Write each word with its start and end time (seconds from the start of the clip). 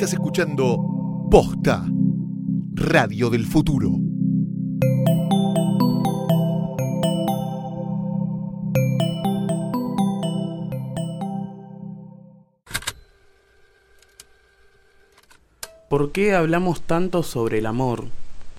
Estás 0.00 0.14
escuchando 0.14 1.28
Posta, 1.30 1.84
Radio 2.72 3.28
del 3.28 3.44
Futuro. 3.44 3.98
¿Por 15.90 16.12
qué 16.12 16.34
hablamos 16.34 16.80
tanto 16.80 17.22
sobre 17.22 17.58
el 17.58 17.66
amor? 17.66 18.06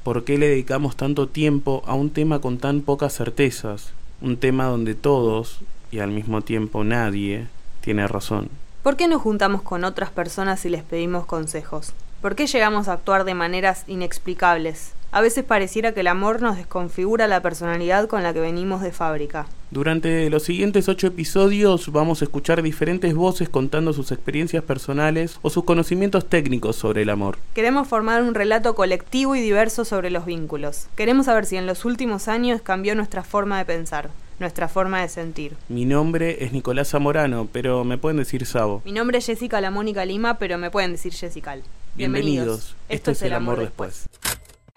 ¿Por 0.03 0.23
qué 0.23 0.37
le 0.37 0.47
dedicamos 0.47 0.95
tanto 0.95 1.27
tiempo 1.27 1.81
a 1.87 1.95
un 1.95 2.11
tema 2.11 2.39
con 2.39 2.59
tan 2.59 2.81
pocas 2.81 3.17
certezas? 3.17 3.93
Un 4.21 4.37
tema 4.37 4.65
donde 4.65 4.93
todos, 4.93 5.61
y 5.91 5.97
al 5.97 6.11
mismo 6.11 6.43
tiempo 6.43 6.83
nadie, 6.83 7.47
tiene 7.81 8.07
razón. 8.07 8.60
¿Por 8.84 8.98
qué 8.98 9.07
nos 9.07 9.21
juntamos 9.21 9.62
con 9.62 9.84
otras 9.84 10.10
personas 10.10 10.65
y 10.65 10.70
les 10.70 10.82
pedimos 10.82 11.27
consejos? 11.27 11.93
¿Por 12.20 12.35
qué 12.35 12.48
llegamos 12.48 12.88
a 12.88 12.93
actuar 12.93 13.26
de 13.26 13.35
maneras 13.35 13.84
inexplicables? 13.85 14.93
A 15.12 15.21
veces 15.21 15.43
pareciera 15.43 15.91
que 15.91 15.99
el 15.99 16.07
amor 16.07 16.41
nos 16.41 16.57
desconfigura 16.57 17.27
la 17.27 17.43
personalidad 17.43 18.07
con 18.07 18.23
la 18.23 18.34
que 18.34 18.40
venimos 18.40 18.82
de 18.82 18.91
fábrica. 18.91 19.46
Durante 19.70 20.27
los 20.32 20.41
siguientes 20.41 20.90
ocho 20.90 21.05
episodios 21.05 21.91
vamos 21.91 22.21
a 22.21 22.26
escuchar 22.26 22.63
diferentes 22.63 23.13
voces 23.13 23.49
contando 23.49 23.93
sus 23.93 24.12
experiencias 24.12 24.63
personales 24.63 25.38
o 25.43 25.51
sus 25.51 25.63
conocimientos 25.63 26.27
técnicos 26.27 26.76
sobre 26.76 27.04
el 27.04 27.12
amor. 27.12 27.38
Queremos 27.54 27.88
formar 27.88 28.23
un 28.23 28.34
relato 28.34 28.73
colectivo 28.73 29.35
y 29.35 29.41
diverso 29.41 29.85
sobre 29.85 30.10
los 30.10 30.26
vínculos. 30.26 30.88
Queremos 30.95 31.27
saber 31.27 31.45
si 31.45 31.57
en 31.57 31.68
los 31.68 31.85
últimos 31.85 32.27
años 32.27 32.62
cambió 32.63 32.95
nuestra 32.95 33.23
forma 33.23 33.60
de 33.60 33.66
pensar, 33.66 34.10
nuestra 34.41 34.67
forma 34.67 35.01
de 35.01 35.07
sentir. 35.07 35.55
Mi 35.70 35.85
nombre 35.85 36.43
es 36.43 36.51
Nicolás 36.51 36.89
Zamorano, 36.89 37.47
pero 37.51 37.85
me 37.85 37.97
pueden 37.97 38.17
decir 38.17 38.45
Sabo. 38.45 38.81
Mi 38.83 38.91
nombre 38.91 39.20
es 39.20 39.25
Jessica 39.25 39.61
La 39.61 39.71
Mónica 39.71 40.03
Lima, 40.03 40.37
pero 40.37 40.57
me 40.57 40.70
pueden 40.70 40.91
decir 40.91 41.13
Jessica. 41.13 41.55
Bienvenidos. 41.95 42.75
Esto, 42.89 43.11
es 43.11 43.21
El 43.21 43.33
Amor 43.33 43.59
después. 43.59 44.09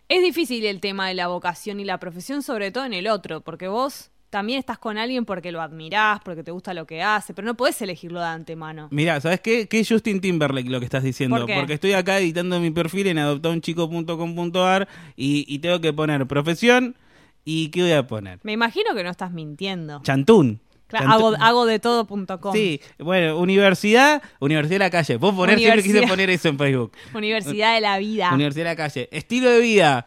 Es 0.08 0.22
difícil 0.22 0.64
el 0.66 0.80
tema 0.80 1.08
de 1.08 1.14
la 1.14 1.28
vocación 1.28 1.80
y 1.80 1.84
la 1.84 1.98
profesión, 1.98 2.42
sobre 2.42 2.70
todo 2.70 2.84
en 2.84 2.94
el 2.94 3.08
otro, 3.08 3.40
porque 3.40 3.66
vos 3.66 4.10
también 4.28 4.58
estás 4.58 4.78
con 4.78 4.98
alguien 4.98 5.24
porque 5.24 5.52
lo 5.52 5.62
admirás, 5.62 6.20
porque 6.24 6.42
te 6.42 6.50
gusta 6.50 6.74
lo 6.74 6.86
que 6.86 7.02
hace, 7.02 7.32
pero 7.34 7.46
no 7.46 7.54
podés 7.54 7.80
elegirlo 7.80 8.20
de 8.20 8.26
antemano. 8.26 8.88
Mira, 8.90 9.20
¿sabes 9.20 9.40
qué? 9.40 9.68
¿Qué 9.68 9.80
es 9.80 9.88
Justin 9.88 10.20
Timberlake 10.20 10.68
lo 10.68 10.80
que 10.80 10.86
estás 10.86 11.04
diciendo? 11.04 11.36
¿Por 11.36 11.46
qué? 11.46 11.54
Porque 11.54 11.74
estoy 11.74 11.92
acá 11.92 12.18
editando 12.18 12.58
mi 12.60 12.70
perfil 12.70 13.06
en 13.06 13.18
adoptaunchico.com.ar 13.18 14.88
y, 15.16 15.46
y 15.48 15.58
tengo 15.60 15.80
que 15.80 15.92
poner 15.92 16.26
profesión 16.26 16.96
y 17.44 17.68
¿qué 17.68 17.82
voy 17.82 17.92
a 17.92 18.06
poner? 18.06 18.40
Me 18.42 18.52
imagino 18.52 18.94
que 18.94 19.02
no 19.02 19.10
estás 19.10 19.32
mintiendo. 19.32 20.00
Chantún. 20.02 20.60
Claro, 20.86 21.10
hago, 21.10 21.34
hago 21.40 21.66
de 21.66 21.78
todo.com. 21.78 22.52
Sí, 22.52 22.80
bueno, 22.98 23.38
universidad, 23.38 24.22
universidad 24.38 24.74
de 24.74 24.78
la 24.78 24.90
calle. 24.90 25.18
Puedo 25.18 25.34
poner, 25.34 25.58
siempre 25.58 25.82
quise 25.82 26.06
poner 26.06 26.30
eso 26.30 26.48
en 26.48 26.58
Facebook. 26.58 26.92
Universidad 27.14 27.74
de 27.74 27.80
la 27.80 27.98
vida. 27.98 28.32
Universidad 28.32 28.64
de 28.64 28.70
la 28.70 28.76
calle. 28.76 29.08
Estilo 29.10 29.50
de 29.50 29.60
vida, 29.60 30.06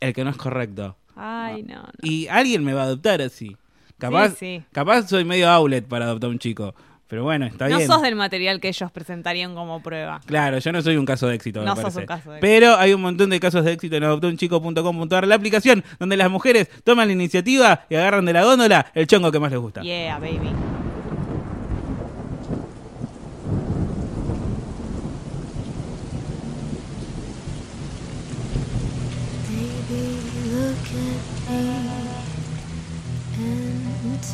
el 0.00 0.12
que 0.12 0.24
no 0.24 0.30
es 0.30 0.36
correcto. 0.36 0.96
Ay, 1.14 1.62
no, 1.62 1.76
no. 1.76 1.88
Y 2.02 2.26
alguien 2.28 2.64
me 2.64 2.74
va 2.74 2.82
a 2.82 2.84
adoptar 2.84 3.22
así. 3.22 3.56
Capaz, 3.98 4.36
sí. 4.36 4.62
capaz 4.72 5.08
soy 5.08 5.24
medio 5.24 5.48
outlet 5.48 5.86
para 5.86 6.04
adoptar 6.04 6.28
a 6.28 6.30
un 6.30 6.38
chico. 6.38 6.74
Pero 7.08 7.24
bueno, 7.24 7.46
está 7.46 7.68
No 7.68 7.78
bien. 7.78 7.88
sos 7.88 8.02
del 8.02 8.14
material 8.16 8.60
que 8.60 8.68
ellos 8.68 8.90
presentarían 8.92 9.54
como 9.54 9.82
prueba. 9.82 10.20
Claro, 10.26 10.58
yo 10.58 10.72
no 10.72 10.82
soy 10.82 10.96
un 10.98 11.06
caso 11.06 11.26
de 11.26 11.36
éxito. 11.36 11.60
me 11.60 11.66
No 11.66 11.74
sos 11.74 11.84
parece. 11.84 12.00
un 12.00 12.06
caso 12.06 12.30
de 12.32 12.40
Pero 12.40 12.76
hay 12.76 12.92
un 12.92 13.00
montón 13.00 13.30
de 13.30 13.40
casos 13.40 13.64
de 13.64 13.72
éxito 13.72 13.96
en 13.96 14.04
adoptaunchico.com.ar, 14.04 15.26
la 15.26 15.34
aplicación 15.34 15.82
donde 15.98 16.16
las 16.18 16.30
mujeres 16.30 16.68
toman 16.84 17.08
la 17.08 17.14
iniciativa 17.14 17.86
y 17.88 17.94
agarran 17.94 18.26
de 18.26 18.32
la 18.34 18.44
góndola 18.44 18.86
el 18.94 19.06
chongo 19.06 19.32
que 19.32 19.40
más 19.40 19.50
les 19.50 19.60
gusta. 19.60 19.80
Yeah, 19.82 20.18
baby. 20.18 20.50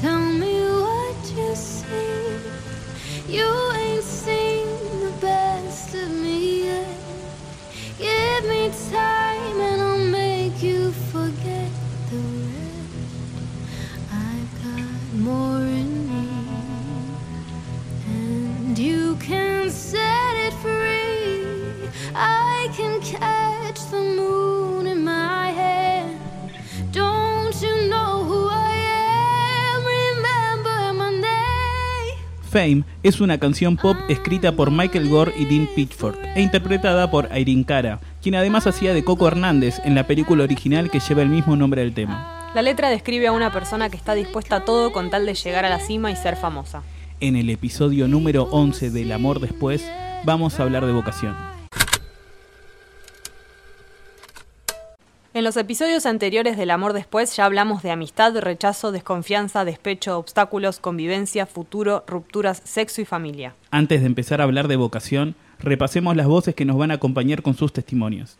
Tell 0.00 0.18
me 0.18 0.60
what 0.80 1.30
you 1.36 1.54
see. 1.54 2.23
You 3.34 3.52
ain't 3.74 4.04
seen 4.04 4.66
the 5.00 5.12
best 5.20 5.92
of 5.94 6.08
me 6.08 6.66
yet. 6.66 6.98
Give 7.98 8.44
me 8.48 8.70
time 8.92 9.60
and 9.60 9.82
I'll 9.82 10.06
make 10.22 10.62
you 10.62 10.92
forget 11.12 11.70
the 12.10 12.18
rest. 12.46 13.42
I've 14.12 14.52
got 14.62 15.00
more 15.14 15.66
in 15.80 15.90
me, 16.10 16.28
and 18.06 18.78
you 18.78 19.16
can 19.16 19.68
set 19.68 20.34
it 20.46 20.54
free. 20.62 21.90
I 22.14 22.68
can 22.76 23.00
catch 23.00 23.80
the 23.90 24.00
moon 24.00 24.86
in 24.86 25.02
my 25.02 25.48
hand. 25.50 26.20
Don't 26.92 27.60
you 27.60 27.88
know 27.88 28.22
who 28.28 28.48
I 28.48 28.74
am? 29.72 29.84
Remember 29.98 30.92
my 31.02 31.10
name. 31.10 32.18
Fame 32.42 32.84
es 33.04 33.20
una 33.20 33.36
canción 33.38 33.76
pop 33.76 33.98
escrita 34.08 34.52
por 34.52 34.70
Michael 34.70 35.10
Gore 35.10 35.34
y 35.36 35.44
Dean 35.44 35.68
Pitchford 35.76 36.16
e 36.34 36.40
interpretada 36.40 37.10
por 37.10 37.28
Irene 37.36 37.66
Cara, 37.66 38.00
quien 38.22 38.34
además 38.34 38.66
hacía 38.66 38.94
de 38.94 39.04
Coco 39.04 39.28
Hernández 39.28 39.78
en 39.84 39.94
la 39.94 40.06
película 40.06 40.42
original 40.42 40.90
que 40.90 41.00
lleva 41.00 41.20
el 41.20 41.28
mismo 41.28 41.54
nombre 41.54 41.82
del 41.82 41.92
tema. 41.92 42.50
La 42.54 42.62
letra 42.62 42.88
describe 42.88 43.26
a 43.26 43.32
una 43.32 43.52
persona 43.52 43.90
que 43.90 43.98
está 43.98 44.14
dispuesta 44.14 44.56
a 44.56 44.64
todo 44.64 44.90
con 44.90 45.10
tal 45.10 45.26
de 45.26 45.34
llegar 45.34 45.66
a 45.66 45.70
la 45.70 45.80
cima 45.80 46.10
y 46.10 46.16
ser 46.16 46.36
famosa. 46.36 46.82
En 47.20 47.36
el 47.36 47.50
episodio 47.50 48.08
número 48.08 48.44
11 48.44 48.90
del 48.90 49.12
Amor 49.12 49.38
Después 49.38 49.86
vamos 50.24 50.58
a 50.58 50.62
hablar 50.62 50.86
de 50.86 50.92
vocación. 50.92 51.53
En 55.34 55.42
los 55.42 55.56
episodios 55.56 56.06
anteriores 56.06 56.56
del 56.56 56.70
Amor 56.70 56.92
Después 56.92 57.34
ya 57.34 57.44
hablamos 57.44 57.82
de 57.82 57.90
amistad, 57.90 58.38
rechazo, 58.38 58.92
desconfianza, 58.92 59.64
despecho, 59.64 60.16
obstáculos, 60.16 60.78
convivencia, 60.78 61.44
futuro, 61.44 62.04
rupturas, 62.06 62.62
sexo 62.62 63.00
y 63.00 63.04
familia. 63.04 63.56
Antes 63.72 64.02
de 64.02 64.06
empezar 64.06 64.40
a 64.40 64.44
hablar 64.44 64.68
de 64.68 64.76
vocación, 64.76 65.34
repasemos 65.58 66.14
las 66.14 66.28
voces 66.28 66.54
que 66.54 66.64
nos 66.64 66.78
van 66.78 66.92
a 66.92 66.94
acompañar 66.94 67.42
con 67.42 67.54
sus 67.54 67.72
testimonios. 67.72 68.36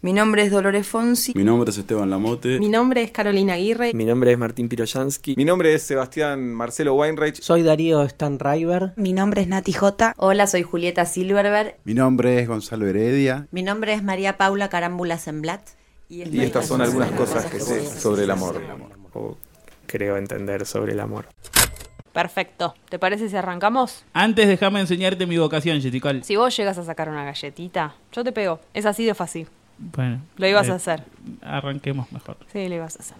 Mi 0.00 0.12
nombre 0.12 0.42
es 0.42 0.52
Dolores 0.52 0.86
Fonsi. 0.86 1.32
Mi 1.34 1.42
nombre 1.42 1.70
es 1.70 1.78
Esteban 1.78 2.08
Lamote. 2.08 2.60
Mi 2.60 2.68
nombre 2.68 3.02
es 3.02 3.10
Carolina 3.10 3.54
Aguirre. 3.54 3.92
Mi 3.94 4.04
nombre 4.04 4.30
es 4.30 4.38
Martín 4.38 4.68
Piroyansky. 4.68 5.34
Mi 5.36 5.44
nombre 5.44 5.74
es 5.74 5.82
Sebastián 5.82 6.54
Marcelo 6.54 6.94
Weinreich. 6.94 7.40
Soy 7.42 7.64
Darío 7.64 8.08
Stanriver. 8.08 8.92
Mi 8.94 9.12
nombre 9.12 9.40
es 9.40 9.48
Nati 9.48 9.72
J. 9.72 10.14
Hola, 10.16 10.46
soy 10.46 10.62
Julieta 10.62 11.04
Silverberg. 11.04 11.78
Mi 11.82 11.94
nombre 11.94 12.38
es 12.38 12.46
Gonzalo 12.46 12.86
Heredia. 12.86 13.48
Mi 13.50 13.64
nombre 13.64 13.92
es 13.92 14.04
María 14.04 14.36
Paula 14.36 14.68
Carámbula 14.68 15.18
Semblat. 15.18 15.62
Y, 16.08 16.28
y 16.28 16.42
estas 16.42 16.68
son 16.68 16.80
algunas 16.80 17.10
cosas 17.10 17.46
que 17.46 17.58
sé 17.58 17.84
sobre 17.84 18.22
el 18.22 18.30
amor. 18.30 18.62
O 19.14 19.36
creo 19.88 20.16
entender 20.16 20.64
sobre 20.64 20.92
el 20.92 21.00
amor. 21.00 21.26
Perfecto. 22.12 22.74
¿Te 22.88 23.00
parece 23.00 23.28
si 23.28 23.34
arrancamos? 23.34 24.04
Antes 24.12 24.46
déjame 24.46 24.78
enseñarte 24.78 25.26
mi 25.26 25.38
vocación, 25.38 25.80
Jessica. 25.80 26.14
Si 26.22 26.36
vos 26.36 26.56
llegas 26.56 26.78
a 26.78 26.84
sacar 26.84 27.08
una 27.08 27.24
galletita, 27.24 27.96
yo 28.12 28.22
te 28.22 28.30
pego. 28.30 28.60
Es 28.74 28.86
así 28.86 29.04
de 29.04 29.14
fácil. 29.14 29.48
Bueno. 29.78 30.20
Lo 30.36 30.46
ibas 30.46 30.68
eh, 30.68 30.72
a 30.72 30.74
hacer. 30.74 31.04
Arranquemos 31.42 32.10
mejor. 32.12 32.36
Sí, 32.52 32.68
lo 32.68 32.74
ibas 32.74 32.96
a 32.96 33.00
hacer. 33.00 33.16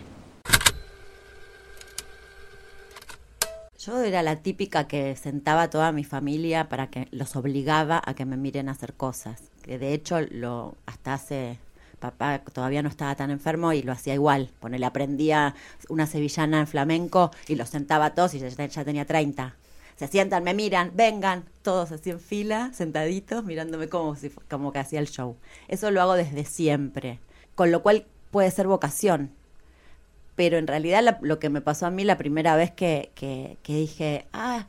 Yo 3.79 4.03
era 4.03 4.23
la 4.23 4.37
típica 4.37 4.89
que 4.89 5.15
sentaba 5.17 5.63
a 5.63 5.71
toda 5.71 5.93
mi 5.93 6.05
familia 6.05 6.69
para 6.69 6.89
que 6.89 7.07
los 7.13 7.37
obligaba 7.37 8.03
a 8.05 8.15
que 8.15 8.25
me 8.25 8.37
miren 8.37 8.69
a 8.69 8.73
hacer 8.73 8.95
cosas. 8.95 9.51
Que 9.63 9.79
de 9.79 9.95
hecho 9.95 10.21
lo 10.21 10.75
hasta 10.85 11.15
hace 11.15 11.59
papá 11.99 12.41
todavía 12.53 12.83
no 12.83 12.89
estaba 12.89 13.15
tan 13.15 13.31
enfermo 13.31 13.73
y 13.73 13.83
lo 13.83 13.93
hacía 13.93 14.15
igual. 14.15 14.51
Ponele, 14.61 14.87
aprendía 14.87 15.55
una 15.89 16.07
sevillana 16.07 16.61
en 16.61 16.67
flamenco 16.67 17.31
y 17.47 17.55
los 17.55 17.69
sentaba 17.69 18.07
a 18.07 18.15
todos 18.15 18.35
y 18.35 18.41
ya, 18.41 18.49
ya 18.49 18.85
tenía 18.85 19.05
30. 19.05 19.55
Se 19.99 20.07
sientan, 20.07 20.45
me 20.45 20.55
miran, 20.55 20.93
vengan, 20.95 21.45
todos 21.63 21.91
así 21.91 22.11
en 22.11 22.21
fila, 22.21 22.71
sentaditos, 22.73 23.45
mirándome 23.45 23.89
como, 23.89 24.15
si, 24.15 24.31
como 24.49 24.73
que 24.73 24.79
hacía 24.79 25.01
el 25.01 25.09
show. 25.09 25.37
Eso 25.67 25.91
lo 25.91 26.01
hago 26.01 26.15
desde 26.15 26.45
siempre. 26.45 27.19
Con 27.57 27.73
lo 27.73 27.83
cual 27.83 28.07
puede 28.31 28.49
ser 28.53 28.69
vocación. 28.69 29.33
Pero 30.37 30.57
en 30.57 30.69
realidad 30.69 31.19
lo 31.21 31.41
que 31.41 31.51
me 31.51 31.61
pasó 31.61 31.87
a 31.87 31.91
mí 31.91 32.05
la 32.05 32.17
primera 32.17 32.55
vez 32.55 32.71
que, 32.71 33.11
que, 33.17 33.59
que 33.65 33.75
dije, 33.75 34.27
ah, 34.33 34.69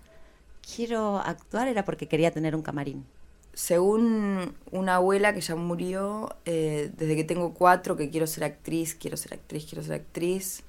quiero 0.76 1.20
actuar 1.20 1.68
era 1.68 1.86
porque 1.86 2.08
quería 2.08 2.32
tener 2.32 2.56
un 2.56 2.64
camarín. 2.64 3.06
Según 3.54 4.56
una 4.72 4.96
abuela 4.96 5.36
que 5.36 5.42
ya 5.42 5.56
murió, 5.56 6.36
eh, 6.46 6.92
desde 6.98 7.16
que 7.16 7.24
tengo 7.24 7.54
cuatro, 7.54 7.96
que 7.96 8.10
quiero 8.10 8.26
ser 8.26 8.46
actriz, 8.46 8.96
quiero 8.96 9.16
ser 9.16 9.36
actriz, 9.36 9.68
quiero 9.68 9.84
ser 9.84 9.94
actriz, 9.94 10.64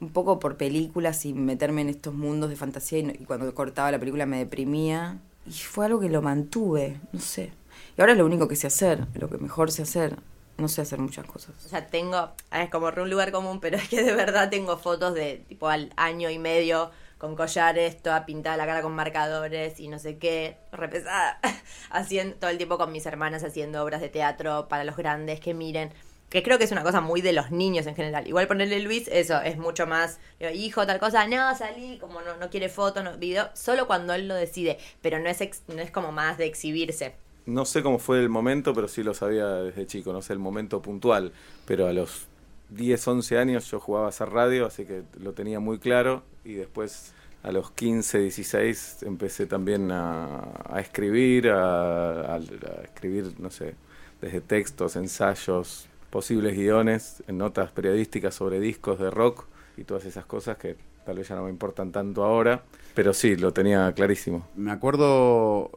un 0.00 0.10
poco 0.10 0.38
por 0.38 0.56
películas 0.56 1.24
y 1.24 1.34
meterme 1.34 1.82
en 1.82 1.88
estos 1.88 2.14
mundos 2.14 2.50
de 2.50 2.56
fantasía 2.56 2.98
y, 2.98 3.10
y 3.20 3.24
cuando 3.24 3.52
cortaba 3.54 3.90
la 3.90 3.98
película 3.98 4.26
me 4.26 4.38
deprimía. 4.38 5.18
Y 5.46 5.52
fue 5.52 5.86
algo 5.86 6.00
que 6.00 6.08
lo 6.08 6.22
mantuve, 6.22 7.00
no 7.12 7.20
sé. 7.20 7.52
Y 7.96 8.00
ahora 8.00 8.12
es 8.12 8.18
lo 8.18 8.26
único 8.26 8.48
que 8.48 8.56
sé 8.56 8.66
hacer, 8.66 9.06
lo 9.14 9.28
que 9.28 9.38
mejor 9.38 9.72
sé 9.72 9.82
hacer. 9.82 10.16
No 10.58 10.66
sé 10.66 10.82
hacer 10.82 10.98
muchas 10.98 11.24
cosas. 11.24 11.54
O 11.64 11.68
sea, 11.68 11.86
tengo, 11.86 12.30
es 12.50 12.68
como 12.68 12.88
un 12.88 13.10
lugar 13.10 13.30
común, 13.30 13.60
pero 13.60 13.76
es 13.78 13.88
que 13.88 14.02
de 14.02 14.12
verdad 14.12 14.50
tengo 14.50 14.76
fotos 14.76 15.14
de 15.14 15.44
tipo 15.48 15.68
al 15.68 15.92
año 15.96 16.30
y 16.30 16.38
medio 16.38 16.90
con 17.18 17.34
collares, 17.34 18.00
toda 18.00 18.24
pintada 18.26 18.56
la 18.56 18.66
cara 18.66 18.82
con 18.82 18.94
marcadores 18.94 19.80
y 19.80 19.88
no 19.88 19.98
sé 19.98 20.18
qué, 20.18 20.56
repesada, 20.70 21.40
haciendo 21.90 22.36
todo 22.36 22.50
el 22.50 22.56
tiempo 22.58 22.78
con 22.78 22.92
mis 22.92 23.06
hermanas 23.06 23.42
haciendo 23.42 23.82
obras 23.82 24.00
de 24.00 24.08
teatro 24.08 24.68
para 24.68 24.84
los 24.84 24.96
grandes 24.96 25.40
que 25.40 25.52
miren, 25.52 25.92
que 26.28 26.42
creo 26.42 26.58
que 26.58 26.64
es 26.64 26.72
una 26.72 26.82
cosa 26.82 27.00
muy 27.00 27.20
de 27.22 27.32
los 27.32 27.50
niños 27.50 27.86
en 27.86 27.94
general. 27.94 28.26
Igual 28.26 28.46
ponerle 28.46 28.80
Luis, 28.80 29.08
eso, 29.08 29.40
es 29.40 29.56
mucho 29.58 29.86
más, 29.86 30.18
digo, 30.38 30.52
hijo, 30.52 30.86
tal 30.86 30.98
cosa, 30.98 31.26
no, 31.26 31.54
salí, 31.56 31.98
como 31.98 32.20
no, 32.22 32.36
no 32.36 32.50
quiere 32.50 32.68
foto, 32.68 33.02
no, 33.02 33.16
video, 33.18 33.50
solo 33.54 33.86
cuando 33.86 34.12
él 34.14 34.28
lo 34.28 34.34
decide, 34.34 34.78
pero 35.02 35.18
no 35.18 35.28
es, 35.28 35.40
ex- 35.40 35.62
no 35.68 35.80
es 35.80 35.90
como 35.90 36.12
más 36.12 36.38
de 36.38 36.46
exhibirse. 36.46 37.14
No 37.46 37.64
sé 37.64 37.82
cómo 37.82 37.98
fue 37.98 38.20
el 38.20 38.28
momento, 38.28 38.74
pero 38.74 38.88
sí 38.88 39.02
lo 39.02 39.14
sabía 39.14 39.46
desde 39.48 39.86
chico, 39.86 40.12
no 40.12 40.20
sé 40.20 40.34
el 40.34 40.38
momento 40.38 40.82
puntual, 40.82 41.32
pero 41.64 41.86
a 41.86 41.92
los 41.94 42.26
10, 42.68 43.08
11 43.08 43.38
años 43.38 43.70
yo 43.70 43.80
jugaba 43.80 44.06
a 44.06 44.08
hacer 44.10 44.28
radio, 44.28 44.66
así 44.66 44.84
que 44.84 45.02
lo 45.18 45.32
tenía 45.32 45.58
muy 45.58 45.78
claro 45.78 46.24
y 46.44 46.54
después 46.54 47.14
a 47.42 47.50
los 47.50 47.70
15, 47.70 48.18
16 48.18 48.98
empecé 49.04 49.46
también 49.46 49.90
a, 49.90 50.42
escribir, 50.78 51.48
a 51.50 52.38
escribir, 52.84 53.32
no 53.38 53.50
sé, 53.50 53.76
desde 54.20 54.42
textos, 54.42 54.96
ensayos, 54.96 55.88
posibles 56.10 56.56
guiones, 56.56 57.22
en 57.26 57.38
notas 57.38 57.70
periodísticas 57.70 58.34
sobre 58.34 58.60
discos 58.60 58.98
de 58.98 59.10
rock 59.10 59.46
y 59.76 59.84
todas 59.84 60.04
esas 60.04 60.24
cosas 60.26 60.56
que 60.56 60.76
tal 61.04 61.16
vez 61.16 61.28
ya 61.28 61.36
no 61.36 61.44
me 61.44 61.50
importan 61.50 61.92
tanto 61.92 62.24
ahora, 62.24 62.64
pero 62.94 63.14
sí, 63.14 63.36
lo 63.36 63.52
tenía 63.52 63.92
clarísimo. 63.92 64.48
Me 64.56 64.70
acuerdo 64.70 65.70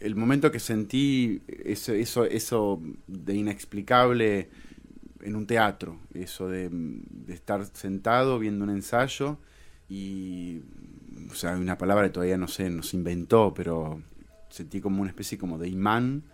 el 0.00 0.16
momento 0.16 0.50
que 0.50 0.58
sentí 0.58 1.42
eso, 1.46 1.92
eso, 1.92 2.24
eso 2.24 2.82
de 3.06 3.34
inexplicable 3.34 4.50
en 5.22 5.36
un 5.36 5.46
teatro, 5.46 5.98
eso 6.12 6.48
de, 6.48 6.68
de 6.70 7.32
estar 7.32 7.64
sentado 7.64 8.38
viendo 8.38 8.64
un 8.64 8.70
ensayo 8.70 9.38
y, 9.88 10.60
o 11.30 11.34
sea, 11.34 11.52
una 11.52 11.78
palabra 11.78 12.04
que 12.04 12.10
todavía 12.10 12.36
no 12.36 12.48
sé, 12.48 12.68
nos 12.68 12.92
inventó, 12.92 13.54
pero 13.54 14.02
sentí 14.50 14.80
como 14.80 15.00
una 15.00 15.10
especie 15.10 15.38
como 15.38 15.58
de 15.58 15.68
imán 15.68 16.24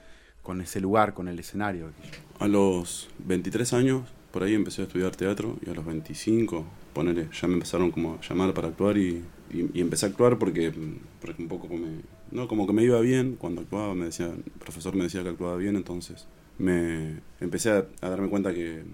con 0.43 0.61
ese 0.61 0.81
lugar, 0.81 1.15
con 1.15 1.29
el 1.29 1.39
escenario. 1.39 1.91
A 2.39 2.49
los 2.49 3.09
23 3.19 3.73
años, 3.75 4.09
por 4.33 4.43
ahí 4.43 4.55
empecé 4.55 4.83
a 4.83 4.85
estudiar 4.85 5.15
teatro 5.15 5.59
y 5.65 5.71
a 5.71 5.75
los 5.75 5.85
25, 5.85 6.65
ponele, 6.95 7.29
ya 7.33 7.49
me 7.49 7.55
empezaron 7.55 7.91
como 7.91 8.15
a 8.15 8.21
llamar 8.21 8.55
para 8.55 8.69
actuar 8.69 8.97
y, 8.97 9.23
y- 9.53 9.81
empecé 9.81 10.07
a 10.07 10.09
actuar 10.09 10.39
porque, 10.39 10.69
un 10.71 11.49
poco 11.49 11.69
me, 11.69 12.01
no, 12.31 12.49
como 12.49 12.67
que 12.67 12.73
me 12.73 12.83
iba 12.85 13.01
bien 13.01 13.37
cuando 13.39 13.61
actuaba, 13.63 13.95
me 13.95 14.07
decía, 14.07 14.27
el 14.27 14.43
profesor 14.59 14.95
me 14.95 15.05
decía 15.05 15.23
que 15.23 15.31
actuaba 15.31 15.57
bien, 15.57 15.77
entonces 15.77 16.27
me 16.59 17.21
empecé 17.41 17.71
a, 17.71 17.87
darme 18.01 18.29
cuenta 18.29 18.55
que, 18.55 18.85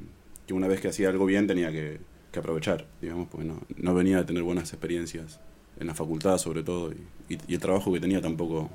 una 0.51 0.69
vez 0.69 0.81
que 0.81 0.89
hacía 0.89 1.09
algo 1.09 1.27
bien 1.27 1.47
tenía 1.47 1.71
que, 1.71 2.01
aprovechar, 2.37 2.87
digamos, 3.01 3.29
porque 3.29 3.47
no, 3.47 3.95
venía 3.95 4.19
a 4.19 4.27
tener 4.27 4.43
buenas 4.43 4.71
experiencias 4.71 5.41
en 5.81 5.87
la 5.87 5.95
facultad 5.95 6.37
sobre 6.37 6.63
todo 6.63 6.93
y 7.31 7.55
el 7.55 7.61
trabajo 7.61 7.91
que 7.95 7.99
tenía 7.99 8.21
tampoco, 8.21 8.69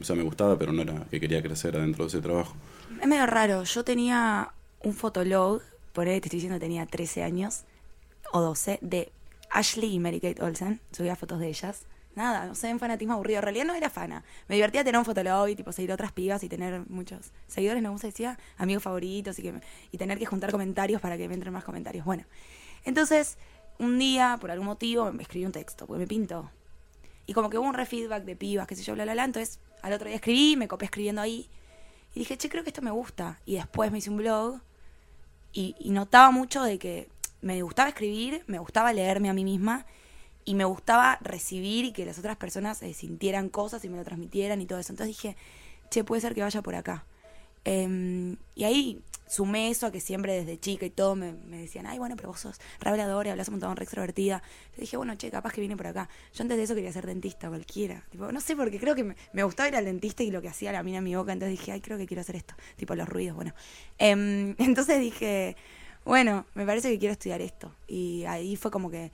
o 0.00 0.04
sea, 0.04 0.16
me 0.16 0.22
gustaba, 0.22 0.58
pero 0.58 0.72
no 0.72 0.82
era 0.82 1.06
que 1.10 1.20
quería 1.20 1.42
crecer 1.42 1.76
adentro 1.76 2.04
de 2.04 2.08
ese 2.08 2.20
trabajo. 2.20 2.54
Es 3.00 3.06
medio 3.06 3.26
raro. 3.26 3.64
Yo 3.64 3.84
tenía 3.84 4.52
un 4.82 4.94
fotolog, 4.94 5.62
por 5.92 6.06
ahí 6.06 6.20
te 6.20 6.28
estoy 6.28 6.38
diciendo 6.38 6.58
tenía 6.58 6.86
13 6.86 7.22
años 7.22 7.64
o 8.32 8.40
12, 8.40 8.78
de 8.82 9.12
Ashley 9.50 9.94
y 9.94 9.98
Mary 10.00 10.20
Kate 10.20 10.42
Olsen. 10.42 10.80
Subía 10.92 11.16
fotos 11.16 11.40
de 11.40 11.48
ellas. 11.48 11.82
Nada, 12.16 12.46
no 12.46 12.54
sé, 12.54 12.72
un 12.72 12.78
fanatismo 12.78 13.14
aburrido. 13.14 13.38
En 13.38 13.42
realidad 13.42 13.64
no 13.64 13.74
era 13.74 13.90
fana. 13.90 14.24
Me 14.48 14.54
divertía 14.54 14.84
tener 14.84 14.98
un 14.98 15.04
fotolog 15.04 15.48
y 15.48 15.56
tipo 15.56 15.72
seguir 15.72 15.92
otras 15.92 16.12
pibas 16.12 16.44
y 16.44 16.48
tener 16.48 16.88
muchos 16.88 17.32
seguidores, 17.48 17.82
no 17.82 17.96
se 17.98 18.08
decía, 18.08 18.38
amigos 18.56 18.84
favoritos 18.84 19.38
y, 19.38 19.42
que 19.42 19.54
y 19.90 19.98
tener 19.98 20.18
que 20.18 20.26
juntar 20.26 20.52
comentarios 20.52 21.00
para 21.00 21.16
que 21.16 21.26
me 21.28 21.34
entren 21.34 21.52
más 21.52 21.64
comentarios. 21.64 22.04
Bueno, 22.04 22.24
entonces 22.84 23.36
un 23.78 23.98
día, 23.98 24.38
por 24.40 24.50
algún 24.50 24.66
motivo, 24.66 25.10
me 25.12 25.22
escribí 25.22 25.44
un 25.44 25.52
texto, 25.52 25.86
porque 25.86 26.00
me 26.00 26.06
pintó. 26.06 26.50
Y 27.26 27.32
como 27.32 27.50
que 27.50 27.58
hubo 27.58 27.66
un 27.66 27.74
refeedback 27.74 28.24
de 28.24 28.36
pibas, 28.36 28.66
qué 28.66 28.76
sé 28.76 28.82
yo, 28.82 28.94
bla, 28.94 29.04
bla, 29.04 29.14
bla. 29.14 29.24
Entonces 29.24 29.58
al 29.84 29.92
otro 29.92 30.08
día 30.08 30.16
escribí, 30.16 30.56
me 30.56 30.66
copié 30.66 30.86
escribiendo 30.86 31.20
ahí. 31.20 31.46
Y 32.14 32.20
dije, 32.20 32.38
che, 32.38 32.48
creo 32.48 32.64
que 32.64 32.70
esto 32.70 32.80
me 32.80 32.90
gusta. 32.90 33.38
Y 33.44 33.56
después 33.56 33.92
me 33.92 33.98
hice 33.98 34.08
un 34.08 34.16
blog 34.16 34.60
y, 35.52 35.76
notaba 35.90 36.30
mucho 36.30 36.62
de 36.62 36.78
que 36.78 37.10
me 37.42 37.60
gustaba 37.60 37.90
escribir, 37.90 38.44
me 38.46 38.58
gustaba 38.58 38.94
leerme 38.94 39.28
a 39.28 39.34
mí 39.34 39.44
misma 39.44 39.84
y 40.46 40.54
me 40.54 40.64
gustaba 40.64 41.18
recibir 41.20 41.84
y 41.84 41.92
que 41.92 42.06
las 42.06 42.18
otras 42.18 42.38
personas 42.38 42.82
eh, 42.82 42.94
sintieran 42.94 43.50
cosas 43.50 43.84
y 43.84 43.90
me 43.90 43.98
lo 43.98 44.04
transmitieran 44.04 44.62
y 44.62 44.66
todo 44.66 44.78
eso. 44.78 44.90
Entonces 44.90 45.14
dije, 45.14 45.36
che, 45.90 46.02
puede 46.02 46.22
ser 46.22 46.34
que 46.34 46.40
vaya 46.40 46.62
por 46.62 46.76
acá. 46.76 47.04
Em, 47.66 48.38
y 48.54 48.64
ahí 48.64 49.02
sumé 49.26 49.70
eso 49.70 49.86
a 49.86 49.92
que 49.92 50.00
siempre 50.00 50.34
desde 50.34 50.58
chica 50.58 50.86
y 50.86 50.90
todo 50.90 51.16
me, 51.16 51.32
me 51.32 51.58
decían, 51.58 51.86
ay, 51.86 51.98
bueno, 51.98 52.16
pero 52.16 52.28
vos 52.28 52.40
sos 52.40 52.60
re 52.80 52.90
habladora 52.90 53.32
hablas 53.32 53.48
un 53.48 53.54
montón, 53.54 53.76
re 53.76 53.84
extrovertida. 53.84 54.42
Yo 54.74 54.80
dije, 54.80 54.96
bueno, 54.96 55.14
che, 55.16 55.30
capaz 55.30 55.52
que 55.52 55.60
viene 55.60 55.76
por 55.76 55.86
acá. 55.86 56.08
Yo 56.32 56.42
antes 56.42 56.56
de 56.56 56.62
eso 56.62 56.74
quería 56.74 56.92
ser 56.92 57.06
dentista, 57.06 57.48
cualquiera. 57.48 58.04
No 58.12 58.40
sé, 58.40 58.56
porque 58.56 58.78
creo 58.78 58.94
que 58.94 59.04
me, 59.04 59.16
me 59.32 59.42
gustaba 59.42 59.68
ir 59.68 59.76
al 59.76 59.84
dentista 59.84 60.22
y 60.22 60.30
lo 60.30 60.42
que 60.42 60.48
hacía 60.48 60.72
la 60.72 60.82
mina 60.82 60.98
en 60.98 61.04
mi 61.04 61.14
boca. 61.14 61.32
Entonces 61.32 61.58
dije, 61.58 61.72
ay, 61.72 61.80
creo 61.80 61.98
que 61.98 62.06
quiero 62.06 62.20
hacer 62.20 62.36
esto. 62.36 62.54
Tipo, 62.76 62.94
los 62.94 63.08
ruidos, 63.08 63.36
bueno. 63.36 63.54
Em, 63.98 64.54
entonces 64.58 65.00
dije, 65.00 65.56
bueno, 66.04 66.46
me 66.54 66.66
parece 66.66 66.90
que 66.90 66.98
quiero 66.98 67.12
estudiar 67.12 67.40
esto. 67.40 67.74
Y 67.86 68.24
ahí 68.24 68.56
fue 68.56 68.70
como 68.70 68.90
que, 68.90 69.10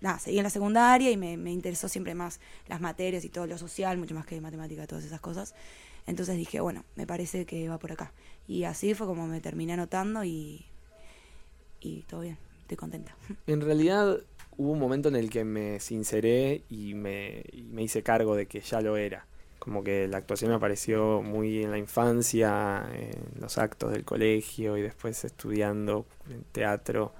nada, 0.00 0.18
seguí 0.18 0.38
en 0.38 0.44
la 0.44 0.50
secundaria 0.50 1.10
y 1.10 1.16
me, 1.16 1.36
me 1.36 1.52
interesó 1.52 1.88
siempre 1.88 2.14
más 2.14 2.40
las 2.68 2.80
materias 2.80 3.24
y 3.24 3.28
todo 3.28 3.46
lo 3.46 3.58
social, 3.58 3.98
mucho 3.98 4.14
más 4.14 4.26
que 4.26 4.40
matemática, 4.40 4.86
todas 4.86 5.04
esas 5.04 5.20
cosas. 5.20 5.54
Entonces 6.06 6.36
dije, 6.36 6.60
bueno, 6.60 6.84
me 6.94 7.06
parece 7.06 7.46
que 7.46 7.68
va 7.68 7.78
por 7.78 7.92
acá. 7.92 8.12
Y 8.48 8.64
así 8.64 8.94
fue 8.94 9.06
como 9.06 9.26
me 9.26 9.40
terminé 9.40 9.74
anotando 9.74 10.24
y, 10.24 10.64
y 11.80 12.02
todo 12.02 12.20
bien, 12.20 12.38
estoy 12.62 12.76
contenta. 12.76 13.14
En 13.46 13.60
realidad 13.60 14.18
hubo 14.56 14.72
un 14.72 14.78
momento 14.78 15.08
en 15.08 15.16
el 15.16 15.30
que 15.30 15.44
me 15.44 15.80
sinceré 15.80 16.62
y 16.68 16.94
me, 16.94 17.44
y 17.52 17.62
me 17.62 17.82
hice 17.82 18.02
cargo 18.02 18.34
de 18.36 18.46
que 18.46 18.60
ya 18.60 18.80
lo 18.80 18.96
era. 18.96 19.26
Como 19.58 19.82
que 19.82 20.06
la 20.08 20.18
actuación 20.18 20.50
me 20.50 20.56
apareció 20.56 21.22
muy 21.22 21.62
en 21.62 21.70
la 21.72 21.78
infancia, 21.78 22.86
en 22.92 23.40
los 23.40 23.58
actos 23.58 23.90
del 23.92 24.04
colegio 24.04 24.76
y 24.76 24.82
después 24.82 25.24
estudiando 25.24 26.06
en 26.30 26.42
teatro. 26.52 27.12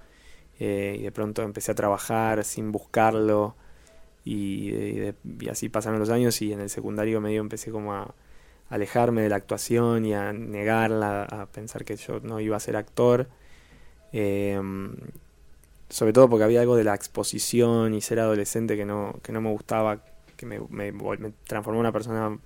eh, 0.60 0.96
y 1.00 1.02
de 1.04 1.12
pronto 1.12 1.42
empecé 1.42 1.72
a 1.72 1.74
trabajar 1.74 2.44
sin 2.44 2.72
buscarlo 2.72 3.56
y, 4.24 4.68
y 4.70 4.92
de- 5.00 5.14
y 5.40 5.48
así 5.48 5.68
pasaron 5.68 5.98
los 6.00 6.10
años 6.10 6.40
y 6.42 6.52
en 6.52 6.60
el 6.60 6.70
secundario 6.70 7.20
medio 7.20 7.40
empecé 7.40 7.70
como 7.70 7.94
a 7.94 8.14
alejarme 8.68 9.22
de 9.22 9.28
la 9.28 9.36
actuación 9.36 10.04
y 10.06 10.14
a 10.14 10.32
negarla, 10.32 11.24
a 11.24 11.46
pensar 11.46 11.84
que 11.84 11.96
yo 11.96 12.20
no 12.20 12.40
iba 12.40 12.56
a 12.56 12.60
ser 12.60 12.76
actor. 12.76 13.28
Em, 14.12 14.94
sobre 15.88 16.12
todo 16.12 16.28
porque 16.28 16.44
había 16.44 16.60
algo 16.60 16.76
de 16.76 16.84
la 16.84 16.94
exposición 16.94 17.94
y 17.94 18.00
ser 18.00 18.18
adolescente 18.20 18.76
que 18.76 18.84
no, 18.84 19.18
que 19.22 19.32
no 19.32 19.40
me 19.40 19.50
gustaba, 19.50 20.02
que 20.36 20.46
me, 20.46 20.60
me, 20.70 20.92
transformó 21.46 21.78
en 21.78 21.80
una 21.80 21.92
persona 21.92 22.38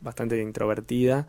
bastante 0.00 0.40
introvertida. 0.40 1.28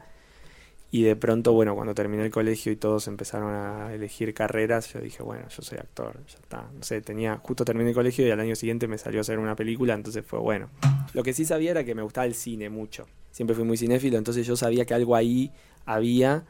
Y 0.92 1.04
de 1.04 1.16
pronto, 1.16 1.54
bueno, 1.54 1.76
cuando 1.76 1.94
terminé 1.94 2.26
el 2.26 2.32
colegio 2.32 2.72
y 2.72 2.76
todos 2.76 3.08
empezaron 3.08 3.54
a 3.54 3.94
elegir 3.94 4.34
carreras, 4.34 4.92
yo 4.92 5.00
dije, 5.00 5.22
bueno, 5.22 5.48
yo 5.48 5.62
soy 5.62 5.78
actor, 5.78 6.18
ya 6.28 6.40
está. 6.40 6.68
No 6.74 6.82
sé, 6.82 7.02
tenía, 7.02 7.38
justo 7.38 7.64
terminé 7.64 7.90
el 7.90 7.96
colegio 7.96 8.26
y 8.26 8.32
al 8.32 8.40
año 8.40 8.56
siguiente 8.56 8.88
me 8.88 8.98
salió 8.98 9.20
a 9.20 9.22
hacer 9.22 9.38
una 9.38 9.56
película, 9.56 9.94
entonces 9.94 10.26
fue 10.26 10.40
bueno. 10.40 10.70
Lo 11.14 11.22
que 11.22 11.34
sí 11.34 11.46
sabía 11.46 11.72
era 11.72 11.84
que 11.84 11.94
me 11.94 12.02
gustaba 12.02 12.26
el 12.26 12.34
cine 12.34 12.70
mucho. 12.72 13.06
Siempre 13.32 13.56
fui 13.56 13.64
muy 13.64 13.78
cinéfilo, 13.78 14.18
entonces 14.18 14.46
yo 14.46 14.56
sabía 14.56 14.86
que 14.86 14.94
algo 14.94 15.16
ahí 15.16 15.52
había. 15.86 16.46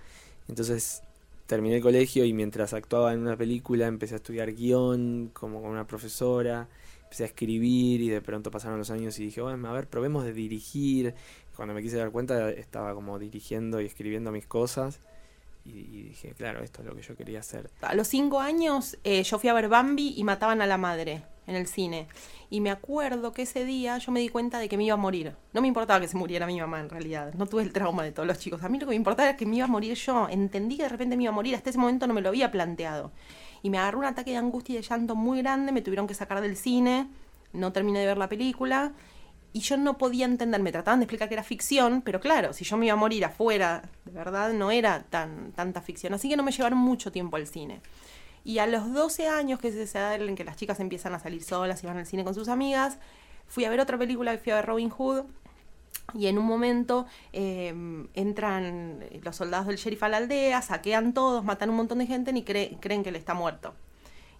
Entonces 0.47 1.03
terminé 1.45 1.77
el 1.77 1.81
colegio 1.81 2.25
y 2.25 2.33
mientras 2.33 2.73
actuaba 2.73 3.13
en 3.13 3.21
una 3.21 3.35
película 3.35 3.87
empecé 3.87 4.15
a 4.15 4.17
estudiar 4.17 4.53
guion 4.53 5.31
como 5.33 5.61
con 5.61 5.71
una 5.71 5.87
profesora, 5.87 6.67
empecé 7.03 7.23
a 7.23 7.27
escribir 7.27 8.01
y 8.01 8.09
de 8.09 8.21
pronto 8.21 8.51
pasaron 8.51 8.77
los 8.77 8.91
años 8.91 9.17
y 9.19 9.25
dije, 9.25 9.41
bueno, 9.41 9.67
a 9.69 9.73
ver, 9.73 9.87
probemos 9.87 10.23
de 10.23 10.33
dirigir. 10.33 11.15
Cuando 11.55 11.73
me 11.73 11.81
quise 11.81 11.97
dar 11.97 12.11
cuenta 12.11 12.51
estaba 12.51 12.93
como 12.93 13.19
dirigiendo 13.19 13.81
y 13.81 13.85
escribiendo 13.85 14.31
mis 14.31 14.45
cosas 14.45 15.01
y, 15.69 16.03
dije, 16.09 16.33
claro, 16.33 16.63
esto 16.63 16.81
es 16.81 16.87
lo 16.87 16.95
que 16.95 17.01
yo 17.01 17.15
quería 17.15 17.39
hacer. 17.39 17.69
A 17.81 17.95
los 17.95 18.07
cinco 18.07 18.39
años 18.39 18.97
eh, 19.03 19.23
yo 19.23 19.39
fui 19.39 19.49
a 19.49 19.53
ver 19.53 19.69
Bambi 19.69 20.13
y 20.17 20.23
mataban 20.23 20.61
a 20.61 20.67
la 20.67 20.77
madre 20.77 21.23
en 21.47 21.55
el 21.55 21.67
cine. 21.67 22.07
Y 22.49 22.61
me 22.61 22.71
acuerdo 22.71 23.31
que 23.31 23.43
ese 23.43 23.65
día 23.65 23.97
yo 23.97 24.11
me 24.11 24.19
di 24.19 24.29
cuenta 24.29 24.59
de 24.59 24.69
que 24.69 24.77
me 24.77 24.85
iba 24.85 24.93
a 24.93 24.97
morir. 24.97 25.35
No 25.53 25.61
me 25.61 25.67
importaba 25.67 25.99
que 25.99 26.07
se 26.07 26.17
muriera 26.17 26.47
mi 26.47 26.59
mamá 26.59 26.79
en 26.79 26.89
realidad. 26.89 27.33
No 27.33 27.45
tuve 27.45 27.63
el 27.63 27.73
trauma 27.73 28.03
de 28.03 28.11
todos 28.11 28.27
los 28.27 28.39
chicos. 28.39 28.63
A 28.63 28.69
mí 28.69 28.79
lo 28.79 28.85
que 28.85 28.91
me 28.91 28.95
importaba 28.95 29.29
era 29.29 29.37
que 29.37 29.45
me 29.45 29.57
iba 29.57 29.65
a 29.65 29.69
morir 29.69 29.95
yo. 29.95 30.27
Entendí 30.29 30.77
que 30.77 30.83
de 30.83 30.89
repente 30.89 31.17
me 31.17 31.23
iba 31.23 31.31
a 31.31 31.35
morir. 31.35 31.55
Hasta 31.55 31.69
ese 31.69 31.79
momento 31.79 32.07
no 32.07 32.13
me 32.13 32.21
lo 32.21 32.29
había 32.29 32.51
planteado. 32.51 33.11
y 33.61 33.69
me 33.69 33.77
agarró 33.77 33.99
un 33.99 34.05
ataque 34.05 34.31
de 34.31 34.37
angustia 34.37 34.73
y 34.73 34.75
de 34.77 34.83
llanto 34.83 35.15
muy 35.15 35.41
grande, 35.41 35.73
me 35.73 35.81
tuvieron 35.81 36.07
que 36.07 36.13
sacar 36.13 36.39
del 36.39 36.55
cine, 36.55 37.09
no 37.51 37.73
terminé 37.73 37.99
de 37.99 38.05
ver 38.05 38.17
la 38.17 38.29
película 38.29 38.93
y 39.53 39.61
yo 39.61 39.77
no 39.77 39.97
podía 39.97 40.25
entender, 40.25 40.61
me 40.61 40.71
trataban 40.71 40.99
de 40.99 41.05
explicar 41.05 41.27
que 41.27 41.35
era 41.35 41.43
ficción, 41.43 42.01
pero 42.01 42.19
claro, 42.19 42.53
si 42.53 42.63
yo 42.65 42.77
me 42.77 42.85
iba 42.85 42.93
a 42.93 42.97
morir 42.97 43.25
afuera, 43.25 43.81
de 44.05 44.11
verdad 44.11 44.53
no 44.53 44.69
era 44.71 45.03
tan 45.09 45.51
tanta 45.53 45.81
ficción, 45.81 46.13
así 46.13 46.29
que 46.29 46.37
no 46.37 46.43
me 46.43 46.51
llevaron 46.51 46.77
mucho 46.79 47.11
tiempo 47.11 47.35
al 47.37 47.47
cine. 47.47 47.81
Y 48.45 48.59
a 48.59 48.67
los 48.67 48.93
12 48.93 49.27
años, 49.27 49.59
que 49.59 49.67
es 49.69 49.75
esa 49.75 49.99
edad 50.15 50.27
en 50.27 50.35
que 50.35 50.43
las 50.43 50.55
chicas 50.55 50.79
empiezan 50.79 51.13
a 51.13 51.19
salir 51.19 51.43
solas 51.43 51.83
y 51.83 51.87
van 51.87 51.97
al 51.97 52.05
cine 52.05 52.23
con 52.23 52.33
sus 52.35 52.47
amigas, 52.47 52.97
fui 53.47 53.65
a 53.65 53.69
ver 53.69 53.79
otra 53.79 53.97
película 53.97 54.37
fui 54.37 54.51
a 54.51 54.55
ver 54.55 54.65
Robin 54.65 54.89
Hood. 54.89 55.23
Y 56.15 56.25
en 56.27 56.39
un 56.39 56.45
momento 56.45 57.05
eh, 57.33 57.73
entran 58.15 59.03
los 59.21 59.35
soldados 59.35 59.67
del 59.67 59.75
sheriff 59.77 60.01
a 60.03 60.09
la 60.09 60.17
aldea, 60.17 60.61
saquean 60.61 61.13
todos, 61.13 61.43
matan 61.43 61.69
un 61.69 61.75
montón 61.75 61.99
de 61.99 62.07
gente 62.07 62.31
y 62.31 62.43
cre- 62.43 62.77
creen 62.79 63.03
que 63.03 63.09
él 63.09 63.15
está 63.15 63.33
muerto. 63.35 63.73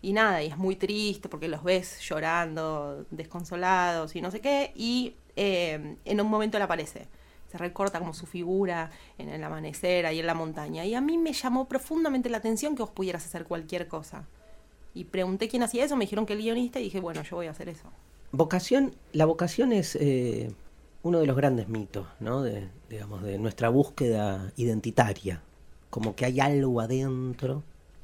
Y 0.02 0.14
nada, 0.14 0.42
y 0.44 0.48
es 0.48 0.58
muy 0.58 0.76
triste 0.76 1.28
porque 1.28 1.48
los 1.48 1.64
ves 1.64 2.00
llorando, 2.00 3.06
desconsolados 3.12 4.16
y 4.16 4.22
no 4.22 4.32
sé 4.32 4.40
qué. 4.40 4.72
Y 4.76 5.16
eh, 5.36 5.98
en 6.06 6.22
un 6.22 6.28
momento 6.28 6.58
él 6.58 6.64
aparece. 6.64 7.08
Se 7.52 7.58
recorta 7.58 8.00
como 8.00 8.14
su 8.14 8.26
figura 8.26 8.92
en 9.18 9.30
el 9.30 9.44
amanecer 9.44 10.06
ahí 10.06 10.20
en 10.20 10.28
la 10.28 10.36
montaña. 10.36 10.86
Y 10.86 10.94
a 10.94 11.02
mí 11.02 11.18
me 11.18 11.34
llamó 11.34 11.68
profundamente 11.68 12.30
la 12.30 12.38
atención 12.38 12.76
que 12.76 12.84
vos 12.84 12.92
pudieras 12.92 13.26
hacer 13.26 13.46
cualquier 13.46 13.88
cosa. 13.88 14.26
Y 14.94 15.06
pregunté 15.06 15.50
quién 15.50 15.64
hacía 15.64 15.84
eso, 15.84 15.96
me 15.96 16.06
dijeron 16.06 16.26
que 16.26 16.34
el 16.34 16.40
guionista 16.40 16.80
y 16.80 16.84
dije, 16.84 17.00
bueno, 17.00 17.22
yo 17.24 17.36
voy 17.36 17.48
a 17.48 17.52
hacer 17.52 17.70
eso. 17.70 17.92
Vocación, 18.32 18.96
la 19.12 19.26
vocación 19.26 19.74
es 19.74 19.96
eh, 19.96 20.52
uno 21.04 21.20
de 21.20 21.26
los 21.26 21.36
grandes 21.36 21.68
mitos, 21.68 22.08
¿no? 22.20 22.42
De, 22.42 22.70
digamos, 22.90 23.24
de 23.24 23.38
nuestra 23.38 23.70
búsqueda 23.70 24.54
identitaria. 24.56 25.42
Como 25.90 26.16
que 26.16 26.26
hay 26.26 26.40
algo 26.40 26.80
adentro. 26.80 27.64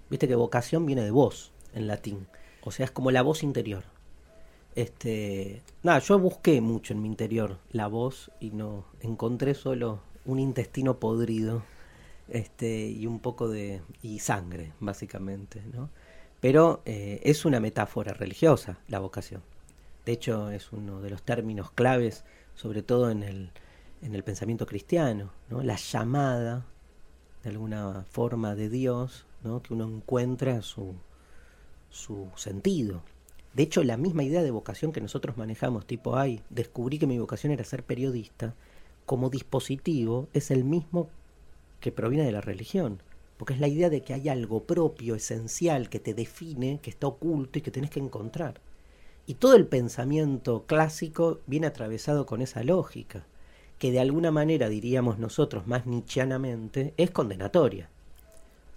Viste 0.09 0.27
que 0.27 0.35
vocación 0.35 0.85
viene 0.85 1.03
de 1.03 1.11
voz 1.11 1.51
en 1.75 1.87
latín. 1.87 2.27
O 2.63 2.71
sea, 2.71 2.85
es 2.85 2.91
como 2.91 3.11
la 3.11 3.21
voz 3.21 3.43
interior. 3.43 3.83
Este, 4.75 5.61
nada, 5.83 5.99
yo 5.99 6.19
busqué 6.19 6.59
mucho 6.59 6.93
en 6.93 7.01
mi 7.01 7.07
interior 7.07 7.59
la 7.71 7.87
voz 7.87 8.31
y 8.39 8.49
no 8.49 8.85
encontré 8.99 9.53
solo 9.53 10.01
un 10.25 10.39
intestino 10.39 10.99
podrido, 10.99 11.63
este, 12.27 12.87
y 12.87 13.05
un 13.05 13.19
poco 13.19 13.47
de 13.47 13.81
y 14.01 14.19
sangre, 14.19 14.73
básicamente, 14.79 15.61
¿no? 15.73 15.89
Pero 16.41 16.81
eh, 16.85 17.21
es 17.23 17.45
una 17.45 17.59
metáfora 17.59 18.13
religiosa 18.13 18.79
la 18.87 18.99
vocación. 18.99 19.41
De 20.05 20.11
hecho, 20.11 20.51
es 20.51 20.71
uno 20.71 21.01
de 21.01 21.09
los 21.09 21.23
términos 21.23 21.71
claves, 21.71 22.25
sobre 22.55 22.83
todo 22.83 23.09
en 23.09 23.23
el, 23.23 23.51
en 24.01 24.13
el 24.13 24.23
pensamiento 24.23 24.65
cristiano, 24.65 25.31
¿no? 25.49 25.63
La 25.63 25.77
llamada, 25.77 26.65
de 27.43 27.49
alguna 27.49 28.05
forma, 28.09 28.55
de 28.55 28.69
Dios, 28.69 29.25
¿no? 29.43 29.61
Que 29.61 29.73
uno 29.73 29.85
encuentra 29.87 30.61
su, 30.61 30.95
su 31.95 32.29
sentido. 32.35 33.01
De 33.53 33.63
hecho, 33.63 33.83
la 33.83 33.97
misma 33.97 34.23
idea 34.23 34.43
de 34.43 34.51
vocación 34.51 34.91
que 34.91 35.01
nosotros 35.01 35.37
manejamos, 35.37 35.85
tipo, 35.85 36.17
ay, 36.17 36.41
descubrí 36.49 36.99
que 36.99 37.07
mi 37.07 37.17
vocación 37.17 37.53
era 37.53 37.63
ser 37.63 37.83
periodista, 37.83 38.53
como 39.05 39.29
dispositivo 39.29 40.27
es 40.33 40.51
el 40.51 40.63
mismo 40.63 41.09
que 41.79 41.91
proviene 41.91 42.25
de 42.25 42.31
la 42.31 42.41
religión. 42.41 43.01
Porque 43.37 43.53
es 43.53 43.59
la 43.59 43.67
idea 43.67 43.89
de 43.89 44.01
que 44.01 44.13
hay 44.13 44.29
algo 44.29 44.63
propio, 44.63 45.15
esencial, 45.15 45.89
que 45.89 45.99
te 45.99 46.13
define, 46.13 46.79
que 46.81 46.89
está 46.89 47.07
oculto 47.07 47.59
y 47.59 47.61
que 47.61 47.71
tenés 47.71 47.91
que 47.91 47.99
encontrar. 47.99 48.59
Y 49.27 49.35
todo 49.35 49.55
el 49.55 49.67
pensamiento 49.67 50.65
clásico 50.67 51.39
viene 51.47 51.67
atravesado 51.67 52.25
con 52.25 52.41
esa 52.41 52.63
lógica, 52.63 53.25
que 53.79 53.91
de 53.91 53.99
alguna 53.99 54.31
manera, 54.31 54.69
diríamos 54.69 55.19
nosotros 55.19 55.67
más 55.67 55.85
nichianamente, 55.85 56.93
es 56.97 57.11
condenatoria. 57.11 57.89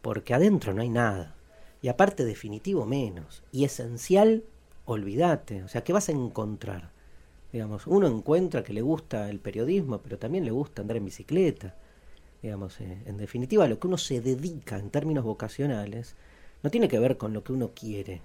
Porque 0.02 0.34
adentro 0.34 0.74
no 0.74 0.82
hay 0.82 0.88
nada. 0.88 1.37
Y 1.80 1.88
aparte 1.88 2.24
definitivo 2.24 2.86
menos. 2.86 3.42
Y 3.52 3.64
esencial, 3.64 4.44
olvídate. 4.84 5.62
O 5.62 5.68
sea, 5.68 5.84
¿qué 5.84 5.92
vas 5.92 6.08
a 6.08 6.12
encontrar? 6.12 6.90
Digamos, 7.52 7.86
uno 7.86 8.06
encuentra 8.06 8.62
que 8.62 8.72
le 8.72 8.82
gusta 8.82 9.30
el 9.30 9.40
periodismo, 9.40 9.98
pero 9.98 10.18
también 10.18 10.44
le 10.44 10.50
gusta 10.50 10.82
andar 10.82 10.96
en 10.96 11.06
bicicleta. 11.06 11.74
Digamos, 12.42 12.80
eh, 12.80 13.02
en 13.06 13.16
definitiva, 13.16 13.66
lo 13.66 13.78
que 13.78 13.86
uno 13.86 13.96
se 13.96 14.20
dedica 14.20 14.78
en 14.78 14.90
términos 14.90 15.24
vocacionales 15.24 16.14
no 16.62 16.70
tiene 16.70 16.88
que 16.88 16.98
ver 16.98 17.16
con 17.16 17.32
lo 17.32 17.42
que 17.42 17.52
uno 17.52 17.70
quiere. 17.74 18.20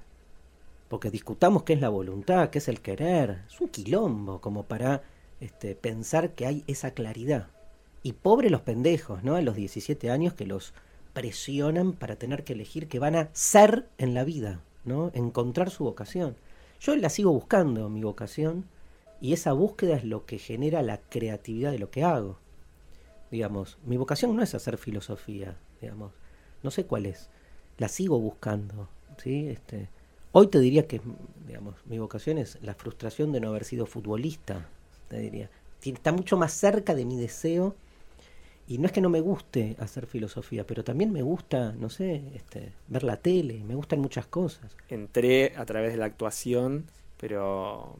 Porque 0.89 1.09
discutamos 1.09 1.63
qué 1.63 1.73
es 1.73 1.81
la 1.81 1.89
voluntad, 1.89 2.49
qué 2.49 2.59
es 2.59 2.67
el 2.67 2.81
querer. 2.81 3.43
Es 3.47 3.61
un 3.61 3.69
quilombo 3.69 4.41
como 4.41 4.63
para 4.63 5.03
este, 5.39 5.75
pensar 5.75 6.31
que 6.31 6.45
hay 6.45 6.63
esa 6.67 6.91
claridad. 6.91 7.47
Y 8.03 8.13
pobre 8.13 8.49
los 8.49 8.61
pendejos, 8.61 9.23
¿no? 9.23 9.35
A 9.35 9.41
los 9.41 9.55
17 9.55 10.11
años 10.11 10.33
que 10.33 10.45
los 10.45 10.73
presionan 11.13 11.93
para 11.93 12.15
tener 12.15 12.43
que 12.43 12.53
elegir 12.53 12.87
qué 12.87 12.99
van 12.99 13.15
a 13.15 13.29
ser 13.33 13.87
en 13.97 14.13
la 14.13 14.23
vida, 14.23 14.61
¿no? 14.83 15.11
Encontrar 15.13 15.69
su 15.69 15.83
vocación. 15.83 16.35
Yo 16.79 16.95
la 16.95 17.09
sigo 17.09 17.31
buscando, 17.31 17.89
mi 17.89 18.03
vocación, 18.03 18.65
y 19.21 19.33
esa 19.33 19.53
búsqueda 19.53 19.95
es 19.95 20.03
lo 20.03 20.25
que 20.25 20.37
genera 20.37 20.81
la 20.81 20.97
creatividad 20.97 21.71
de 21.71 21.79
lo 21.79 21.89
que 21.89 22.03
hago. 22.03 22.37
Digamos, 23.31 23.77
mi 23.85 23.97
vocación 23.97 24.35
no 24.35 24.43
es 24.43 24.53
hacer 24.53 24.77
filosofía, 24.77 25.55
digamos, 25.81 26.11
no 26.61 26.71
sé 26.71 26.85
cuál 26.85 27.05
es, 27.05 27.29
la 27.77 27.87
sigo 27.87 28.19
buscando, 28.19 28.89
¿sí? 29.17 29.47
Este, 29.49 29.89
hoy 30.31 30.47
te 30.47 30.59
diría 30.59 30.87
que, 30.87 31.01
digamos, 31.47 31.75
mi 31.85 31.99
vocación 31.99 32.37
es 32.37 32.57
la 32.61 32.73
frustración 32.73 33.31
de 33.31 33.39
no 33.39 33.49
haber 33.49 33.65
sido 33.65 33.85
futbolista, 33.85 34.67
te 35.07 35.19
diría. 35.19 35.49
Está 35.81 36.11
mucho 36.11 36.37
más 36.37 36.53
cerca 36.53 36.95
de 36.95 37.05
mi 37.05 37.17
deseo 37.17 37.75
y 38.67 38.77
no 38.77 38.85
es 38.87 38.91
que 38.91 39.01
no 39.01 39.09
me 39.09 39.21
guste 39.21 39.75
hacer 39.79 40.07
filosofía, 40.07 40.65
pero 40.65 40.83
también 40.83 41.11
me 41.11 41.21
gusta, 41.21 41.73
no 41.73 41.89
sé, 41.89 42.23
este, 42.35 42.73
ver 42.87 43.03
la 43.03 43.17
tele, 43.17 43.63
me 43.63 43.75
gustan 43.75 43.99
muchas 43.99 44.25
cosas. 44.27 44.75
entré 44.89 45.53
a 45.57 45.65
través 45.65 45.91
de 45.93 45.97
la 45.97 46.05
actuación, 46.05 46.85
pero 47.19 47.97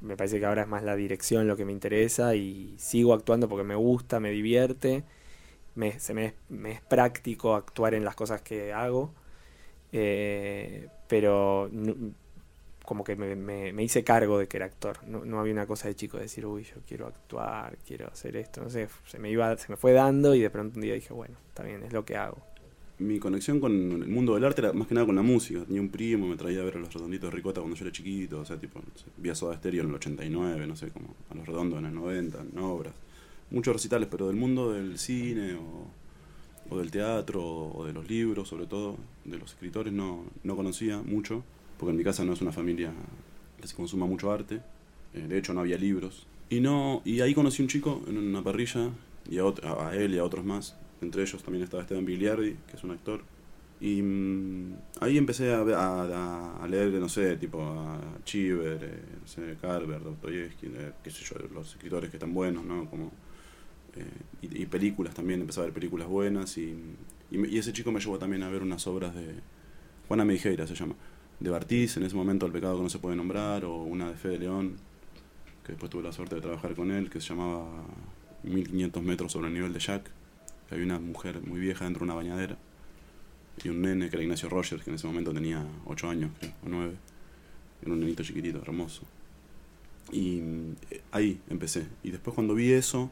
me 0.00 0.16
parece 0.16 0.40
que 0.40 0.46
ahora 0.46 0.62
es 0.62 0.68
más 0.68 0.82
la 0.82 0.96
dirección 0.96 1.46
lo 1.46 1.56
que 1.56 1.64
me 1.64 1.72
interesa 1.72 2.34
y 2.34 2.74
sigo 2.78 3.12
actuando 3.14 3.48
porque 3.48 3.64
me 3.64 3.74
gusta, 3.74 4.20
me 4.20 4.30
divierte, 4.30 5.04
me, 5.74 5.98
se 6.00 6.14
me, 6.14 6.26
es- 6.26 6.34
práctico 6.82 7.54
actuar 7.56 7.94
en 7.94 8.04
las 8.04 8.16
cosas 8.16 8.42
que 8.42 8.72
hago, 8.72 9.12
eh, 9.92 10.88
pero 11.08 11.70
como 12.90 13.04
que 13.04 13.14
me, 13.14 13.36
me- 13.36 13.84
hice 13.84 14.02
cargo 14.02 14.36
de 14.40 14.48
que 14.48 14.56
era 14.56 14.66
actor, 14.66 14.98
no, 15.06 15.24
no 15.24 15.38
había 15.38 15.52
una 15.52 15.64
cosa 15.64 15.86
de 15.86 15.94
chico 15.94 16.16
de 16.16 16.24
decir, 16.24 16.44
uy, 16.44 16.64
yo 16.64 16.74
quiero 16.88 17.06
actuar, 17.06 17.78
quiero 17.86 18.08
hacer 18.08 18.34
esto, 18.34 18.60
no 18.64 18.68
sé, 18.68 18.88
se 19.06 19.20
me, 19.20 19.30
iba, 19.30 19.56
se 19.56 19.68
me 19.70 19.76
fue 19.76 19.92
dando 19.92 20.34
y 20.34 20.40
de 20.40 20.50
pronto 20.50 20.74
un 20.74 20.82
día 20.82 20.94
dije, 20.94 21.12
bueno, 21.14 21.36
está 21.50 21.62
bien, 21.62 21.84
es 21.84 21.92
lo 21.92 22.04
que 22.04 22.16
hago. 22.16 22.38
Mi 22.98 23.20
conexión 23.20 23.60
con 23.60 23.70
el 23.72 24.08
mundo 24.08 24.34
del 24.34 24.44
arte 24.44 24.60
era 24.62 24.72
más 24.72 24.88
que 24.88 24.94
nada 24.94 25.06
con 25.06 25.14
la 25.14 25.22
música. 25.22 25.64
Tenía 25.64 25.80
un 25.80 25.88
primo, 25.88 26.26
me 26.26 26.36
traía 26.36 26.62
a 26.62 26.64
ver 26.64 26.78
a 26.78 26.80
los 26.80 26.92
redonditos 26.92 27.30
de 27.30 27.36
Ricota 27.36 27.60
cuando 27.60 27.76
yo 27.76 27.84
era 27.84 27.92
chiquito, 27.92 28.40
o 28.40 28.44
sea, 28.44 28.56
tipo, 28.58 28.80
no 28.80 28.98
sé, 28.98 29.04
vi 29.16 29.30
a 29.30 29.36
Soda 29.36 29.56
Stereo 29.56 29.82
en 29.84 29.90
el 29.90 29.94
89, 29.94 30.66
no 30.66 30.74
sé, 30.74 30.88
como 30.90 31.14
a 31.30 31.34
los 31.36 31.46
redondos 31.46 31.78
en 31.78 31.86
el 31.86 31.94
90, 31.94 32.40
en 32.42 32.58
obras. 32.58 32.92
Muchos 33.52 33.72
recitales, 33.72 34.08
pero 34.10 34.26
del 34.26 34.36
mundo 34.36 34.72
del 34.72 34.98
cine 34.98 35.54
o, 35.54 35.86
o 36.74 36.78
del 36.78 36.90
teatro 36.90 37.42
o 37.44 37.86
de 37.86 37.92
los 37.92 38.08
libros, 38.08 38.48
sobre 38.48 38.66
todo, 38.66 38.96
de 39.24 39.38
los 39.38 39.52
escritores, 39.52 39.92
no, 39.92 40.24
no 40.42 40.56
conocía 40.56 40.98
mucho, 40.98 41.44
porque 41.80 41.92
en 41.92 41.96
mi 41.96 42.04
casa 42.04 42.24
no 42.24 42.34
es 42.34 42.42
una 42.42 42.52
familia 42.52 42.92
que 43.60 43.66
se 43.66 43.74
consuma 43.74 44.06
mucho 44.06 44.30
arte. 44.30 44.60
Eh, 45.14 45.26
de 45.28 45.38
hecho, 45.38 45.54
no 45.54 45.60
había 45.60 45.78
libros. 45.78 46.26
Y, 46.50 46.60
no, 46.60 47.02
y 47.04 47.20
ahí 47.22 47.34
conocí 47.34 47.62
un 47.62 47.68
chico 47.68 48.02
en 48.06 48.18
una 48.18 48.42
parrilla, 48.44 48.90
y 49.30 49.38
a, 49.38 49.44
ot- 49.44 49.64
a 49.64 49.96
él 49.96 50.14
y 50.14 50.18
a 50.18 50.24
otros 50.24 50.44
más. 50.44 50.76
Entre 51.00 51.22
ellos 51.22 51.42
también 51.42 51.64
estaba 51.64 51.82
Esteban 51.82 52.04
Bigliardi, 52.04 52.56
que 52.68 52.76
es 52.76 52.84
un 52.84 52.92
actor. 52.92 53.22
Y 53.80 54.02
mm, 54.02 54.74
ahí 55.00 55.16
empecé 55.18 55.52
a, 55.54 55.60
a, 55.60 56.02
a- 56.04 56.64
a 56.64 56.68
leer, 56.68 56.92
no 56.92 57.08
sé, 57.08 57.36
tipo 57.36 57.62
a 57.62 58.00
Chiver, 58.24 58.78
eh, 58.82 59.02
no 59.22 59.26
sé, 59.26 59.56
Carver, 59.60 60.02
Dostoyevsky, 60.02 60.66
eh, 60.66 60.92
qué 61.02 61.10
sé 61.10 61.24
yo, 61.24 61.36
los 61.54 61.70
escritores 61.70 62.10
que 62.10 62.16
están 62.18 62.34
buenos, 62.34 62.64
¿no? 62.64 62.90
Como, 62.90 63.12
eh, 63.96 64.04
y, 64.42 64.66
películas 64.66 65.14
también, 65.14 65.40
empecé 65.40 65.60
a 65.60 65.64
ver 65.64 65.72
películas 65.72 66.08
buenas. 66.08 66.58
Y, 66.58 66.76
y 67.30 67.58
ese 67.58 67.72
chico 67.72 67.92
me 67.92 68.00
llevó 68.00 68.18
también 68.18 68.42
a 68.42 68.48
ver 68.50 68.62
unas 68.62 68.86
obras 68.86 69.14
de 69.14 69.34
Juana 70.08 70.24
Meijeira, 70.24 70.66
se 70.66 70.74
llama, 70.74 70.94
de 71.40 71.50
Bartiz, 71.50 71.96
en 71.96 72.04
ese 72.04 72.14
momento 72.14 72.46
El 72.46 72.52
pecado 72.52 72.76
que 72.76 72.82
no 72.82 72.90
se 72.90 72.98
puede 72.98 73.16
nombrar, 73.16 73.64
o 73.64 73.82
una 73.82 74.10
de 74.10 74.16
Fede 74.16 74.38
León, 74.38 74.76
que 75.64 75.72
después 75.72 75.90
tuve 75.90 76.02
la 76.02 76.12
suerte 76.12 76.36
de 76.36 76.40
trabajar 76.40 76.74
con 76.74 76.90
él, 76.90 77.10
que 77.10 77.20
se 77.20 77.30
llamaba 77.30 77.66
1500 78.42 79.02
metros 79.02 79.32
sobre 79.32 79.48
el 79.48 79.54
nivel 79.54 79.72
de 79.72 79.80
Jack. 79.80 80.04
que 80.68 80.74
Había 80.74 80.86
una 80.86 80.98
mujer 80.98 81.40
muy 81.42 81.60
vieja 81.60 81.84
dentro 81.84 82.00
de 82.00 82.04
una 82.04 82.14
bañadera 82.14 82.56
y 83.64 83.68
un 83.68 83.82
nene 83.82 84.08
que 84.08 84.16
era 84.16 84.22
Ignacio 84.22 84.48
Rogers, 84.48 84.82
que 84.82 84.90
en 84.90 84.96
ese 84.96 85.06
momento 85.06 85.32
tenía 85.32 85.64
8 85.86 86.08
años, 86.08 86.30
creo, 86.38 86.52
o 86.64 86.68
9. 86.68 86.94
Era 87.82 87.92
un 87.92 88.00
nenito 88.00 88.22
chiquitito, 88.22 88.58
hermoso. 88.58 89.02
Y 90.12 90.40
eh, 90.90 91.02
ahí 91.12 91.40
empecé. 91.48 91.86
Y 92.02 92.10
después 92.10 92.34
cuando 92.34 92.54
vi 92.54 92.72
eso, 92.72 93.10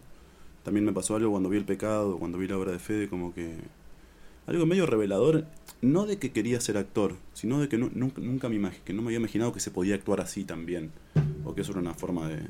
también 0.63 0.85
me 0.85 0.93
pasó 0.93 1.17
algo 1.17 1.31
cuando 1.31 1.49
vi 1.49 1.59
El 1.59 1.65
Pecado, 1.65 2.19
cuando 2.19 2.39
vi 2.39 2.49
la 2.49 2.59
obra 2.59 2.73
de 2.73 2.79
Fede, 2.79 3.09
como 3.09 3.35
que... 3.35 3.57
Algo 4.49 4.65
medio 4.65 4.87
revelador, 4.87 5.45
no 5.83 6.07
de 6.07 6.19
que 6.19 6.33
quería 6.33 6.59
ser 6.61 6.79
actor, 6.79 7.15
sino 7.35 7.61
de 7.61 7.69
que 7.69 7.77
nu- 7.77 7.91
nunca, 7.95 8.21
nunca 8.23 8.49
me 8.49 8.71
que 8.85 8.95
no 8.95 9.03
me 9.03 9.09
había 9.09 9.19
imaginado 9.19 9.53
que 9.53 9.61
se 9.61 9.71
podía 9.71 9.95
actuar 9.95 10.23
así 10.23 10.45
también. 10.45 10.91
O 11.45 11.55
que 11.55 11.61
eso 11.61 11.73
era 11.73 11.81
una 11.81 11.93
forma 11.93 12.29
de, 12.29 12.41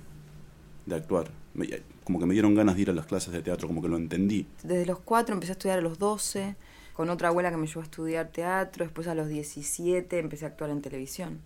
de 0.86 0.94
actuar. 0.94 1.28
Me- 1.54 1.68
como 2.04 2.20
que 2.20 2.26
me 2.26 2.34
dieron 2.34 2.54
ganas 2.54 2.76
de 2.76 2.82
ir 2.82 2.90
a 2.90 2.92
las 2.92 3.06
clases 3.06 3.32
de 3.32 3.42
teatro, 3.42 3.66
como 3.66 3.82
que 3.82 3.88
lo 3.88 3.96
entendí. 3.96 4.46
Desde 4.62 4.86
los 4.86 5.00
cuatro 5.00 5.34
empecé 5.34 5.50
a 5.52 5.54
estudiar 5.54 5.78
a 5.78 5.82
los 5.82 5.98
12. 5.98 6.54
con 6.94 7.10
otra 7.10 7.28
abuela 7.28 7.50
que 7.50 7.56
me 7.56 7.66
llevó 7.66 7.80
a 7.80 7.84
estudiar 7.84 8.28
teatro, 8.28 8.84
después 8.84 9.06
a 9.08 9.14
los 9.16 9.28
17 9.28 10.18
empecé 10.20 10.44
a 10.44 10.48
actuar 10.48 10.70
en 10.70 10.80
televisión. 10.82 11.40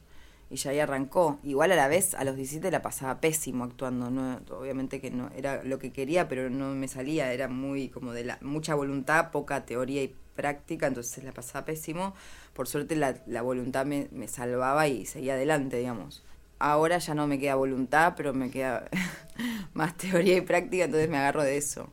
Y 0.51 0.57
ya 0.57 0.71
ahí 0.71 0.81
arrancó. 0.81 1.39
Igual 1.45 1.73
a 1.73 1.77
la 1.77 1.89
vez, 1.89 2.15
a 2.15 2.25
los 2.25 2.37
17 2.37 2.71
la 2.71 2.83
pasaba 2.83 3.21
pésimo 3.23 3.65
actuando. 3.65 4.11
No, 4.11 4.39
obviamente 4.51 5.01
que 5.01 5.11
no 5.11 5.31
era 5.35 5.65
lo 5.65 5.79
que 5.79 5.93
quería, 5.93 6.29
pero 6.29 6.51
no 6.51 6.75
me 6.75 6.89
salía. 6.89 7.33
Era 7.33 7.49
muy 7.49 7.89
como 7.89 8.13
de 8.13 8.25
la, 8.25 8.39
mucha 8.43 8.75
voluntad, 8.75 9.31
poca 9.31 9.65
teoría 9.65 10.03
y 10.05 10.15
práctica, 10.35 10.87
entonces 10.87 11.25
la 11.25 11.33
pasaba 11.33 11.65
pésimo. 11.65 12.15
Por 12.55 12.69
suerte 12.69 12.97
la, 12.97 13.43
voluntad 13.43 13.87
me, 13.87 14.09
me 14.13 14.29
salvaba 14.29 14.89
y 14.89 15.07
seguía 15.07 15.35
adelante, 15.35 15.79
digamos. 15.79 16.23
Ahora 16.59 16.99
ya 16.99 17.15
no 17.15 17.27
me 17.27 17.39
queda 17.39 17.57
voluntad, 17.57 18.15
pero 18.17 18.33
me 18.33 18.51
queda 18.51 18.89
más 19.75 19.97
teoría 19.97 20.37
y 20.37 20.43
práctica, 20.43 20.85
entonces 20.85 21.09
me 21.09 21.19
agarro 21.19 21.43
de 21.43 21.57
eso. 21.57 21.91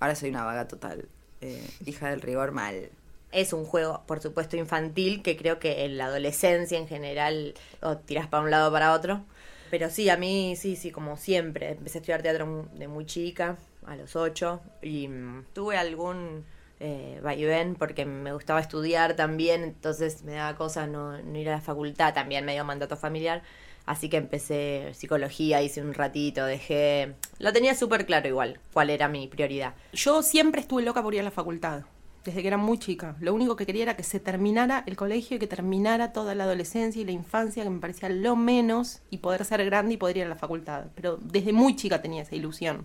Ahora 0.00 0.14
soy 0.14 0.30
una 0.30 0.44
vaga 0.44 0.68
total. 0.68 1.08
eh, 1.40 1.68
hija 1.86 2.10
del 2.10 2.20
rigor 2.20 2.52
mal. 2.52 2.90
Es 3.30 3.52
un 3.52 3.64
juego, 3.64 4.02
por 4.06 4.20
supuesto, 4.20 4.56
infantil 4.56 5.22
que 5.22 5.36
creo 5.36 5.58
que 5.58 5.84
en 5.84 5.98
la 5.98 6.06
adolescencia 6.06 6.78
en 6.78 6.88
general 6.88 7.54
o 7.82 7.98
tiras 7.98 8.26
para 8.26 8.42
un 8.42 8.50
lado 8.50 8.70
o 8.70 8.72
para 8.72 8.92
otro. 8.92 9.22
Pero 9.70 9.90
sí, 9.90 10.08
a 10.08 10.16
mí 10.16 10.56
sí, 10.56 10.76
sí, 10.76 10.90
como 10.90 11.16
siempre. 11.16 11.72
Empecé 11.72 11.98
a 11.98 12.00
estudiar 12.00 12.22
teatro 12.22 12.68
de 12.74 12.88
muy 12.88 13.04
chica, 13.04 13.58
a 13.86 13.96
los 13.96 14.16
ocho, 14.16 14.60
y 14.80 15.08
mm, 15.08 15.46
tuve 15.52 15.76
algún 15.76 16.44
eh, 16.80 17.20
vaivén 17.22 17.74
porque 17.74 18.04
me 18.04 18.32
gustaba 18.32 18.60
estudiar 18.60 19.16
también, 19.16 19.64
entonces 19.64 20.22
me 20.24 20.32
daba 20.32 20.56
cosa 20.56 20.86
no, 20.86 21.20
no 21.22 21.38
ir 21.38 21.48
a 21.48 21.52
la 21.52 21.60
facultad, 21.60 22.14
también 22.14 22.44
medio 22.44 22.64
mandato 22.64 22.96
familiar. 22.96 23.42
Así 23.88 24.10
que 24.10 24.18
empecé 24.18 24.92
psicología, 24.92 25.62
hice 25.62 25.80
un 25.80 25.94
ratito, 25.94 26.44
dejé... 26.44 27.14
Lo 27.38 27.54
tenía 27.54 27.74
súper 27.74 28.04
claro 28.04 28.28
igual, 28.28 28.60
cuál 28.74 28.90
era 28.90 29.08
mi 29.08 29.28
prioridad. 29.28 29.74
Yo 29.94 30.22
siempre 30.22 30.60
estuve 30.60 30.82
loca 30.82 31.02
por 31.02 31.14
ir 31.14 31.20
a 31.20 31.24
la 31.24 31.30
facultad, 31.30 31.84
desde 32.22 32.42
que 32.42 32.48
era 32.48 32.58
muy 32.58 32.78
chica. 32.78 33.16
Lo 33.18 33.32
único 33.32 33.56
que 33.56 33.64
quería 33.64 33.84
era 33.84 33.96
que 33.96 34.02
se 34.02 34.20
terminara 34.20 34.84
el 34.86 34.94
colegio 34.94 35.38
y 35.38 35.40
que 35.40 35.46
terminara 35.46 36.12
toda 36.12 36.34
la 36.34 36.44
adolescencia 36.44 37.00
y 37.00 37.06
la 37.06 37.12
infancia, 37.12 37.64
que 37.64 37.70
me 37.70 37.80
parecía 37.80 38.10
lo 38.10 38.36
menos, 38.36 39.00
y 39.08 39.18
poder 39.18 39.42
ser 39.46 39.64
grande 39.64 39.94
y 39.94 39.96
poder 39.96 40.18
ir 40.18 40.24
a 40.24 40.28
la 40.28 40.36
facultad. 40.36 40.88
Pero 40.94 41.16
desde 41.16 41.54
muy 41.54 41.74
chica 41.74 42.02
tenía 42.02 42.22
esa 42.22 42.36
ilusión. 42.36 42.84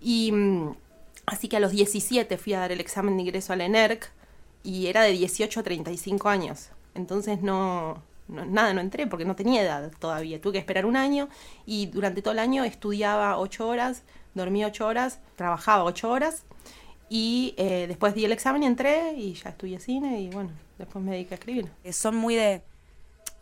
Y 0.00 0.32
mm, 0.32 0.70
así 1.26 1.48
que 1.48 1.56
a 1.56 1.60
los 1.60 1.72
17 1.72 2.38
fui 2.38 2.54
a 2.54 2.60
dar 2.60 2.72
el 2.72 2.80
examen 2.80 3.16
de 3.16 3.22
ingreso 3.22 3.52
a 3.52 3.56
la 3.56 3.64
ENERC 3.64 4.10
y 4.62 4.86
era 4.86 5.02
de 5.02 5.12
18 5.12 5.60
a 5.60 5.62
35 5.62 6.28
años. 6.28 6.70
Entonces 6.94 7.42
no, 7.42 8.02
nada, 8.28 8.72
no 8.74 8.80
entré 8.80 9.06
porque 9.06 9.24
no 9.24 9.36
tenía 9.36 9.62
edad 9.62 9.90
todavía. 9.98 10.40
Tuve 10.40 10.54
que 10.54 10.58
esperar 10.58 10.86
un 10.86 10.96
año 10.96 11.28
y 11.66 11.86
durante 11.86 12.22
todo 12.22 12.32
el 12.32 12.38
año 12.38 12.64
estudiaba 12.64 13.38
8 13.38 13.68
horas, 13.68 14.02
dormía 14.34 14.66
8 14.66 14.86
horas, 14.86 15.20
trabajaba 15.36 15.84
8 15.84 16.10
horas 16.10 16.44
y 17.08 17.54
eh, 17.56 17.86
después 17.88 18.14
di 18.14 18.24
el 18.24 18.32
examen 18.32 18.62
y 18.62 18.66
entré 18.66 19.14
y 19.14 19.34
ya 19.34 19.50
estudié 19.50 19.80
cine 19.80 20.20
y 20.20 20.30
bueno, 20.30 20.50
después 20.78 21.04
me 21.04 21.12
dediqué 21.12 21.34
a 21.34 21.38
escribir. 21.38 21.70
Eh, 21.84 21.92
son 21.92 22.16
muy 22.16 22.36
de. 22.36 22.62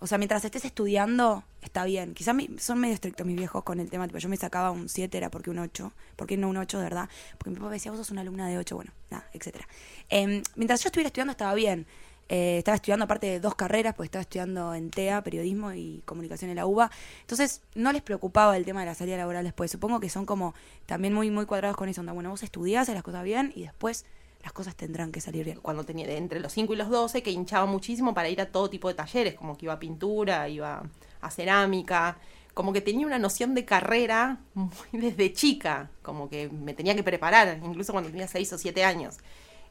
O 0.00 0.06
sea, 0.06 0.18
mientras 0.18 0.44
estés 0.44 0.64
estudiando, 0.64 1.44
está 1.60 1.84
bien. 1.84 2.14
Quizás 2.14 2.36
son 2.58 2.78
medio 2.78 2.94
estrictos 2.94 3.26
mis 3.26 3.36
viejos 3.36 3.64
con 3.64 3.80
el 3.80 3.90
tema. 3.90 4.06
Tipo, 4.06 4.18
yo 4.18 4.28
me 4.28 4.36
sacaba 4.36 4.70
un 4.70 4.88
7, 4.88 5.16
era 5.16 5.30
porque 5.30 5.50
un 5.50 5.58
8. 5.58 5.92
¿Por 6.16 6.26
qué 6.26 6.36
no 6.36 6.48
un 6.48 6.56
8, 6.56 6.78
de 6.78 6.84
verdad? 6.84 7.08
Porque 7.36 7.50
mi 7.50 7.56
papá 7.56 7.70
decía, 7.70 7.90
vos 7.90 7.98
sos 7.98 8.10
una 8.10 8.20
alumna 8.20 8.48
de 8.48 8.58
8, 8.58 8.76
bueno, 8.76 8.92
nada, 9.10 9.28
etcétera. 9.32 9.66
Em, 10.08 10.42
mientras 10.54 10.82
yo 10.82 10.88
estuviera 10.88 11.08
estudiando, 11.08 11.32
estaba 11.32 11.54
bien. 11.54 11.86
Eh, 12.28 12.58
estaba 12.58 12.76
estudiando 12.76 13.06
aparte 13.06 13.26
de 13.26 13.40
dos 13.40 13.54
carreras, 13.54 13.94
porque 13.94 14.06
estaba 14.06 14.22
estudiando 14.22 14.74
en 14.74 14.90
TEA, 14.90 15.22
periodismo 15.22 15.72
y 15.72 16.02
comunicación 16.04 16.50
en 16.50 16.56
la 16.56 16.66
UBA. 16.66 16.90
Entonces, 17.22 17.62
no 17.74 17.90
les 17.90 18.02
preocupaba 18.02 18.56
el 18.56 18.64
tema 18.64 18.80
de 18.80 18.86
la 18.86 18.94
salida 18.94 19.16
laboral 19.16 19.44
después. 19.44 19.70
Supongo 19.70 19.98
que 19.98 20.10
son 20.10 20.26
como 20.26 20.54
también 20.86 21.14
muy, 21.14 21.30
muy 21.30 21.46
cuadrados 21.46 21.76
con 21.76 21.88
eso. 21.88 22.02
Onda, 22.02 22.12
bueno, 22.12 22.30
vos 22.30 22.42
estudiás, 22.42 22.88
las 22.88 23.02
cosas 23.02 23.24
bien 23.24 23.52
y 23.54 23.62
después 23.62 24.04
las 24.42 24.52
cosas 24.52 24.76
tendrán 24.76 25.12
que 25.12 25.20
salir 25.20 25.44
bien. 25.44 25.58
Cuando 25.60 25.84
tenía 25.84 26.10
entre 26.12 26.40
los 26.40 26.52
5 26.52 26.72
y 26.74 26.76
los 26.76 26.88
12, 26.88 27.22
que 27.22 27.30
hinchaba 27.30 27.66
muchísimo 27.66 28.14
para 28.14 28.28
ir 28.28 28.40
a 28.40 28.46
todo 28.46 28.70
tipo 28.70 28.88
de 28.88 28.94
talleres, 28.94 29.34
como 29.34 29.56
que 29.56 29.66
iba 29.66 29.74
a 29.74 29.78
pintura, 29.78 30.48
iba 30.48 30.82
a 31.20 31.30
cerámica, 31.30 32.18
como 32.54 32.72
que 32.72 32.80
tenía 32.80 33.06
una 33.06 33.18
noción 33.18 33.54
de 33.54 33.64
carrera 33.64 34.38
muy 34.54 34.70
desde 34.92 35.32
chica, 35.32 35.90
como 36.02 36.28
que 36.28 36.48
me 36.48 36.74
tenía 36.74 36.94
que 36.94 37.02
preparar, 37.02 37.60
incluso 37.64 37.92
cuando 37.92 38.10
tenía 38.10 38.28
6 38.28 38.52
o 38.52 38.58
7 38.58 38.84
años. 38.84 39.18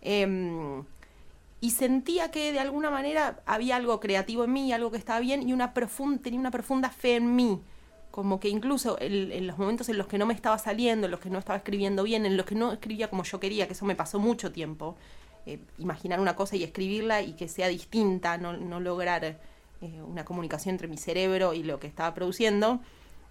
Em, 0.02 0.84
y 1.60 1.72
sentía 1.72 2.30
que 2.30 2.52
de 2.52 2.60
alguna 2.60 2.90
manera 2.90 3.42
había 3.46 3.78
algo 3.78 4.00
creativo 4.00 4.44
en 4.44 4.54
mí, 4.54 4.72
algo 4.72 4.92
que 4.92 4.98
estaba 4.98 5.20
bien 5.20 5.48
y 5.48 5.54
una 5.54 5.74
profunda, 5.74 6.22
tenía 6.22 6.40
una 6.40 6.52
profunda 6.52 6.90
fe 6.90 7.16
en 7.16 7.36
mí. 7.36 7.62
Como 8.18 8.40
que 8.40 8.50
incluso 8.50 8.98
en 9.00 9.46
los 9.46 9.60
momentos 9.60 9.90
en 9.90 10.00
los 10.00 10.08
que 10.08 10.18
no 10.18 10.26
me 10.26 10.34
estaba 10.34 10.58
saliendo, 10.58 11.06
en 11.06 11.12
los 11.12 11.20
que 11.20 11.30
no 11.30 11.38
estaba 11.38 11.58
escribiendo 11.58 12.02
bien, 12.02 12.26
en 12.26 12.36
los 12.36 12.48
que 12.48 12.56
no 12.56 12.74
escribía 12.74 13.12
como 13.12 13.22
yo 13.22 13.40
quería, 13.40 13.68
que 13.68 13.74
eso 13.74 13.86
me 13.86 13.94
pasó 13.94 14.18
mucho 14.18 14.52
tiempo, 14.52 14.96
eh, 15.46 15.60
imaginar 15.78 16.20
una 16.20 16.36
cosa 16.36 16.56
y 16.56 16.64
escribirla 16.64 17.22
y 17.22 17.34
que 17.34 17.48
sea 17.48 17.68
distinta, 17.68 18.40
no, 18.40 18.58
no 18.58 18.80
lograr 18.80 19.24
eh, 19.24 19.38
una 20.02 20.26
comunicación 20.26 20.74
entre 20.74 20.88
mi 20.88 20.98
cerebro 20.98 21.54
y 21.54 21.62
lo 21.62 21.80
que 21.80 21.86
estaba 21.86 22.16
produciendo, 22.16 22.80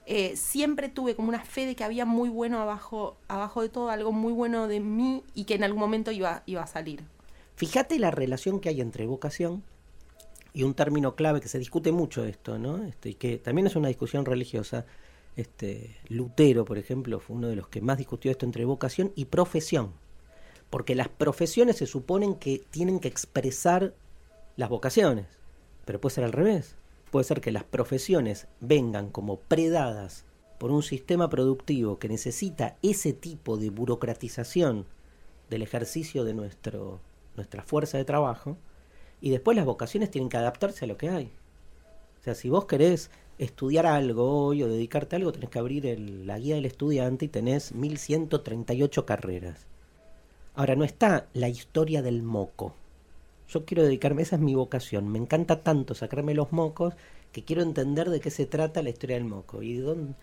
eh, 0.06 0.36
siempre 0.36 0.88
tuve 0.88 1.16
como 1.16 1.30
una 1.30 1.40
fe 1.40 1.66
de 1.66 1.74
que 1.74 1.82
había 1.82 2.04
muy 2.04 2.28
bueno 2.28 2.60
abajo, 2.60 3.16
abajo 3.26 3.62
de 3.62 3.70
todo, 3.70 3.90
algo 3.90 4.12
muy 4.12 4.32
bueno 4.32 4.68
de 4.68 4.78
mí 4.78 5.24
y 5.34 5.46
que 5.46 5.54
en 5.54 5.64
algún 5.64 5.80
momento 5.80 6.12
iba, 6.12 6.44
iba 6.46 6.62
a 6.62 6.68
salir. 6.68 7.02
Fíjate 7.56 7.98
la 7.98 8.12
relación 8.12 8.60
que 8.60 8.68
hay 8.68 8.80
entre 8.80 9.08
vocación 9.08 9.64
y 10.56 10.62
un 10.62 10.72
término 10.72 11.14
clave 11.14 11.42
que 11.42 11.48
se 11.48 11.58
discute 11.58 11.92
mucho 11.92 12.24
esto, 12.24 12.58
¿no? 12.58 12.82
Este, 12.82 13.10
y 13.10 13.14
que 13.16 13.36
también 13.36 13.66
es 13.66 13.76
una 13.76 13.88
discusión 13.88 14.24
religiosa. 14.24 14.86
Este, 15.36 15.98
Lutero, 16.08 16.64
por 16.64 16.78
ejemplo, 16.78 17.20
fue 17.20 17.36
uno 17.36 17.48
de 17.48 17.56
los 17.56 17.68
que 17.68 17.82
más 17.82 17.98
discutió 17.98 18.30
esto 18.30 18.46
entre 18.46 18.64
vocación 18.64 19.12
y 19.16 19.26
profesión. 19.26 19.92
Porque 20.70 20.94
las 20.94 21.10
profesiones 21.10 21.76
se 21.76 21.86
suponen 21.86 22.36
que 22.36 22.64
tienen 22.70 23.00
que 23.00 23.08
expresar 23.08 23.92
las 24.56 24.70
vocaciones, 24.70 25.26
pero 25.84 26.00
puede 26.00 26.14
ser 26.14 26.24
al 26.24 26.32
revés. 26.32 26.74
Puede 27.10 27.24
ser 27.24 27.42
que 27.42 27.52
las 27.52 27.64
profesiones 27.64 28.46
vengan 28.60 29.10
como 29.10 29.36
predadas 29.36 30.24
por 30.56 30.70
un 30.70 30.82
sistema 30.82 31.28
productivo 31.28 31.98
que 31.98 32.08
necesita 32.08 32.78
ese 32.80 33.12
tipo 33.12 33.58
de 33.58 33.68
burocratización 33.68 34.86
del 35.50 35.60
ejercicio 35.60 36.24
de 36.24 36.32
nuestro, 36.32 36.98
nuestra 37.36 37.62
fuerza 37.62 37.98
de 37.98 38.06
trabajo, 38.06 38.56
y 39.20 39.30
después 39.30 39.56
las 39.56 39.66
vocaciones 39.66 40.10
tienen 40.10 40.28
que 40.28 40.36
adaptarse 40.36 40.84
a 40.84 40.88
lo 40.88 40.96
que 40.96 41.08
hay. 41.08 41.30
O 42.20 42.24
sea, 42.24 42.34
si 42.34 42.48
vos 42.48 42.66
querés 42.66 43.10
estudiar 43.38 43.86
algo 43.86 44.46
hoy 44.46 44.62
o 44.62 44.68
dedicarte 44.68 45.16
a 45.16 45.18
algo, 45.18 45.32
tenés 45.32 45.50
que 45.50 45.58
abrir 45.58 45.86
el- 45.86 46.26
la 46.26 46.38
guía 46.38 46.54
del 46.56 46.64
estudiante 46.66 47.26
y 47.26 47.28
tenés 47.28 47.72
1138 47.72 49.06
carreras. 49.06 49.66
Ahora, 50.54 50.74
no 50.74 50.84
está 50.84 51.26
la 51.34 51.48
historia 51.48 52.02
del 52.02 52.22
moco. 52.22 52.74
Yo 53.48 53.64
quiero 53.64 53.84
dedicarme, 53.84 54.22
esa 54.22 54.36
es 54.36 54.42
mi 54.42 54.54
vocación. 54.54 55.08
Me 55.08 55.18
encanta 55.18 55.62
tanto 55.62 55.94
sacarme 55.94 56.34
los 56.34 56.52
mocos 56.52 56.94
que 57.32 57.44
quiero 57.44 57.62
entender 57.62 58.10
de 58.10 58.20
qué 58.20 58.30
se 58.30 58.46
trata 58.46 58.82
la 58.82 58.90
historia 58.90 59.16
del 59.16 59.26
moco. 59.26 59.62
Y 59.62 59.76
dónde- 59.76 60.14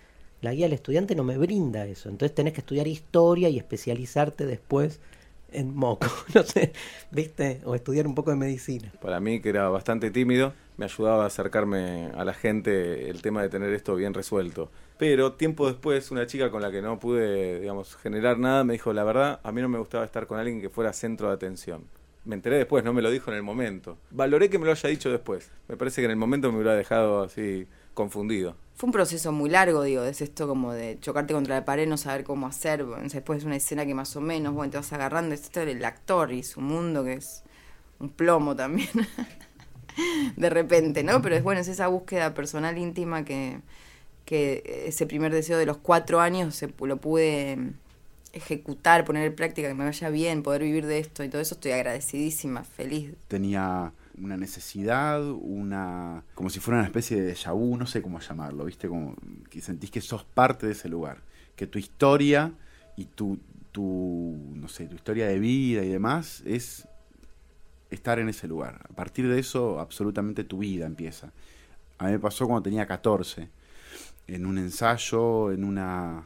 la 0.41 0.53
guía 0.53 0.65
del 0.65 0.73
estudiante 0.73 1.15
no 1.15 1.23
me 1.23 1.37
brinda 1.37 1.85
eso. 1.85 2.09
Entonces 2.09 2.35
tenés 2.35 2.53
que 2.53 2.61
estudiar 2.61 2.87
historia 2.87 3.47
y 3.49 3.57
especializarte 3.57 4.45
después 4.45 4.99
en 5.53 5.75
moco. 5.75 6.07
No 6.33 6.43
sé, 6.43 6.73
¿viste? 7.11 7.61
O 7.65 7.75
estudiar 7.75 8.07
un 8.07 8.15
poco 8.15 8.31
de 8.31 8.37
medicina. 8.37 8.91
Para 9.01 9.19
mí, 9.19 9.39
que 9.39 9.49
era 9.49 9.69
bastante 9.69 10.09
tímido, 10.11 10.53
me 10.77 10.85
ayudaba 10.85 11.23
a 11.23 11.27
acercarme 11.27 12.11
a 12.15 12.25
la 12.25 12.33
gente 12.33 13.09
el 13.09 13.21
tema 13.21 13.41
de 13.41 13.49
tener 13.49 13.71
esto 13.73 13.95
bien 13.95 14.13
resuelto. 14.13 14.71
Pero 14.97 15.33
tiempo 15.33 15.67
después, 15.67 16.11
una 16.11 16.25
chica 16.27 16.49
con 16.49 16.61
la 16.61 16.71
que 16.71 16.81
no 16.81 16.99
pude, 16.99 17.59
digamos, 17.59 17.95
generar 17.97 18.39
nada, 18.39 18.63
me 18.63 18.73
dijo, 18.73 18.93
la 18.93 19.03
verdad, 19.03 19.39
a 19.43 19.51
mí 19.51 19.61
no 19.61 19.69
me 19.69 19.77
gustaba 19.77 20.05
estar 20.05 20.27
con 20.27 20.39
alguien 20.39 20.61
que 20.61 20.69
fuera 20.69 20.93
centro 20.93 21.27
de 21.27 21.33
atención. 21.33 21.83
Me 22.25 22.35
enteré 22.35 22.57
después, 22.57 22.83
no 22.85 22.93
me 22.93 23.01
lo 23.01 23.11
dijo 23.11 23.29
en 23.31 23.37
el 23.37 23.43
momento. 23.43 23.97
Valoré 24.11 24.49
que 24.49 24.57
me 24.57 24.65
lo 24.65 24.71
haya 24.71 24.89
dicho 24.89 25.11
después. 25.11 25.51
Me 25.67 25.75
parece 25.75 26.01
que 26.01 26.05
en 26.05 26.11
el 26.11 26.17
momento 26.17 26.51
me 26.51 26.57
hubiera 26.57 26.73
dejado 26.73 27.21
así 27.21 27.67
confundido. 27.93 28.55
Fue 28.75 28.87
un 28.87 28.93
proceso 28.93 29.31
muy 29.31 29.49
largo, 29.49 29.83
digo, 29.83 30.03
es 30.03 30.21
esto 30.21 30.47
como 30.47 30.73
de 30.73 30.99
chocarte 30.99 31.33
contra 31.33 31.55
la 31.55 31.65
pared, 31.65 31.87
no 31.87 31.97
saber 31.97 32.23
cómo 32.23 32.47
hacer, 32.47 32.83
bueno, 32.83 33.07
después 33.07 33.39
es 33.39 33.45
una 33.45 33.55
escena 33.55 33.85
que 33.85 33.93
más 33.93 34.15
o 34.15 34.21
menos, 34.21 34.53
bueno, 34.53 34.71
te 34.71 34.77
vas 34.77 34.91
agarrando, 34.93 35.35
es 35.35 35.43
esto 35.43 35.63
del 35.63 35.85
actor 35.85 36.31
y 36.31 36.43
su 36.43 36.59
mundo 36.59 37.03
que 37.03 37.13
es 37.13 37.43
un 37.99 38.09
plomo 38.09 38.55
también, 38.55 38.89
de 40.35 40.49
repente, 40.49 41.03
¿no? 41.03 41.21
Pero 41.21 41.35
es 41.35 41.43
bueno, 41.43 41.61
es 41.61 41.67
esa 41.67 41.87
búsqueda 41.87 42.33
personal 42.33 42.77
íntima 42.77 43.23
que, 43.23 43.59
que 44.25 44.85
ese 44.87 45.05
primer 45.05 45.31
deseo 45.31 45.57
de 45.57 45.67
los 45.67 45.77
cuatro 45.77 46.19
años 46.19 46.55
se, 46.55 46.73
lo 46.79 46.97
pude 46.97 47.73
ejecutar, 48.33 49.05
poner 49.05 49.27
en 49.27 49.35
práctica, 49.35 49.67
que 49.67 49.75
me 49.75 49.85
vaya 49.85 50.09
bien, 50.09 50.41
poder 50.41 50.63
vivir 50.63 50.87
de 50.87 50.97
esto 50.97 51.23
y 51.23 51.29
todo 51.29 51.41
eso, 51.41 51.53
estoy 51.53 51.71
agradecidísima, 51.71 52.63
feliz. 52.63 53.13
tenía 53.27 53.93
una 54.17 54.37
necesidad, 54.37 55.23
una 55.23 56.23
como 56.35 56.49
si 56.49 56.59
fuera 56.59 56.79
una 56.79 56.87
especie 56.87 57.21
de 57.21 57.33
déjà 57.33 57.53
no 57.53 57.85
sé 57.85 58.01
cómo 58.01 58.19
llamarlo, 58.19 58.65
¿viste? 58.65 58.87
Como 58.87 59.15
que 59.49 59.61
sentís 59.61 59.91
que 59.91 60.01
sos 60.01 60.23
parte 60.23 60.67
de 60.67 60.73
ese 60.73 60.89
lugar, 60.89 61.21
que 61.55 61.67
tu 61.67 61.79
historia 61.79 62.53
y 62.95 63.05
tu 63.05 63.39
tu 63.71 64.37
no 64.53 64.67
sé, 64.67 64.85
tu 64.87 64.95
historia 64.95 65.27
de 65.27 65.39
vida 65.39 65.83
y 65.83 65.89
demás 65.89 66.43
es 66.45 66.87
estar 67.89 68.19
en 68.19 68.29
ese 68.29 68.47
lugar. 68.47 68.85
A 68.89 68.93
partir 68.93 69.27
de 69.27 69.39
eso 69.39 69.79
absolutamente 69.79 70.43
tu 70.43 70.59
vida 70.59 70.85
empieza. 70.85 71.31
A 71.97 72.05
mí 72.05 72.11
me 72.11 72.19
pasó 72.19 72.45
cuando 72.45 72.63
tenía 72.63 72.85
14 72.85 73.49
en 74.27 74.45
un 74.45 74.57
ensayo, 74.57 75.51
en 75.51 75.63
una 75.63 76.25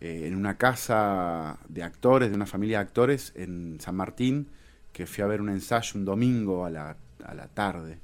eh, 0.00 0.26
en 0.26 0.34
una 0.34 0.58
casa 0.58 1.58
de 1.68 1.84
actores, 1.84 2.30
de 2.30 2.34
una 2.34 2.46
familia 2.46 2.78
de 2.78 2.82
actores 2.82 3.32
en 3.36 3.78
San 3.80 3.94
Martín, 3.94 4.48
que 4.92 5.06
fui 5.06 5.22
a 5.22 5.28
ver 5.28 5.40
un 5.40 5.48
ensayo 5.48 5.92
un 5.94 6.04
domingo 6.04 6.64
a 6.64 6.70
la, 6.70 6.96
a 7.26 7.34
la 7.34 7.48
tarde, 7.48 7.98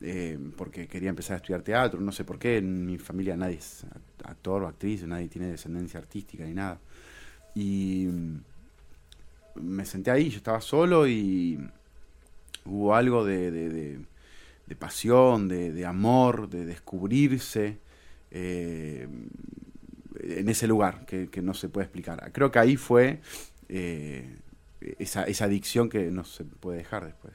eh, 0.00 0.38
porque 0.56 0.86
quería 0.86 1.10
empezar 1.10 1.34
a 1.34 1.36
estudiar 1.38 1.62
teatro, 1.62 2.00
no 2.00 2.12
sé 2.12 2.24
por 2.24 2.38
qué, 2.38 2.58
en 2.58 2.84
mi 2.86 2.98
familia 2.98 3.36
nadie 3.36 3.56
es 3.56 3.86
actor 4.24 4.62
o 4.62 4.68
actriz, 4.68 5.02
nadie 5.04 5.28
tiene 5.28 5.48
descendencia 5.48 5.98
artística 6.00 6.44
ni 6.44 6.54
nada. 6.54 6.78
Y 7.54 8.06
mm, 8.10 8.36
me 9.56 9.84
senté 9.84 10.10
ahí, 10.10 10.28
yo 10.30 10.38
estaba 10.38 10.60
solo 10.60 11.06
y 11.06 11.58
hubo 12.64 12.94
algo 12.94 13.24
de, 13.24 13.50
de- 13.50 14.00
pasión, 14.78 15.46
de, 15.48 15.86
amor, 15.86 16.48
de 16.48 16.66
descubrirse 16.66 17.78
eh, 18.32 19.06
en 20.20 20.48
ese 20.48 20.66
lugar 20.66 21.06
que, 21.06 21.28
que 21.28 21.42
no 21.42 21.54
se 21.54 21.68
puede 21.68 21.84
explicar. 21.84 22.32
Creo 22.32 22.50
que 22.50 22.58
ahí 22.58 22.76
fue 22.76 23.20
eh, 23.68 24.36
esa, 24.98 25.24
esa 25.24 25.44
adicción 25.44 25.88
que 25.88 26.10
no 26.10 26.24
se 26.24 26.44
puede 26.44 26.78
dejar 26.78 27.04
después. 27.04 27.34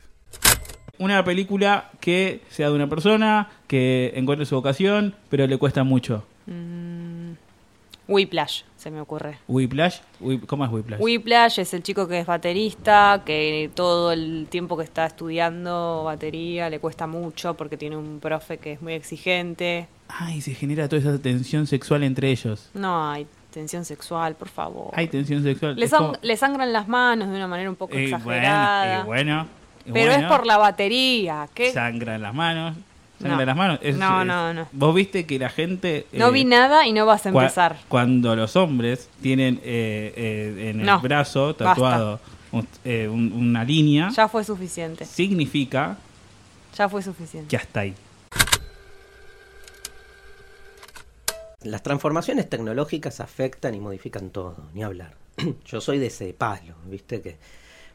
Una 0.99 1.23
película 1.23 1.89
que 1.99 2.41
sea 2.49 2.69
de 2.69 2.75
una 2.75 2.87
persona, 2.87 3.49
que 3.67 4.11
encuentre 4.15 4.45
su 4.45 4.55
vocación, 4.55 5.15
pero 5.29 5.47
le 5.47 5.57
cuesta 5.57 5.83
mucho. 5.83 6.25
Mm, 6.45 7.31
Whiplash, 8.07 8.63
se 8.75 8.89
me 8.91 8.99
ocurre. 8.99 9.37
Whiplash, 9.47 9.99
Whip- 10.19 10.45
¿cómo 10.47 10.65
es 10.65 10.71
Whiplash? 10.71 10.99
Whiplash 10.99 11.59
es 11.59 11.73
el 11.75 11.83
chico 11.83 12.07
que 12.07 12.19
es 12.19 12.25
baterista, 12.25 13.21
que 13.25 13.69
todo 13.75 14.11
el 14.11 14.47
tiempo 14.49 14.75
que 14.77 14.83
está 14.83 15.05
estudiando 15.05 16.03
batería 16.05 16.69
le 16.69 16.79
cuesta 16.79 17.05
mucho 17.07 17.53
porque 17.53 17.77
tiene 17.77 17.95
un 17.97 18.19
profe 18.19 18.57
que 18.57 18.73
es 18.73 18.81
muy 18.81 18.93
exigente. 18.93 19.87
Ay, 20.07 20.41
se 20.41 20.53
genera 20.55 20.89
toda 20.89 21.01
esa 21.01 21.19
tensión 21.21 21.67
sexual 21.67 22.03
entre 22.03 22.31
ellos. 22.31 22.71
No 22.73 23.09
hay 23.11 23.27
tensión 23.51 23.85
sexual, 23.85 24.35
por 24.35 24.49
favor. 24.49 24.89
Hay 24.95 25.07
tensión 25.07 25.43
sexual. 25.43 25.75
Le, 25.75 25.85
Es 25.85 25.93
sang- 25.93 25.97
como- 25.97 26.13
le 26.21 26.35
sangran 26.35 26.73
las 26.73 26.87
manos 26.87 27.29
de 27.29 27.35
una 27.35 27.47
manera 27.47 27.69
un 27.69 27.75
poco 27.75 27.95
exagerada. 27.95 29.03
bueno, 29.03 29.03
y 29.03 29.05
bueno, 29.05 29.47
pero 29.93 30.11
bueno, 30.11 30.27
es 30.27 30.31
por 30.31 30.45
la 30.45 30.57
batería. 30.57 31.47
¿qué? 31.53 31.71
Sangra 31.71 32.15
en 32.15 32.21
las 32.21 32.33
manos. 32.33 32.75
Sangra 33.19 33.35
No. 33.35 33.41
en 33.41 33.47
las 33.47 33.57
manos. 33.57 33.79
Es- 33.81 33.97
No, 33.97 34.23
no, 34.23 34.53
no. 34.53 34.67
Vos 34.71 34.95
viste 34.95 35.25
que 35.25 35.37
la 35.39 35.49
gente... 35.49 36.05
No 36.13 36.27
eh, 36.27 36.31
vi 36.31 36.45
nada 36.45 36.87
y 36.87 36.93
no 36.93 37.05
vas 37.05 37.25
a 37.25 37.31
cua- 37.31 37.41
empezar. 37.41 37.77
Cuando 37.89 38.35
los 38.35 38.55
hombres 38.55 39.09
tienen 39.21 39.59
eh, 39.63 40.13
eh, 40.15 40.69
en 40.69 40.79
el 40.79 40.85
No, 40.85 41.01
brazo 41.01 41.53
tatuado 41.55 42.19
un- 42.51 42.67
eh, 42.85 43.07
un- 43.09 43.33
una 43.33 43.63
línea, 43.65 44.09
Ya 44.15 44.27
fue 44.29 44.43
suficiente. 44.43 45.05
significa 45.05 45.97
Ya 46.77 46.87
fue 46.87 47.01
suficiente. 47.03 47.49
que 47.49 47.57
hasta 47.57 47.81
ahí. 47.81 47.93
Las 51.63 51.83
transformaciones 51.83 52.49
tecnológicas 52.49 53.19
afectan 53.19 53.75
y 53.75 53.79
modifican 53.81 54.29
todo, 54.29 54.55
ni 54.73 54.81
hablar. 54.83 55.13
Yo 55.65 55.81
soy 55.81 55.99
de 55.99 56.07
ese 56.07 56.33
palo, 56.33 56.73
viste 56.85 57.21
que 57.21 57.37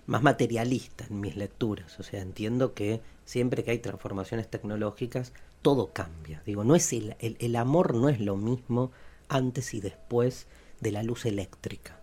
más 0.07 0.23
materialista 0.23 1.07
en 1.09 1.21
mis 1.21 1.37
lecturas, 1.37 1.99
o 1.99 2.03
sea, 2.03 2.21
entiendo 2.21 2.75
que 2.75 3.01
siempre 3.25 3.65
que 3.65 3.71
hay 3.71 3.79
transformaciones 3.79 4.49
tecnológicas, 4.49 5.33
todo 5.63 5.93
cambia. 5.93 6.43
Digo, 6.45 6.63
no 6.65 6.75
es 6.75 6.93
el, 6.93 7.17
el, 7.21 7.37
el 7.41 7.57
amor 7.57 7.95
no 7.95 8.09
es 8.09 8.21
lo 8.21 8.37
mismo 8.37 8.93
antes 9.29 9.73
y 9.75 9.81
después 9.81 10.47
de 10.81 10.93
la 10.93 11.03
luz 11.03 11.25
eléctrica. 11.25 11.99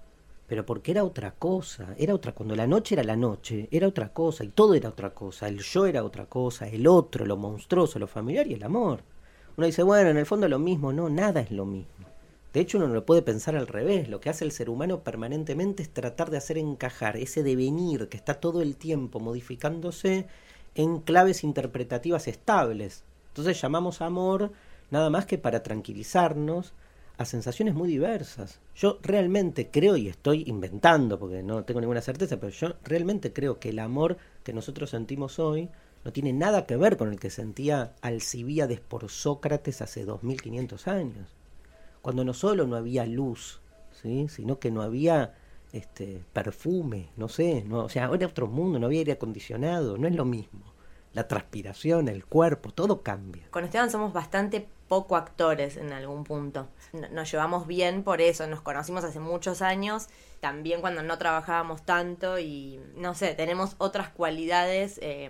Pero 0.47 0.65
porque 0.65 0.91
era 0.91 1.05
otra 1.05 1.31
cosa, 1.31 1.95
era 1.97 2.13
otra, 2.13 2.33
cuando 2.33 2.55
la 2.55 2.67
noche 2.67 2.95
era 2.95 3.03
la 3.03 3.15
noche, 3.15 3.69
era 3.71 3.87
otra 3.87 4.09
cosa, 4.09 4.43
y 4.43 4.49
todo 4.49 4.73
era 4.73 4.89
otra 4.89 5.11
cosa, 5.11 5.47
el 5.47 5.59
yo 5.59 5.85
era 5.85 6.03
otra 6.03 6.25
cosa, 6.25 6.67
el 6.67 6.87
otro, 6.87 7.25
lo 7.25 7.37
monstruoso, 7.37 7.99
lo 7.99 8.07
familiar 8.07 8.47
y 8.47 8.55
el 8.55 8.63
amor. 8.63 9.01
Uno 9.55 9.65
dice, 9.65 9.83
bueno, 9.83 10.09
en 10.09 10.17
el 10.17 10.25
fondo 10.25 10.49
lo 10.49 10.59
mismo, 10.59 10.91
no, 10.91 11.09
nada 11.09 11.39
es 11.39 11.51
lo 11.51 11.65
mismo. 11.65 12.05
De 12.53 12.59
hecho, 12.59 12.77
uno 12.77 12.89
no 12.89 12.93
lo 12.93 13.05
puede 13.05 13.21
pensar 13.21 13.55
al 13.55 13.67
revés. 13.67 14.09
Lo 14.09 14.19
que 14.19 14.29
hace 14.29 14.43
el 14.43 14.51
ser 14.51 14.69
humano 14.69 15.03
permanentemente 15.03 15.83
es 15.83 15.89
tratar 15.89 16.29
de 16.29 16.37
hacer 16.37 16.57
encajar 16.57 17.15
ese 17.15 17.43
devenir 17.43 18.09
que 18.09 18.17
está 18.17 18.41
todo 18.41 18.61
el 18.61 18.75
tiempo 18.75 19.21
modificándose 19.21 20.27
en 20.75 20.99
claves 20.99 21.45
interpretativas 21.45 22.27
estables. 22.27 23.05
Entonces 23.29 23.61
llamamos 23.61 24.01
amor 24.01 24.51
nada 24.89 25.09
más 25.09 25.25
que 25.25 25.37
para 25.37 25.63
tranquilizarnos 25.63 26.73
a 27.17 27.23
sensaciones 27.23 27.73
muy 27.73 27.87
diversas. 27.87 28.59
Yo 28.75 28.99
realmente 29.01 29.69
creo, 29.71 29.95
y 29.95 30.09
estoy 30.09 30.43
inventando 30.47 31.19
porque 31.19 31.43
no 31.43 31.63
tengo 31.63 31.79
ninguna 31.79 32.01
certeza, 32.01 32.37
pero 32.37 32.51
yo 32.51 32.73
realmente 32.83 33.31
creo 33.31 33.59
que 33.59 33.69
el 33.69 33.79
amor 33.79 34.17
que 34.43 34.51
nosotros 34.51 34.89
sentimos 34.89 35.39
hoy 35.39 35.69
no 36.03 36.11
tiene 36.11 36.33
nada 36.33 36.65
que 36.65 36.75
ver 36.75 36.97
con 36.97 37.13
el 37.13 37.19
que 37.19 37.29
sentía 37.29 37.93
Alcibíades 38.01 38.81
por 38.81 39.09
Sócrates 39.09 39.81
hace 39.81 40.03
2500 40.03 40.87
años 40.89 41.40
cuando 42.01 42.23
no 42.23 42.33
solo 42.33 42.65
no 42.67 42.75
había 42.75 43.05
luz, 43.05 43.61
¿sí? 44.01 44.27
sino 44.29 44.59
que 44.59 44.71
no 44.71 44.81
había 44.81 45.33
este 45.71 46.23
perfume, 46.33 47.09
no 47.15 47.29
sé, 47.29 47.63
no, 47.65 47.85
o 47.85 47.89
sea, 47.89 48.09
era 48.13 48.27
otro 48.27 48.47
mundo, 48.47 48.77
no 48.79 48.87
había 48.87 48.99
aire 48.99 49.13
acondicionado, 49.13 49.97
no 49.97 50.07
es 50.07 50.15
lo 50.15 50.25
mismo. 50.25 50.73
La 51.13 51.27
transpiración, 51.27 52.07
el 52.07 52.25
cuerpo, 52.25 52.71
todo 52.71 53.01
cambia. 53.01 53.45
Con 53.51 53.65
Esteban 53.65 53.89
somos 53.91 54.13
bastante 54.13 54.67
poco 54.87 55.17
actores 55.17 55.75
en 55.77 55.91
algún 55.91 56.23
punto. 56.23 56.67
No- 56.93 57.09
Nos 57.09 57.29
llevamos 57.31 57.67
bien 57.67 58.03
por 58.03 58.21
eso, 58.21 58.47
nos 58.47 58.61
conocimos 58.61 59.03
hace 59.03 59.19
muchos 59.19 59.61
años, 59.61 60.07
también 60.39 60.79
cuando 60.81 61.03
no 61.03 61.17
trabajábamos 61.17 61.83
tanto 61.83 62.39
y 62.39 62.79
no 62.95 63.13
sé, 63.13 63.33
tenemos 63.35 63.75
otras 63.77 64.09
cualidades 64.09 64.99
eh, 65.03 65.29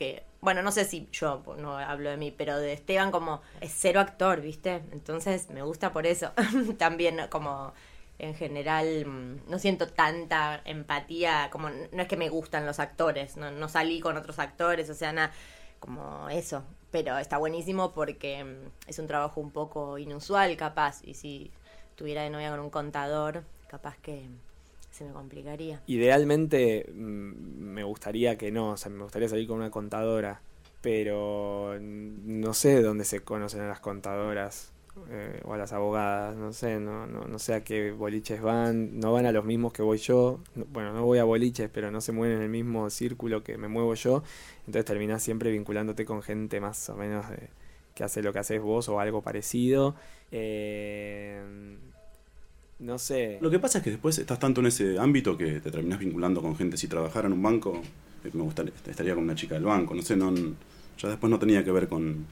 que, 0.00 0.22
bueno, 0.40 0.62
no 0.62 0.72
sé 0.72 0.86
si 0.86 1.08
yo 1.12 1.42
no 1.58 1.76
hablo 1.76 2.08
de 2.08 2.16
mí, 2.16 2.30
pero 2.34 2.58
de 2.58 2.72
Esteban 2.72 3.10
como 3.10 3.42
es 3.60 3.70
cero 3.76 4.00
actor, 4.00 4.40
¿viste? 4.40 4.82
Entonces 4.92 5.50
me 5.50 5.60
gusta 5.60 5.92
por 5.92 6.06
eso. 6.06 6.32
también 6.78 7.20
como 7.28 7.74
en 8.18 8.34
general 8.34 9.04
mm, 9.04 9.50
no 9.50 9.58
siento 9.58 9.88
tanta 9.88 10.62
empatía, 10.64 11.50
como 11.52 11.68
no 11.68 12.02
es 12.02 12.08
que 12.08 12.16
me 12.16 12.30
gustan 12.30 12.64
los 12.64 12.80
actores, 12.80 13.36
no, 13.36 13.50
no 13.50 13.68
salí 13.68 14.00
con 14.00 14.16
otros 14.16 14.38
actores, 14.38 14.88
o 14.88 14.94
sea, 14.94 15.12
nada, 15.12 15.32
como 15.80 16.30
eso. 16.30 16.64
Pero 16.90 17.18
está 17.18 17.36
buenísimo 17.36 17.92
porque 17.92 18.42
mm, 18.42 18.88
es 18.88 18.98
un 18.98 19.06
trabajo 19.06 19.38
un 19.42 19.50
poco 19.50 19.98
inusual, 19.98 20.56
capaz, 20.56 21.02
y 21.04 21.12
si 21.12 21.50
tuviera 21.94 22.22
de 22.22 22.30
novia 22.30 22.50
con 22.50 22.60
un 22.60 22.70
contador, 22.70 23.44
capaz 23.68 23.98
que 23.98 24.30
me 25.04 25.12
complicaría. 25.12 25.80
Idealmente 25.86 26.86
mm, 26.92 27.32
me 27.72 27.84
gustaría 27.84 28.36
que 28.38 28.50
no, 28.50 28.72
o 28.72 28.76
sea, 28.76 28.90
me 28.90 29.02
gustaría 29.02 29.28
salir 29.28 29.46
con 29.48 29.58
una 29.58 29.70
contadora, 29.70 30.40
pero 30.80 31.76
no 31.80 32.54
sé 32.54 32.82
dónde 32.82 33.04
se 33.04 33.20
conocen 33.20 33.60
a 33.62 33.68
las 33.68 33.80
contadoras 33.80 34.72
eh, 35.10 35.40
o 35.44 35.54
a 35.54 35.58
las 35.58 35.72
abogadas, 35.72 36.36
no 36.36 36.52
sé, 36.52 36.80
no, 36.80 37.06
no, 37.06 37.24
no 37.26 37.38
sé 37.38 37.54
a 37.54 37.64
qué 37.64 37.92
boliches 37.92 38.42
van, 38.42 38.98
no 38.98 39.12
van 39.12 39.26
a 39.26 39.32
los 39.32 39.44
mismos 39.44 39.72
que 39.72 39.82
voy 39.82 39.98
yo, 39.98 40.40
No- 40.54 40.66
bueno, 40.66 40.92
no 40.92 41.04
voy 41.04 41.18
a 41.18 41.24
boliches, 41.24 41.70
pero 41.72 41.90
no 41.90 42.00
se 42.00 42.12
mueven 42.12 42.38
en 42.38 42.42
el 42.44 42.48
mismo 42.50 42.88
círculo 42.90 43.42
que 43.42 43.56
me 43.58 43.68
muevo 43.68 43.94
yo, 43.94 44.22
entonces 44.60 44.84
terminás 44.84 45.22
siempre 45.22 45.50
vinculándote 45.50 46.04
con 46.04 46.22
gente 46.22 46.60
más 46.60 46.88
o 46.90 46.96
menos 46.96 47.28
de- 47.30 47.48
que 47.94 48.04
hace 48.04 48.22
lo 48.22 48.32
que 48.32 48.38
haces 48.38 48.60
vos 48.62 48.88
o 48.88 49.00
algo 49.00 49.20
parecido. 49.22 49.94
Eh, 50.30 51.42
no 52.80 52.98
sé. 52.98 53.38
Lo 53.40 53.50
que 53.50 53.58
pasa 53.58 53.78
es 53.78 53.84
que 53.84 53.90
después 53.90 54.18
estás 54.18 54.38
tanto 54.38 54.60
en 54.60 54.66
ese 54.66 54.98
ámbito 54.98 55.36
que 55.36 55.60
te 55.60 55.70
terminás 55.70 55.98
vinculando 55.98 56.42
con 56.42 56.56
gente. 56.56 56.76
Si 56.76 56.88
trabajara 56.88 57.26
en 57.26 57.34
un 57.34 57.42
banco, 57.42 57.80
eh, 58.24 58.30
me 58.32 58.42
gustaría, 58.42 58.72
estaría 58.86 59.14
con 59.14 59.24
una 59.24 59.34
chica 59.34 59.54
del 59.54 59.64
banco. 59.64 59.94
No 59.94 60.02
sé, 60.02 60.16
no, 60.16 60.32
ya 60.98 61.08
después 61.08 61.30
no 61.30 61.38
tenía 61.38 61.64
que 61.64 61.72
ver 61.72 61.88
con, 61.88 62.26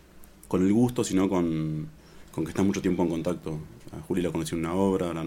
con 0.48 0.62
el 0.62 0.72
gusto, 0.72 1.04
sino 1.04 1.28
con, 1.28 1.88
con 2.32 2.44
que 2.44 2.50
estás 2.50 2.64
mucho 2.64 2.80
tiempo 2.80 3.02
en 3.02 3.10
contacto. 3.10 3.58
A 3.92 4.02
Juli 4.02 4.22
la 4.22 4.30
conocí 4.30 4.54
en 4.54 4.60
una 4.60 4.74
obra, 4.74 5.10
a 5.10 5.24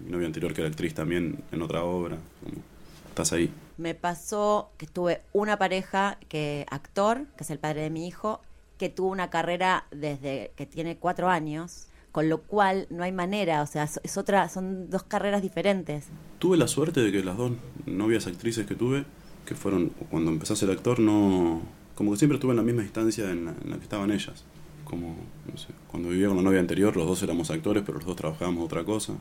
mi 0.00 0.10
novia 0.10 0.26
anterior 0.26 0.52
que 0.54 0.60
era 0.60 0.70
actriz 0.70 0.94
también 0.94 1.38
en 1.50 1.62
otra 1.62 1.84
obra. 1.84 2.18
Como, 2.42 2.62
estás 3.08 3.32
ahí. 3.32 3.52
Me 3.76 3.94
pasó 3.94 4.70
que 4.78 4.86
tuve 4.86 5.22
una 5.32 5.58
pareja 5.58 6.18
que 6.28 6.66
actor, 6.70 7.26
que 7.36 7.44
es 7.44 7.50
el 7.50 7.58
padre 7.58 7.82
de 7.82 7.90
mi 7.90 8.06
hijo, 8.06 8.40
que 8.78 8.88
tuvo 8.88 9.10
una 9.10 9.30
carrera 9.30 9.86
desde 9.90 10.52
que 10.56 10.66
tiene 10.66 10.96
cuatro 10.96 11.28
años, 11.28 11.86
con 12.12 12.28
lo 12.28 12.42
cual 12.42 12.86
no 12.90 13.02
hay 13.02 13.12
manera, 13.12 13.62
o 13.62 13.66
sea, 13.66 13.84
es- 14.02 14.16
otra, 14.18 14.48
son 14.48 14.90
dos 14.90 15.02
carreras 15.02 15.42
diferentes. 15.42 16.06
Tuve 16.38 16.56
la 16.56 16.68
suerte 16.68 17.00
de 17.00 17.10
que 17.10 17.24
las 17.24 17.36
dos 17.36 17.52
novias 17.86 18.26
actrices 18.26 18.66
que 18.66 18.74
tuve, 18.74 19.04
que 19.46 19.54
fueron 19.54 19.88
cuando 20.10 20.30
empecé 20.30 20.52
a 20.52 20.56
ser 20.56 20.70
actor, 20.70 20.98
no. 21.00 21.62
Como 21.94 22.12
que 22.12 22.16
siempre 22.18 22.36
estuve 22.36 22.52
en 22.52 22.56
la 22.58 22.62
misma 22.62 22.82
distancia 22.82 23.30
en 23.30 23.44
la, 23.46 23.54
en 23.64 23.70
la 23.70 23.76
que 23.76 23.82
estaban 23.82 24.10
ellas. 24.10 24.44
Como, 24.84 25.16
no 25.50 25.56
sé, 25.56 25.68
cuando 25.88 26.10
vivía 26.10 26.28
con 26.28 26.36
la 26.36 26.42
novia 26.42 26.60
anterior, 26.60 26.96
los 26.96 27.06
dos 27.06 27.22
éramos 27.22 27.50
actores, 27.50 27.82
pero 27.84 27.98
los 27.98 28.06
dos 28.06 28.16
trabajábamos 28.16 28.64
otra 28.64 28.84
cosa. 28.84 29.14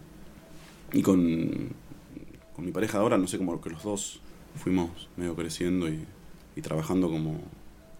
Y 0.94 1.02
con, 1.02 1.70
con 2.56 2.66
mi 2.66 2.72
pareja 2.72 2.98
ahora, 3.00 3.18
no 3.18 3.28
sé, 3.28 3.38
como 3.38 3.60
que 3.62 3.70
los 3.70 3.84
dos 3.84 4.20
fuimos 4.56 5.08
medio 5.16 5.36
creciendo 5.36 5.88
y, 5.90 6.06
y 6.56 6.62
trabajando 6.62 7.10
como, 7.10 7.40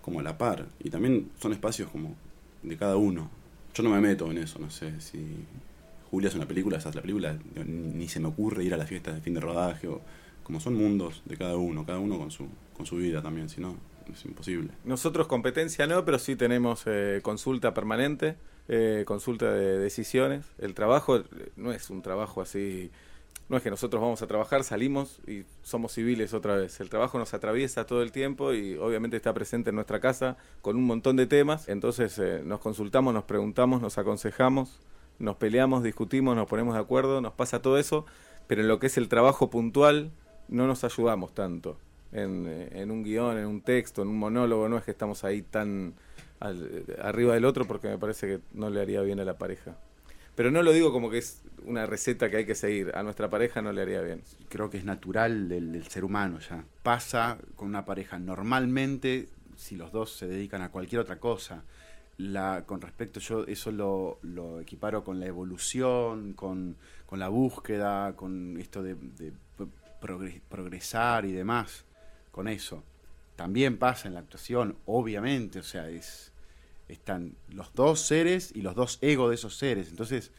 como 0.02 0.20
a 0.20 0.24
la 0.24 0.38
par. 0.38 0.68
Y 0.84 0.90
también 0.90 1.30
son 1.40 1.54
espacios 1.54 1.90
como 1.90 2.16
de 2.64 2.76
cada 2.78 2.98
uno. 2.98 3.30
Yo 3.74 3.84
no 3.84 3.90
me 3.90 4.02
meto 4.02 4.30
en 4.30 4.38
eso, 4.38 4.60
no 4.60 4.70
sé, 4.70 5.00
si 5.00 5.46
Julia 6.10 6.30
hace 6.30 6.38
una 6.38 6.48
película, 6.48 6.78
esa 6.78 6.90
es 6.90 6.96
la 6.96 7.02
película, 7.02 7.38
ni 7.66 8.08
se 8.08 8.20
me 8.20 8.28
ocurre 8.28 8.64
ir 8.64 8.74
a 8.74 8.78
la 8.78 8.86
fiesta 8.86 9.14
de 9.14 9.22
fin 9.22 9.34
de 9.34 9.40
rodaje, 9.40 9.88
o 9.88 10.02
como 10.44 10.60
son 10.60 10.76
mundos 10.76 11.22
de 11.26 11.38
cada 11.38 11.56
uno, 11.56 11.86
cada 11.86 12.00
uno 12.00 12.18
con 12.18 12.32
su, 12.32 12.48
con 12.76 12.86
su 12.86 12.98
vida 12.98 13.22
también, 13.22 13.48
si 13.48 13.62
no, 13.62 13.78
es 14.12 14.26
imposible. 14.26 14.72
Nosotros 14.84 15.28
competencia 15.28 15.88
no, 15.88 16.04
pero 16.04 16.20
sí 16.20 16.36
tenemos 16.36 16.84
eh, 16.86 17.22
consulta 17.24 17.74
permanente, 17.74 18.36
eh, 18.68 19.04
consulta 19.06 19.52
de 19.54 19.78
decisiones. 19.80 20.46
El 20.58 20.74
trabajo 20.74 21.18
eh, 21.18 21.24
no 21.56 21.72
es 21.72 21.90
un 21.90 22.02
trabajo 22.02 22.42
así 22.42 22.92
no 23.50 23.58
es 23.58 23.64
que 23.64 23.70
nosotros 23.70 24.02
vamos 24.02 24.22
a 24.22 24.28
trabajar, 24.28 24.64
salimos 24.64 25.20
y 25.28 25.44
somos 25.62 25.92
civiles 25.92 26.34
otra 26.34 26.56
vez. 26.56 26.80
El 26.80 26.90
trabajo 26.90 27.20
nos 27.20 27.34
atraviesa 27.34 27.86
todo 27.86 28.02
el 28.02 28.12
tiempo 28.14 28.54
y 28.54 28.78
obviamente 28.78 29.18
está 29.18 29.34
presente 29.34 29.72
en 29.72 29.76
nuestra 29.76 30.00
casa 30.00 30.38
con 30.62 30.78
un 30.78 30.86
montón 30.86 31.18
de 31.18 31.28
temas. 31.28 31.68
Entonces 31.68 32.18
eh, 32.18 32.42
nos 32.46 32.60
consultamos, 32.62 33.14
nos 33.14 33.26
preguntamos, 33.26 33.82
nos 33.82 33.98
aconsejamos, 33.98 34.80
nos 35.20 35.36
peleamos, 35.36 35.84
discutimos, 35.84 36.36
nos 36.36 36.48
ponemos 36.48 36.76
de 36.76 36.80
acuerdo, 36.80 37.20
nos 37.20 37.34
pasa 37.34 37.62
todo 37.62 37.78
eso, 37.78 38.06
pero 38.48 38.62
en 38.62 38.70
lo 38.70 38.80
que 38.80 38.88
es 38.88 38.98
el 38.98 39.10
trabajo 39.10 39.50
puntual 39.50 40.12
no 40.48 40.66
nos 40.66 40.84
ayudamos 40.86 41.34
tanto. 41.34 41.78
En, 42.14 42.46
eh, 42.48 42.86
un 42.90 43.04
guion, 43.04 43.38
en 43.38 43.46
un 43.48 43.62
texto, 43.62 44.02
en 44.02 44.08
un 44.08 44.18
monólogo, 44.18 44.70
no 44.70 44.78
es 44.78 44.84
que 44.86 44.92
estamos 44.92 45.24
ahí 45.26 45.42
tan 45.42 45.94
al- 46.40 46.86
arriba 47.02 47.34
del 47.34 47.46
otro 47.46 47.66
porque 47.66 47.88
me 47.90 47.98
parece 47.98 48.28
que 48.28 48.40
no 48.54 48.70
le 48.70 48.82
haría 48.82 49.02
bien 49.02 49.20
a 49.20 49.26
la 49.26 49.38
pareja. 49.38 49.76
Pero 50.36 50.50
no 50.52 50.64
lo 50.64 50.72
digo 50.72 50.92
como 50.92 51.10
que 51.10 51.18
es 51.20 51.42
una 51.66 51.86
receta 51.86 52.30
que 52.30 52.38
hay 52.38 52.46
que 52.46 52.56
seguir. 52.56 52.92
A 52.96 53.04
nuestra 53.04 53.30
pareja 53.30 53.62
no 53.62 53.72
le 53.72 53.82
haría 53.82 54.02
bien. 54.02 54.24
Creo 54.50 54.70
que 54.70 54.78
es 54.78 54.86
natural 54.86 55.50
del, 55.50 55.72
del 55.72 55.88
ser 55.88 56.04
humano 56.04 56.40
ya. 56.40 56.64
Pasa 56.84 57.38
con 57.56 57.68
una 57.68 57.86
pareja. 57.86 58.18
Normalmente, 58.18 59.30
si 59.58 59.76
los 59.76 59.92
dos 59.92 60.14
se 60.16 60.28
dedican 60.28 60.62
a 60.62 60.70
cualquier 60.70 61.02
otra 61.02 61.20
cosa, 61.20 61.64
la, 62.18 62.64
con 62.66 62.82
respecto, 62.82 63.20
yo 63.20 63.46
eso 63.46 63.72
lo, 63.72 64.20
lo 64.22 64.60
equiparo 64.62 65.04
con 65.04 65.20
la 65.20 65.26
evolución, 65.26 66.34
con, 66.34 66.78
con 67.06 67.20
la 67.20 67.30
búsqueda, 67.30 68.16
con 68.16 68.58
esto 68.60 68.82
de, 68.84 68.96
de 68.96 69.34
progre- 70.02 70.42
progresar 70.50 71.26
y 71.26 71.32
demás, 71.32 71.84
con 72.32 72.48
eso. 72.48 72.84
También 73.36 73.78
pasa 73.78 74.08
en 74.08 74.14
la 74.14 74.20
actuación, 74.22 74.78
obviamente, 74.86 75.60
o 75.60 75.64
sea, 75.64 75.90
es, 75.90 76.31
están 76.92 77.36
los 77.50 77.74
dos 77.74 78.02
seres 78.02 78.52
y 78.56 78.62
los 78.62 78.76
dos 78.76 79.00
egos 79.02 79.30
de 79.30 79.36
esos 79.36 79.56
seres. 79.56 79.90
Entonces, 79.90 80.32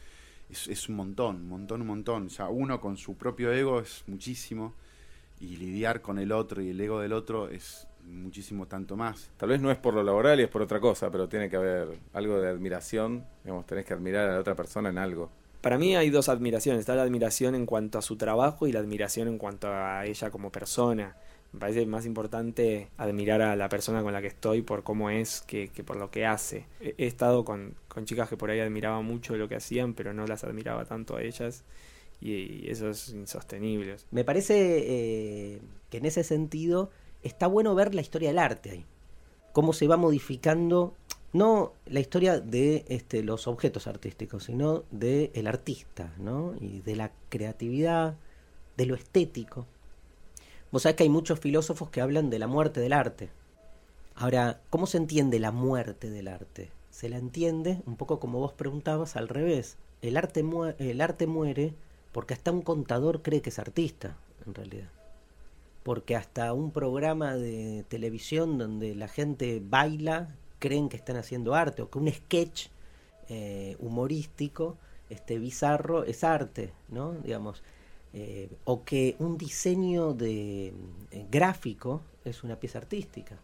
es, 0.49 0.67
es 0.67 0.89
un 0.89 0.95
montón, 0.95 1.37
un 1.37 1.49
montón, 1.49 1.81
un 1.81 1.87
montón. 1.87 2.27
O 2.27 2.29
sea, 2.29 2.49
uno 2.49 2.79
con 2.79 2.97
su 2.97 3.15
propio 3.15 3.51
ego 3.51 3.79
es 3.79 4.03
muchísimo 4.07 4.73
y 5.39 5.57
lidiar 5.57 6.01
con 6.01 6.19
el 6.19 6.31
otro 6.31 6.61
y 6.61 6.69
el 6.69 6.79
ego 6.79 6.99
del 6.99 7.13
otro 7.13 7.49
es 7.49 7.87
muchísimo 8.05 8.67
tanto 8.67 8.95
más. 8.95 9.31
Tal 9.37 9.49
vez 9.49 9.61
no 9.61 9.71
es 9.71 9.77
por 9.77 9.93
lo 9.93 10.03
laboral 10.03 10.39
y 10.39 10.43
es 10.43 10.49
por 10.49 10.61
otra 10.61 10.79
cosa, 10.79 11.11
pero 11.11 11.27
tiene 11.27 11.49
que 11.49 11.55
haber 11.55 11.99
algo 12.13 12.39
de 12.39 12.49
admiración. 12.49 13.25
Digamos, 13.43 13.65
tenés 13.65 13.85
que 13.85 13.93
admirar 13.93 14.29
a 14.29 14.33
la 14.33 14.39
otra 14.39 14.55
persona 14.55 14.89
en 14.89 14.97
algo. 14.97 15.29
Para 15.61 15.77
mí 15.77 15.95
hay 15.95 16.09
dos 16.09 16.27
admiraciones. 16.27 16.81
Está 16.81 16.95
la 16.95 17.03
admiración 17.03 17.55
en 17.55 17.65
cuanto 17.65 17.97
a 17.97 18.01
su 18.01 18.17
trabajo 18.17 18.67
y 18.67 18.73
la 18.73 18.79
admiración 18.79 19.27
en 19.27 19.37
cuanto 19.37 19.69
a 19.69 20.05
ella 20.05 20.29
como 20.29 20.51
persona. 20.51 21.15
Me 21.53 21.59
parece 21.59 21.85
más 21.85 22.05
importante 22.05 22.89
admirar 22.97 23.41
a 23.41 23.55
la 23.55 23.69
persona 23.69 24.01
con 24.01 24.11
la 24.11 24.21
que 24.21 24.27
estoy 24.27 24.63
por 24.63 24.83
cómo 24.83 25.09
es 25.09 25.41
que, 25.41 25.69
que 25.69 25.83
por 25.83 25.97
lo 25.97 26.09
que 26.09 26.25
hace. 26.25 26.65
He, 26.81 27.05
estado 27.05 27.45
con, 27.45 27.75
con 27.87 28.05
chicas 28.05 28.27
que 28.27 28.37
por 28.37 28.49
ahí 28.49 28.59
admiraba 28.59 29.01
mucho 29.01 29.35
lo 29.37 29.47
que 29.47 29.55
hacían, 29.55 29.93
pero 29.93 30.13
no 30.13 30.25
las 30.25 30.43
admiraba 30.43 30.85
tanto 30.85 31.15
a 31.15 31.21
ellas. 31.21 31.63
Y, 32.19 32.31
y 32.31 32.69
eso 32.69 32.89
es 32.89 33.09
insostenible. 33.09 33.97
Me 34.11 34.23
parece 34.23 34.55
eh, 34.55 35.61
que 35.89 35.97
en 35.97 36.05
ese 36.05 36.23
sentido 36.23 36.89
está 37.21 37.47
bueno 37.47 37.75
ver 37.75 37.93
la 37.93 38.01
historia 38.01 38.29
del 38.29 38.39
arte 38.39 38.71
ahí. 38.71 38.85
Cómo 39.51 39.73
se 39.73 39.87
va 39.87 39.97
modificando, 39.97 40.95
no 41.33 41.73
la 41.85 41.99
historia 41.99 42.39
de 42.39 42.85
este, 42.87 43.23
los 43.23 43.47
objetos 43.47 43.87
artísticos, 43.87 44.45
sino 44.45 44.83
del 44.91 45.31
el 45.33 45.47
artista, 45.47 46.13
¿no? 46.17 46.55
Y 46.59 46.81
de 46.81 46.95
la 46.95 47.11
creatividad, 47.29 48.15
de 48.77 48.85
lo 48.85 48.95
estético. 48.95 49.67
Vos 50.73 50.81
sabés 50.81 50.95
que 50.95 51.03
hay 51.03 51.09
muchos 51.09 51.39
filósofos 51.39 51.91
que 51.91 52.01
hablan 52.01 52.31
de 52.31 52.39
la 52.39 52.47
muerte 52.47 52.79
del 52.79 52.93
arte. 52.93 53.29
Ahora, 54.15 54.59
¿cómo 54.71 54.87
se 54.87 54.97
entiende 54.97 55.37
la 55.39 55.51
muerte 55.51 56.09
del 56.09 56.27
arte? 56.27 56.71
Se 56.89 57.09
la 57.09 57.19
entiende, 57.19 57.83
un 57.85 57.95
poco 57.95 58.19
como 58.19 58.39
vos 58.39 58.53
preguntabas, 58.53 59.15
al 59.15 59.27
revés. 59.29 59.77
El 60.01 60.17
arte, 60.17 60.43
el 60.79 61.01
arte 61.01 61.27
muere 61.27 61.75
porque 62.11 62.33
hasta 62.33 62.51
un 62.51 62.63
contador 62.63 63.21
cree 63.21 63.43
que 63.43 63.51
es 63.51 63.59
artista, 63.59 64.17
en 64.47 64.55
realidad. 64.55 64.89
Porque 65.83 66.15
hasta 66.15 66.51
un 66.53 66.71
programa 66.71 67.35
de 67.35 67.85
televisión 67.87 68.57
donde 68.57 68.95
la 68.95 69.07
gente 69.07 69.61
baila, 69.63 70.29
creen 70.57 70.89
que 70.89 70.97
están 70.97 71.17
haciendo 71.17 71.53
arte, 71.53 71.83
o 71.83 71.91
que 71.91 71.99
un 71.99 72.11
sketch 72.11 72.69
eh, 73.29 73.77
humorístico, 73.77 74.77
este 75.11 75.37
bizarro, 75.37 76.03
es 76.03 76.23
arte, 76.23 76.73
¿no? 76.89 77.11
Digamos, 77.11 77.61
eh, 78.15 78.47
o 78.65 78.83
que 78.83 79.15
un 79.17 79.39
diseño 79.39 80.13
de 80.13 80.67
eh, 80.67 81.25
gráfico 81.31 82.03
es 82.23 82.43
una 82.43 82.59
pieza 82.59 82.77
artística. 82.77 83.37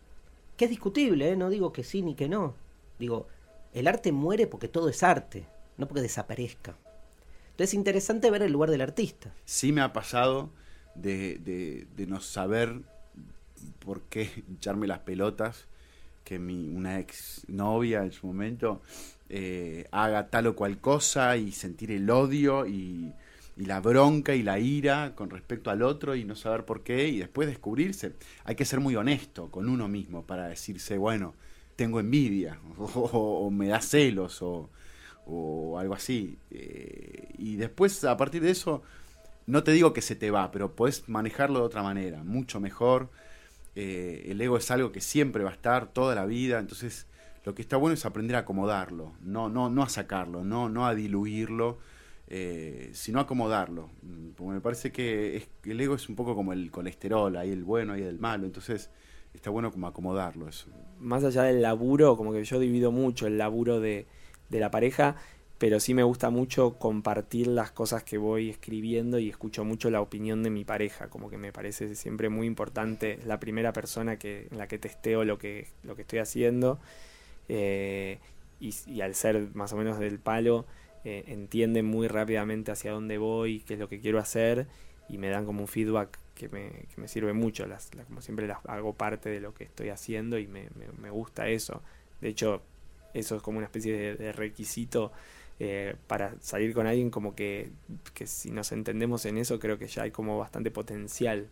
Que 0.58 0.66
es 0.66 0.70
discutible, 0.70 1.32
¿eh? 1.32 1.36
no 1.36 1.50
digo 1.50 1.74
que 1.74 1.84
sí 1.84 2.04
ni 2.04 2.14
que 2.14 2.30
no. 2.30 2.54
Digo, 3.00 3.28
el 3.74 3.88
arte 3.88 4.12
muere 4.12 4.46
porque 4.46 4.68
todo 4.68 4.88
es 4.90 5.02
arte, 5.02 5.48
no 5.78 5.88
porque 5.88 6.02
desaparezca. 6.02 6.76
Entonces 7.52 7.72
es 7.72 7.74
interesante 7.74 8.30
ver 8.30 8.44
el 8.44 8.52
lugar 8.52 8.70
del 8.70 8.82
artista. 8.82 9.34
Sí 9.44 9.72
me 9.72 9.82
ha 9.82 9.92
pasado 9.92 10.52
de, 10.94 11.40
de, 11.96 12.08
no 12.08 12.22
saber 12.22 12.82
por 13.80 14.02
qué 14.04 14.30
echarme 14.56 14.86
las 14.86 15.00
pelotas 15.00 15.66
que 16.24 16.38
mi, 16.38 16.70
una 16.70 17.00
ex 17.00 17.44
novia 17.48 18.04
en 18.04 18.12
su 18.12 18.28
momento 18.28 18.82
haga 19.92 20.30
tal 20.30 20.48
o 20.48 20.56
cual 20.56 20.80
cosa 20.80 21.38
y 21.38 21.52
sentir 21.52 21.92
el 21.92 22.10
odio 22.10 22.68
y, 22.68 23.14
y 23.60 23.66
la 23.66 23.82
bronca 23.82 24.36
y 24.36 24.44
la 24.44 24.60
ira 24.60 25.14
con 25.16 25.30
respecto 25.30 25.70
al 25.72 25.84
otro 25.84 26.16
y 26.16 26.26
no 26.26 26.36
saber 26.36 26.66
por 26.66 26.84
qué 26.84 27.10
y 27.10 27.20
después 27.20 27.48
descubrirse. 27.48 28.14
Hay 28.46 28.56
que 28.56 28.66
ser 28.66 28.80
muy 28.82 28.96
honesto 28.96 29.52
con 29.52 29.70
uno 29.70 29.88
mismo 29.90 30.26
para 30.26 30.48
decirse, 30.50 30.98
bueno, 30.98 31.36
tengo 31.76 32.00
envidia 32.02 32.60
o, 32.78 32.86
o- 32.86 33.48
o 33.48 33.52
me 33.52 33.68
da 33.68 33.82
celos 33.82 34.42
o, 34.42 34.70
o 35.26 35.80
algo 35.80 35.94
así. 35.96 36.40
Eh, 36.52 37.30
y 37.38 37.58
después, 37.58 38.04
a 38.06 38.18
partir 38.18 38.42
de 38.44 38.52
eso, 38.52 38.84
no 39.48 39.64
te 39.64 39.72
digo 39.72 39.94
que 39.94 40.02
se 40.02 40.16
te 40.16 40.32
va, 40.32 40.52
pero 40.52 40.76
puedes 40.76 41.10
manejarlo 41.10 41.60
de 41.60 41.66
otra 41.66 41.84
manera, 41.84 42.24
mucho 42.24 42.60
mejor. 42.60 43.10
Eh, 43.76 44.28
el 44.30 44.42
ego 44.42 44.58
es 44.58 44.72
algo 44.72 44.92
que 44.92 45.02
siempre 45.02 45.44
va 45.44 45.52
a 45.52 45.54
estar 45.54 45.88
toda 45.94 46.16
la 46.16 46.26
vida, 46.26 46.60
entonces 46.60 47.08
lo 47.46 47.56
que 47.56 47.62
está 47.62 47.78
bueno 47.78 47.94
es 47.94 48.06
aprender 48.06 48.36
a 48.36 48.40
acomodarlo, 48.40 49.14
no, 49.22 49.50
no, 49.50 49.70
no 49.70 49.84
a 49.84 49.90
sacarlo, 49.90 50.44
no, 50.44 50.70
no 50.70 50.86
a 50.86 50.96
diluirlo, 50.96 51.80
eh, 52.30 52.92
sino 52.94 53.20
acomodarlo. 53.20 53.90
Mm, 54.04 54.30
Porque 54.32 54.54
me 54.54 54.62
parece 54.62 54.92
que 54.92 55.48
el 55.66 55.82
ego 55.82 55.96
es 55.96 56.10
un 56.10 56.16
poco 56.16 56.36
como 56.36 56.54
el 56.54 56.72
colesterol, 56.72 57.36
hay 57.38 57.52
el 57.52 57.64
bueno 57.64 57.98
y 57.98 58.04
el 58.04 58.20
malo, 58.20 58.46
entonces 58.46 58.92
está 59.34 59.50
bueno 59.52 59.72
como 59.72 59.88
acomodarlo 59.88 60.48
eso. 60.50 60.70
más 61.00 61.24
allá 61.24 61.44
del 61.44 61.62
laburo, 61.62 62.18
como 62.18 62.34
que 62.34 62.44
yo 62.44 62.60
divido 62.60 62.92
mucho 62.92 63.28
el 63.28 63.38
laburo 63.38 63.80
de, 63.80 64.08
de 64.50 64.60
la 64.60 64.72
pareja, 64.72 65.16
pero 65.58 65.80
sí 65.80 65.94
me 65.94 66.04
gusta 66.04 66.30
mucho 66.30 66.78
compartir 66.80 67.48
las 67.48 67.72
cosas 67.72 68.04
que 68.04 68.18
voy 68.18 68.50
escribiendo 68.50 69.20
y 69.20 69.30
escucho 69.30 69.66
mucho 69.66 69.90
la 69.90 70.02
opinión 70.02 70.44
de 70.44 70.50
mi 70.50 70.66
pareja, 70.66 71.10
como 71.10 71.30
que 71.30 71.38
me 71.38 71.52
parece 71.54 71.96
siempre 71.96 72.30
muy 72.30 72.48
importante, 72.48 73.14
es 73.20 73.26
la 73.26 73.40
primera 73.40 73.74
persona 73.74 74.18
que, 74.18 74.48
en 74.52 74.58
la 74.58 74.68
que 74.68 74.80
testeo 74.80 75.24
lo 75.26 75.38
que, 75.38 75.68
lo 75.84 75.96
que 75.96 76.04
estoy 76.04 76.20
haciendo, 76.20 76.80
eh, 77.50 78.20
y, 78.60 78.74
y 78.88 79.02
al 79.02 79.16
ser 79.16 79.50
más 79.56 79.74
o 79.74 79.78
menos 79.78 80.00
del 80.00 80.20
palo, 80.20 80.66
eh, 81.06 81.24
entienden 81.28 81.86
muy 81.86 82.08
rápidamente 82.08 82.72
hacia 82.72 82.92
dónde 82.92 83.18
voy, 83.18 83.62
qué 83.62 83.76
es 83.76 83.80
lo 83.80 83.90
que 83.90 84.00
quiero 84.00 84.20
hacer, 84.20 84.68
y 85.08 85.18
me 85.18 85.30
dan 85.30 85.46
como 85.46 85.62
un 85.62 85.68
feedback 85.68 86.20
que 86.36 86.50
me, 86.50 86.70
que 86.94 87.02
me 87.02 87.08
sirve 87.08 87.34
mucho. 87.34 87.66
Las, 87.68 87.90
como 88.08 88.22
siempre 88.22 88.48
las 88.48 88.60
hago 88.66 88.94
parte 88.94 89.30
de 89.30 89.40
lo 89.42 89.54
que 89.54 89.64
estoy 89.66 89.90
haciendo 89.90 90.38
y 90.40 90.48
me, 90.48 90.68
me- 91.02 91.10
gusta 91.10 91.48
eso. 91.50 91.82
De 92.22 92.30
hecho, 92.30 92.62
eso 93.14 93.36
es 93.36 93.42
como 93.42 93.58
una 93.58 93.66
especie 93.68 94.16
de, 94.16 94.32
requisito 94.34 95.12
eh, 95.60 95.96
para 96.08 96.36
salir 96.42 96.74
con 96.74 96.88
alguien 96.88 97.10
como 97.10 97.36
que, 97.36 97.72
que 98.14 98.28
si 98.28 98.52
nos 98.52 98.72
entendemos 98.72 99.26
en 99.26 99.38
eso 99.38 99.60
creo 99.60 99.78
que 99.78 99.88
ya 99.88 100.04
hay 100.04 100.12
como 100.12 100.38
bastante 100.38 100.72
potencial, 100.72 101.48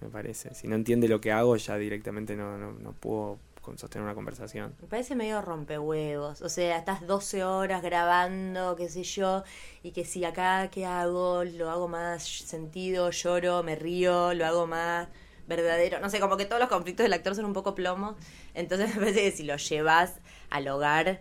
me 0.00 0.08
parece. 0.08 0.54
Si 0.54 0.68
no 0.68 0.76
entiende 0.76 1.08
lo 1.08 1.20
que 1.20 1.32
hago 1.32 1.56
ya 1.56 1.76
directamente 1.76 2.36
no, 2.36 2.56
no, 2.58 2.72
no 2.72 2.92
puedo 2.92 3.38
sostener 3.76 4.04
una 4.04 4.14
conversación. 4.14 4.74
Me 4.80 4.88
parece 4.88 5.14
medio 5.14 5.40
rompehuevos. 5.42 6.42
O 6.42 6.48
sea, 6.48 6.78
estás 6.78 7.06
12 7.06 7.44
horas 7.44 7.82
grabando, 7.82 8.76
qué 8.76 8.88
sé 8.88 9.02
yo, 9.04 9.44
y 9.82 9.92
que 9.92 10.04
si 10.04 10.24
acá, 10.24 10.68
¿qué 10.70 10.86
hago? 10.86 11.44
Lo 11.44 11.70
hago 11.70 11.88
más 11.88 12.24
sentido, 12.24 13.10
lloro, 13.10 13.62
me 13.62 13.76
río, 13.76 14.34
lo 14.34 14.46
hago 14.46 14.66
más 14.66 15.08
verdadero. 15.46 16.00
No 16.00 16.10
sé, 16.10 16.20
como 16.20 16.36
que 16.36 16.46
todos 16.46 16.60
los 16.60 16.68
conflictos 16.68 17.04
del 17.04 17.12
actor 17.12 17.34
son 17.34 17.44
un 17.44 17.52
poco 17.52 17.74
plomo. 17.74 18.16
Entonces 18.54 18.90
me 18.94 19.00
parece 19.00 19.22
que 19.22 19.32
si 19.32 19.42
lo 19.44 19.56
llevas 19.56 20.14
al 20.50 20.68
hogar 20.68 21.20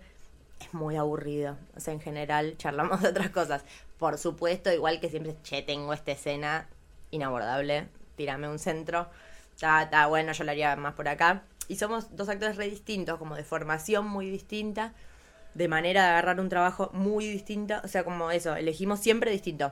es 0.60 0.74
muy 0.74 0.96
aburrido. 0.96 1.58
O 1.76 1.80
sea, 1.80 1.94
en 1.94 2.02
general 2.02 2.58
charlamos 2.58 3.02
de 3.02 3.10
otras 3.10 3.30
cosas. 3.30 3.64
Por 3.98 4.18
supuesto, 4.18 4.72
igual 4.72 5.00
que 5.00 5.10
siempre, 5.10 5.36
che, 5.44 5.62
tengo 5.62 5.94
esta 5.94 6.12
escena 6.12 6.68
inabordable, 7.12 7.88
tírame 8.16 8.48
un 8.50 8.60
centro. 8.60 9.10
Está, 9.54 9.84
está 9.84 10.08
bueno, 10.08 10.32
yo 10.32 10.44
lo 10.44 10.52
haría 10.52 10.76
más 10.76 10.94
por 10.94 11.08
acá. 11.08 11.44
Y 11.70 11.78
somos 11.78 12.16
dos 12.18 12.28
actores 12.28 12.58
re 12.58 12.70
distintos, 12.70 13.18
como 13.18 13.36
de 13.36 13.46
formación 13.46 14.06
muy 14.08 14.30
distinta, 14.30 14.94
de 15.54 15.68
manera 15.70 16.04
de 16.04 16.10
agarrar 16.10 16.42
un 16.42 16.50
trabajo 16.50 16.90
muy 16.94 17.26
distinta. 17.26 17.82
O 17.86 17.88
sea, 17.88 18.04
como 18.04 18.32
eso, 18.32 18.56
elegimos 18.56 19.00
siempre 19.00 19.32
distinto. 19.32 19.72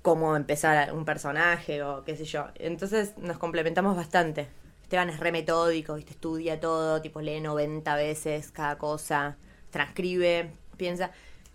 Cómo 0.00 0.36
empezar 0.36 0.94
un 0.94 1.04
personaje 1.04 1.82
o 1.82 2.04
qué 2.04 2.16
sé 2.16 2.24
yo. 2.24 2.46
Entonces 2.54 3.18
nos 3.18 3.36
complementamos 3.38 3.96
bastante. 3.96 4.48
Esteban 4.82 5.10
es 5.10 5.20
re 5.20 5.32
metódico, 5.32 5.94
¿viste? 5.94 6.12
estudia 6.12 6.60
todo, 6.60 7.02
tipo 7.02 7.20
lee 7.20 7.40
90 7.40 7.94
veces 7.96 8.50
cada 8.50 8.78
cosa, 8.78 9.36
transcribe, 9.70 10.50
piensa. 10.76 11.10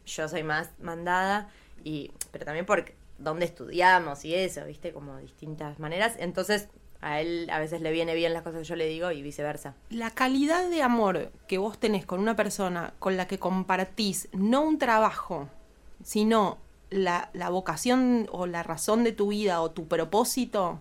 Yo 0.05 0.27
soy 0.27 0.43
más 0.43 0.69
mandada, 0.79 1.49
y 1.83 2.11
pero 2.31 2.45
también 2.45 2.65
porque 2.65 2.95
dónde 3.17 3.45
estudiamos 3.45 4.25
y 4.25 4.35
eso, 4.35 4.65
¿viste? 4.65 4.91
Como 4.91 5.17
distintas 5.17 5.79
maneras. 5.79 6.15
Entonces, 6.19 6.67
a 7.01 7.21
él 7.21 7.49
a 7.51 7.59
veces 7.59 7.81
le 7.81 7.91
viene 7.91 8.15
bien 8.15 8.33
las 8.33 8.43
cosas 8.43 8.61
que 8.61 8.67
yo 8.67 8.75
le 8.75 8.87
digo 8.87 9.11
y 9.11 9.21
viceversa. 9.21 9.75
La 9.89 10.11
calidad 10.11 10.69
de 10.69 10.81
amor 10.81 11.31
que 11.47 11.57
vos 11.57 11.77
tenés 11.77 12.05
con 12.05 12.19
una 12.19 12.35
persona 12.35 12.93
con 12.99 13.17
la 13.17 13.27
que 13.27 13.39
compartís 13.39 14.29
no 14.33 14.61
un 14.61 14.77
trabajo, 14.77 15.49
sino 16.03 16.57
la, 16.89 17.29
la 17.33 17.49
vocación 17.49 18.27
o 18.31 18.47
la 18.47 18.63
razón 18.63 19.03
de 19.03 19.11
tu 19.11 19.29
vida 19.29 19.61
o 19.61 19.71
tu 19.71 19.87
propósito, 19.87 20.79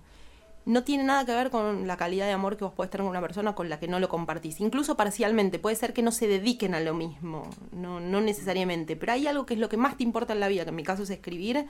no 0.66 0.82
tiene 0.82 1.04
nada 1.04 1.24
que 1.24 1.32
ver 1.32 1.50
con 1.50 1.86
la 1.86 1.96
calidad 1.96 2.26
de 2.26 2.32
amor 2.32 2.56
que 2.56 2.64
vos 2.64 2.72
podés 2.72 2.90
tener 2.90 3.04
con 3.04 3.10
una 3.10 3.20
persona 3.20 3.54
con 3.54 3.68
la 3.68 3.78
que 3.78 3.86
no 3.86 4.00
lo 4.00 4.08
compartís. 4.08 4.60
Incluso 4.60 4.96
parcialmente, 4.96 5.60
puede 5.60 5.76
ser 5.76 5.92
que 5.92 6.02
no 6.02 6.10
se 6.10 6.26
dediquen 6.26 6.74
a 6.74 6.80
lo 6.80 6.92
mismo, 6.92 7.48
no, 7.70 8.00
no 8.00 8.20
necesariamente, 8.20 8.96
pero 8.96 9.12
hay 9.12 9.28
algo 9.28 9.46
que 9.46 9.54
es 9.54 9.60
lo 9.60 9.68
que 9.68 9.76
más 9.76 9.96
te 9.96 10.02
importa 10.02 10.32
en 10.32 10.40
la 10.40 10.48
vida, 10.48 10.64
que 10.64 10.70
en 10.70 10.76
mi 10.76 10.82
caso 10.82 11.04
es 11.04 11.10
escribir, 11.10 11.66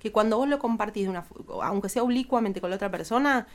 que 0.00 0.10
cuando 0.10 0.36
vos 0.36 0.48
lo 0.48 0.58
compartís, 0.58 1.04
de 1.04 1.10
una, 1.10 1.26
aunque 1.62 1.88
sea 1.88 2.02
oblicuamente 2.02 2.60
con 2.60 2.70
la 2.70 2.76
otra 2.76 2.90
persona, 2.90 3.46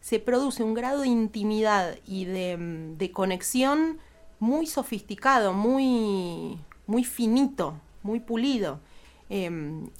se 0.00 0.18
produce 0.20 0.62
un 0.62 0.74
grado 0.74 1.02
de 1.02 1.08
intimidad 1.08 1.96
y 2.06 2.24
de, 2.24 2.56
mm, 2.56 2.96
de 2.98 3.12
conexión 3.12 3.98
muy 4.40 4.66
sofisticado, 4.66 5.52
muy, 5.52 6.58
muy 6.86 7.04
finito, 7.04 7.74
muy 8.02 8.20
pulido. 8.20 8.80
Eh, 9.30 9.50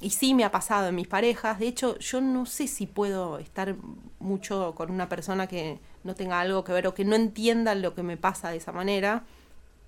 y 0.01 0.11
sí 0.11 0.33
me 0.33 0.45
ha 0.45 0.51
pasado 0.51 0.89
en 0.89 0.95
mis 0.95 1.09
parejas. 1.09 1.59
De 1.59 1.69
hecho, 1.69 1.99
yo 1.99 2.21
no 2.21 2.47
sé 2.47 2.67
si 2.67 2.87
puedo 2.87 3.39
estar 3.39 3.77
mucho 4.21 4.75
con 4.75 4.91
una 4.91 5.09
persona 5.09 5.47
que 5.47 5.81
no 6.05 6.15
tenga 6.15 6.41
algo 6.41 6.65
que 6.65 6.73
ver 6.73 6.87
o 6.87 6.95
que 6.95 7.05
no 7.05 7.15
entienda 7.15 7.75
lo 7.75 7.95
que 7.95 8.03
me 8.03 8.17
pasa 8.17 8.51
de 8.51 8.57
esa 8.57 8.73
manera. 8.73 9.25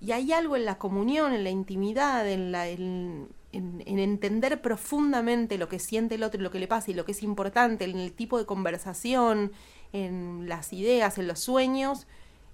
Y 0.01 0.13
hay 0.13 0.33
algo 0.33 0.57
en 0.57 0.65
la 0.65 0.77
comunión, 0.79 1.33
en 1.33 1.45
la 1.45 1.51
intimidad, 1.51 2.29
en, 2.29 2.53
la, 2.53 2.69
en- 2.69 3.29
en 3.53 3.99
entender 3.99 4.63
profundamente 4.63 5.59
lo 5.59 5.69
que 5.69 5.79
siente 5.79 6.15
el 6.15 6.23
otro, 6.23 6.41
y 6.41 6.45
lo 6.45 6.51
que 6.51 6.61
le 6.61 6.69
pasa 6.69 6.91
y 6.91 6.95
lo 6.95 7.05
que 7.05 7.13
es 7.13 7.23
importante, 7.23 7.85
en 7.85 7.99
el 7.99 8.13
tipo 8.13 8.39
de 8.39 8.47
conversación, 8.47 9.53
en 9.93 10.49
las 10.49 10.73
ideas, 10.73 11.19
en 11.19 11.27
los 11.27 11.41
sueños, 11.41 12.07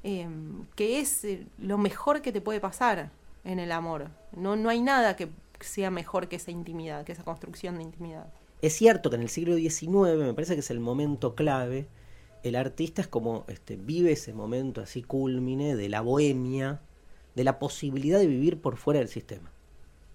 eh, 0.04 0.28
que 0.74 1.00
es 1.00 1.24
eh, 1.24 1.46
lo 1.58 1.78
mejor 1.78 2.22
que 2.22 2.32
te 2.32 2.40
puede 2.40 2.60
pasar 2.60 3.10
en 3.44 3.58
el 3.58 3.72
amor. 3.72 4.10
No, 4.36 4.56
no 4.56 4.68
hay 4.68 4.80
nada 4.80 5.16
que 5.16 5.28
sea 5.60 5.90
mejor 5.90 6.28
que 6.28 6.36
esa 6.36 6.50
intimidad, 6.50 7.04
que 7.04 7.12
esa 7.12 7.24
construcción 7.24 7.76
de 7.76 7.82
intimidad. 7.82 8.26
Es 8.62 8.74
cierto 8.74 9.10
que 9.10 9.16
en 9.16 9.22
el 9.22 9.28
siglo 9.28 9.56
XIX, 9.56 10.16
me 10.18 10.34
parece 10.34 10.54
que 10.54 10.60
es 10.60 10.70
el 10.70 10.80
momento 10.80 11.34
clave, 11.34 11.86
el 12.42 12.56
artista 12.56 13.02
es 13.02 13.08
como 13.08 13.44
este, 13.48 13.76
vive 13.76 14.12
ese 14.12 14.32
momento 14.32 14.80
así 14.80 15.02
culmine 15.02 15.76
de 15.76 15.88
la 15.88 16.00
bohemia, 16.00 16.80
de 17.34 17.44
la 17.44 17.58
posibilidad 17.58 18.18
de 18.18 18.26
vivir 18.26 18.60
por 18.60 18.76
fuera 18.76 19.00
del 19.00 19.08
sistema. 19.08 19.50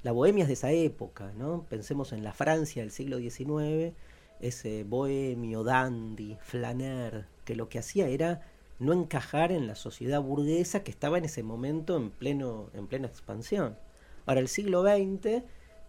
La 0.04 0.12
bohemia 0.12 0.44
es 0.44 0.48
de 0.48 0.54
esa 0.54 0.72
época, 0.72 1.32
¿no? 1.38 1.66
Pensemos 1.70 2.14
en 2.14 2.24
la 2.24 2.34
Francia 2.34 2.82
del 2.82 2.92
siglo 2.92 3.20
XIX, 3.20 3.94
ese 4.42 4.84
bohemio, 4.84 5.64
dandy, 5.64 6.38
flaner, 6.42 7.28
que 7.46 7.56
lo 7.56 7.70
que 7.70 7.80
hacía 7.80 8.08
era 8.08 8.42
no 8.80 8.94
encajar 8.94 9.52
en 9.52 9.68
la 9.68 9.76
sociedad 9.76 10.22
burguesa 10.22 10.84
que 10.84 10.92
estaba 10.92 11.18
en 11.18 11.26
ese 11.26 11.44
momento 11.44 11.96
en 11.98 12.10
pleno 12.10 12.70
en 12.74 12.88
plena 12.88 13.08
expansión. 13.08 13.78
Ahora 14.26 14.42
el 14.42 14.48
siglo 14.48 14.84
XX 14.84 15.44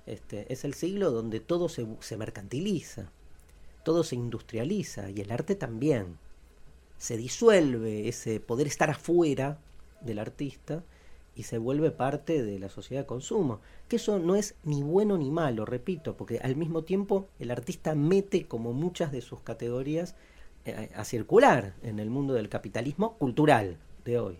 este, 0.06 0.52
es 0.52 0.64
el 0.64 0.74
siglo 0.74 1.10
donde 1.10 1.40
todo 1.40 1.68
se, 1.68 1.86
se 2.00 2.16
mercantiliza, 2.16 3.10
todo 3.82 4.04
se 4.04 4.16
industrializa 4.16 5.10
y 5.10 5.20
el 5.20 5.32
arte 5.32 5.54
también. 5.54 6.18
Se 6.98 7.16
disuelve 7.16 8.08
ese 8.08 8.40
poder 8.40 8.66
estar 8.66 8.90
afuera 8.90 9.58
del 10.02 10.18
artista 10.18 10.84
y 11.34 11.44
se 11.44 11.58
vuelve 11.58 11.90
parte 11.90 12.42
de 12.42 12.58
la 12.58 12.68
sociedad 12.68 13.02
de 13.02 13.06
consumo. 13.06 13.60
Que 13.88 13.96
eso 13.96 14.18
no 14.18 14.36
es 14.36 14.54
ni 14.64 14.82
bueno 14.82 15.16
ni 15.18 15.30
malo, 15.30 15.64
repito, 15.64 16.16
porque 16.16 16.38
al 16.38 16.56
mismo 16.56 16.82
tiempo 16.82 17.26
el 17.38 17.50
artista 17.50 17.94
mete 17.94 18.44
como 18.46 18.72
muchas 18.72 19.12
de 19.12 19.20
sus 19.22 19.40
categorías 19.40 20.14
eh, 20.64 20.90
a 20.94 21.04
circular 21.04 21.74
en 21.82 21.98
el 21.98 22.10
mundo 22.10 22.34
del 22.34 22.48
capitalismo 22.48 23.16
cultural 23.18 23.78
de 24.04 24.18
hoy. 24.18 24.38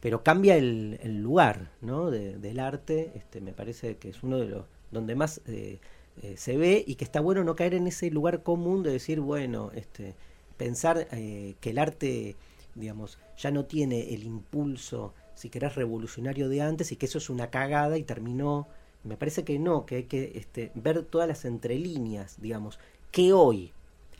Pero 0.00 0.22
cambia 0.22 0.56
el, 0.56 0.98
lugar 1.22 1.70
¿no? 1.80 2.10
de- 2.10 2.38
del 2.38 2.60
arte, 2.60 3.10
este, 3.16 3.40
me 3.40 3.52
parece 3.52 3.96
que 3.96 4.10
es 4.10 4.22
uno 4.22 4.38
de 4.38 4.46
los 4.46 4.64
donde 4.90 5.14
más 5.14 5.40
eh, 5.46 5.80
eh, 6.22 6.34
se 6.36 6.56
ve 6.56 6.82
y 6.86 6.94
que 6.94 7.04
está 7.04 7.20
bueno 7.20 7.44
no 7.44 7.56
caer 7.56 7.74
en 7.74 7.86
ese 7.86 8.10
lugar 8.10 8.42
común 8.42 8.82
de 8.82 8.90
decir, 8.92 9.20
bueno, 9.20 9.70
este, 9.74 10.14
pensar 10.56 11.08
eh, 11.12 11.56
que 11.60 11.70
el 11.70 11.78
arte, 11.78 12.36
digamos, 12.74 13.18
ya 13.36 13.50
no 13.50 13.64
tiene 13.66 14.14
el 14.14 14.22
impulso, 14.24 15.12
si 15.38 15.50
querés, 15.50 15.76
revolucionario 15.76 16.48
de 16.48 16.62
antes 16.62 16.90
y 16.90 16.96
que 16.96 17.06
eso 17.06 17.18
es 17.18 17.30
una 17.30 17.48
cagada 17.48 17.96
y 17.96 18.02
terminó. 18.02 18.66
Me 19.04 19.16
parece 19.16 19.44
que 19.44 19.60
no, 19.60 19.86
que 19.86 19.94
hay 19.94 20.04
que 20.04 20.32
este, 20.34 20.72
ver 20.74 21.04
todas 21.04 21.28
las 21.28 21.44
entrelíneas, 21.44 22.40
digamos, 22.40 22.80
que 23.12 23.32
hoy 23.32 23.72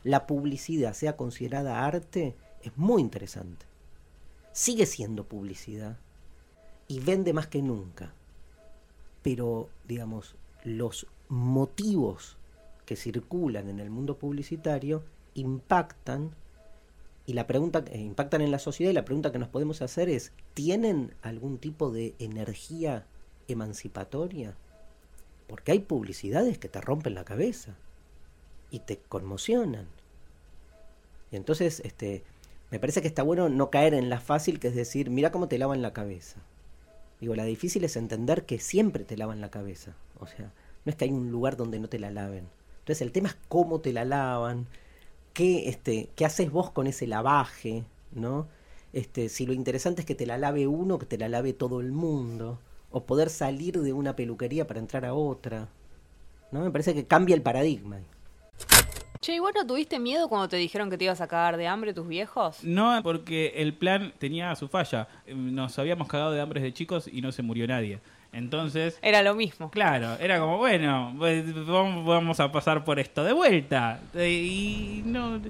la 0.03 0.25
publicidad 0.25 0.93
sea 0.93 1.17
considerada 1.17 1.85
arte 1.85 2.35
es 2.63 2.77
muy 2.77 3.01
interesante. 3.01 3.65
Sigue 4.53 4.85
siendo 4.85 5.25
publicidad 5.25 5.97
y 6.87 7.01
vende 7.01 7.33
más 7.33 7.47
que 7.47 7.61
nunca. 7.61 8.13
Pero, 9.21 9.67
digamos, 9.89 10.35
los 10.63 11.05
motivos 11.27 12.37
que 12.85 12.95
circulan 12.95 13.67
en 13.67 13.81
el 13.81 13.89
mundo 13.89 14.17
publicitario 14.17 15.03
impactan 15.33 16.31
y 17.29 17.33
la 17.33 17.45
pregunta 17.45 17.85
eh, 17.91 17.99
impactan 17.99 18.41
en 18.41 18.49
la 18.49 18.57
sociedad 18.57 18.89
y 18.89 18.95
la 18.95 19.05
pregunta 19.05 19.31
que 19.31 19.37
nos 19.37 19.49
podemos 19.49 19.83
hacer 19.83 20.09
es 20.09 20.31
¿tienen 20.55 21.13
algún 21.21 21.59
tipo 21.59 21.91
de 21.91 22.15
energía 22.17 23.05
emancipatoria? 23.47 24.55
Porque 25.45 25.73
hay 25.73 25.77
publicidades 25.77 26.57
que 26.57 26.69
te 26.69 26.81
rompen 26.81 27.13
la 27.13 27.25
cabeza 27.25 27.75
y 28.71 28.79
te 28.79 28.97
conmocionan. 28.97 29.85
Y 31.31 31.35
entonces, 31.35 31.81
este, 31.81 32.23
me 32.71 32.79
parece 32.79 32.99
que 33.03 33.07
está 33.07 33.21
bueno 33.21 33.47
no 33.47 33.69
caer 33.69 33.93
en 33.93 34.09
la 34.09 34.19
fácil 34.19 34.59
que 34.59 34.69
es 34.69 34.75
decir, 34.75 35.11
mira 35.11 35.31
cómo 35.31 35.47
te 35.47 35.59
lavan 35.59 35.83
la 35.83 35.93
cabeza. 35.93 36.41
Digo, 37.21 37.35
la 37.35 37.43
difícil 37.43 37.83
es 37.83 37.95
entender 37.95 38.47
que 38.47 38.57
siempre 38.57 39.03
te 39.03 39.17
lavan 39.17 39.39
la 39.39 39.51
cabeza. 39.51 39.93
O 40.19 40.25
sea, 40.25 40.51
no 40.83 40.89
es 40.89 40.95
que 40.95 41.05
hay 41.05 41.11
un 41.11 41.29
lugar 41.29 41.57
donde 41.57 41.77
no 41.77 41.89
te 41.89 41.99
la 41.99 42.09
laven. 42.09 42.47
Entonces 42.79 43.03
el 43.03 43.11
tema 43.11 43.29
es 43.29 43.37
cómo 43.49 43.81
te 43.81 43.93
la 43.93 44.03
lavan, 44.03 44.65
qué, 45.33 45.69
este, 45.69 46.09
qué 46.15 46.25
haces 46.25 46.51
vos 46.51 46.71
con 46.71 46.87
ese 46.87 47.07
lavaje, 47.07 47.83
¿no? 48.11 48.47
Este, 48.93 49.29
si 49.29 49.45
lo 49.45 49.53
interesante 49.53 50.01
es 50.01 50.05
que 50.05 50.15
te 50.15 50.25
la 50.25 50.37
lave 50.37 50.67
uno, 50.67 50.97
que 50.99 51.05
te 51.05 51.17
la 51.17 51.29
lave 51.29 51.53
todo 51.53 51.79
el 51.79 51.91
mundo, 51.91 52.59
o 52.91 53.05
poder 53.05 53.29
salir 53.29 53.79
de 53.81 53.93
una 53.93 54.15
peluquería 54.15 54.65
para 54.67 54.79
entrar 54.79 55.05
a 55.05 55.13
otra. 55.13 55.67
¿No? 56.51 56.61
Me 56.61 56.71
parece 56.71 56.95
que 56.95 57.05
cambia 57.05 57.35
el 57.35 57.43
paradigma. 57.43 57.99
Che, 59.21 59.35
¿y 59.35 59.39
vos 59.39 59.51
no 59.53 59.67
tuviste 59.67 59.99
miedo 59.99 60.29
cuando 60.29 60.47
te 60.47 60.55
dijeron 60.55 60.89
que 60.89 60.97
te 60.97 61.03
ibas 61.03 61.19
a 61.19 61.27
cagar 61.27 61.57
de 61.57 61.67
hambre 61.67 61.93
tus 61.93 62.07
viejos? 62.07 62.63
No, 62.63 62.99
porque 63.03 63.53
el 63.57 63.73
plan 63.73 64.13
tenía 64.17 64.55
su 64.55 64.69
falla. 64.69 65.07
Nos 65.27 65.77
habíamos 65.77 66.07
cagado 66.07 66.31
de 66.31 66.39
hambre 66.39 66.61
de 66.61 66.73
chicos 66.73 67.07
y 67.11 67.21
no 67.21 67.31
se 67.31 67.43
murió 67.43 67.67
nadie. 67.67 67.99
Entonces... 68.31 68.99
Era 69.01 69.23
lo 69.23 69.35
mismo. 69.35 69.71
Claro, 69.71 70.15
era 70.19 70.39
como, 70.39 70.57
bueno, 70.57 71.15
pues, 71.17 71.43
vamos 71.65 72.39
a 72.39 72.51
pasar 72.51 72.83
por 72.83 72.99
esto 72.99 73.23
de 73.23 73.33
vuelta. 73.33 73.99
Y 74.15 75.01
no, 75.05 75.41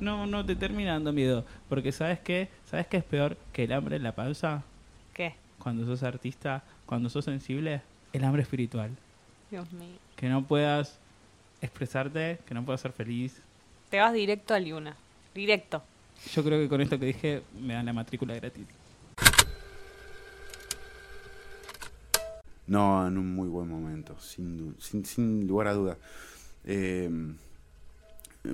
no, 0.00 0.26
no 0.26 0.46
te 0.46 0.54
termina 0.54 0.92
dando 0.92 1.12
miedo. 1.12 1.44
Porque 1.68 1.92
¿sabes 1.92 2.20
qué? 2.20 2.48
¿Sabes 2.64 2.86
qué 2.86 2.98
es 2.98 3.04
peor 3.04 3.36
que 3.52 3.64
el 3.64 3.72
hambre 3.72 3.96
en 3.96 4.02
la 4.02 4.12
panza? 4.12 4.62
¿Qué? 5.12 5.34
Cuando 5.58 5.84
sos 5.84 6.02
artista, 6.02 6.62
cuando 6.86 7.10
sos 7.10 7.24
sensible, 7.24 7.82
el 8.12 8.24
hambre 8.24 8.42
espiritual. 8.42 8.90
Dios 9.50 9.70
mío. 9.72 9.96
Que 10.16 10.28
no 10.28 10.44
puedas 10.44 10.98
expresarte, 11.60 12.38
que 12.46 12.54
no 12.54 12.64
puedas 12.64 12.80
ser 12.80 12.92
feliz. 12.92 13.40
Te 13.90 13.98
vas 13.98 14.12
directo 14.12 14.54
a 14.54 14.60
Liuna. 14.60 14.94
Directo. 15.34 15.82
Yo 16.32 16.44
creo 16.44 16.60
que 16.60 16.68
con 16.68 16.80
esto 16.80 16.98
que 16.98 17.06
dije 17.06 17.42
me 17.60 17.74
dan 17.74 17.86
la 17.86 17.92
matrícula 17.92 18.34
gratis. 18.34 18.66
No, 22.68 23.06
en 23.06 23.18
un 23.18 23.34
muy 23.34 23.48
buen 23.48 23.68
momento, 23.68 24.18
sin, 24.20 24.76
sin, 24.78 25.04
sin 25.04 25.48
lugar 25.48 25.68
a 25.68 25.72
duda. 25.72 25.98
Eh, 26.64 27.10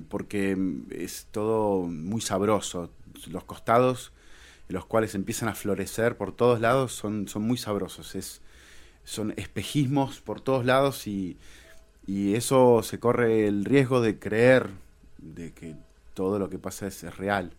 porque 0.09 0.57
es 0.91 1.27
todo 1.31 1.83
muy 1.83 2.21
sabroso. 2.21 2.91
Los 3.29 3.45
costados, 3.45 4.13
los 4.69 4.87
cuales 4.87 5.15
empiezan 5.15 5.49
a 5.49 5.55
florecer 5.55 6.17
por 6.17 6.33
todos 6.33 6.61
lados, 6.61 6.93
son, 6.93 7.27
muy 7.41 7.59
sabrosos. 7.59 8.15
Es, 8.15 8.41
son 9.05 9.35
espejismos 9.37 10.21
por 10.21 10.41
todos 10.41 10.65
lados 10.65 11.07
y, 11.07 11.37
y 12.07 12.35
eso 12.35 12.83
se 12.83 12.99
corre 12.99 13.47
el 13.47 13.65
riesgo 13.65 14.01
de 14.01 14.19
creer 14.19 14.71
de 15.19 15.53
que 15.53 15.75
todo 16.15 16.39
lo 16.39 16.49
que 16.49 16.59
pasa 16.59 16.87
es, 16.87 17.03
real. 17.17 17.53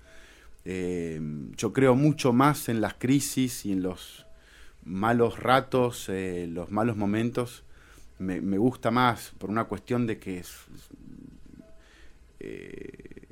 Eh, 0.66 1.22
yo 1.56 1.74
creo 1.74 1.96
mucho 1.96 2.34
más 2.34 2.70
en 2.70 2.82
las 2.82 2.96
crisis 2.96 3.66
y 3.66 3.72
en 3.72 3.84
los 3.84 4.25
malos 4.86 5.40
ratos, 5.40 6.08
eh, 6.10 6.48
los 6.50 6.72
malos 6.72 6.96
momentos. 6.96 7.64
Me, 8.18 8.40
gusta 8.58 8.92
más 8.92 9.34
por 9.38 9.50
una 9.50 9.66
cuestión 9.66 10.08
de 10.08 10.20
que 10.20 10.42
eh, 12.40 13.28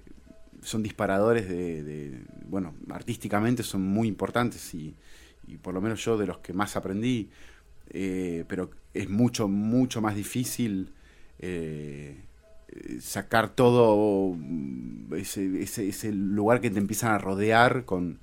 son 0.62 0.84
disparadores 0.84 1.48
de, 1.48 2.20
bueno, 2.50 2.74
artísticamente 2.90 3.64
son 3.64 3.82
muy 3.82 4.10
importantes 4.10 4.74
y, 4.74 4.94
por 5.62 5.74
lo 5.74 5.80
menos 5.80 6.04
yo 6.04 6.18
de 6.18 6.28
los 6.28 6.40
que 6.40 6.52
más 6.52 6.76
aprendí, 6.76 7.30
eh, 7.92 8.44
pero 8.48 8.72
es 8.94 9.10
mucho, 9.10 9.48
mucho 9.48 10.02
más 10.02 10.16
difícil 10.16 10.92
sacar 13.00 13.50
todo 13.50 14.34
mm, 14.36 15.14
ese, 15.16 15.62
ese, 15.62 15.88
ese 15.88 16.12
lugar 16.12 16.60
que 16.60 16.72
te 16.72 16.80
empiezan 16.80 17.12
a 17.12 17.18
rodear 17.20 17.86
con 17.86 18.20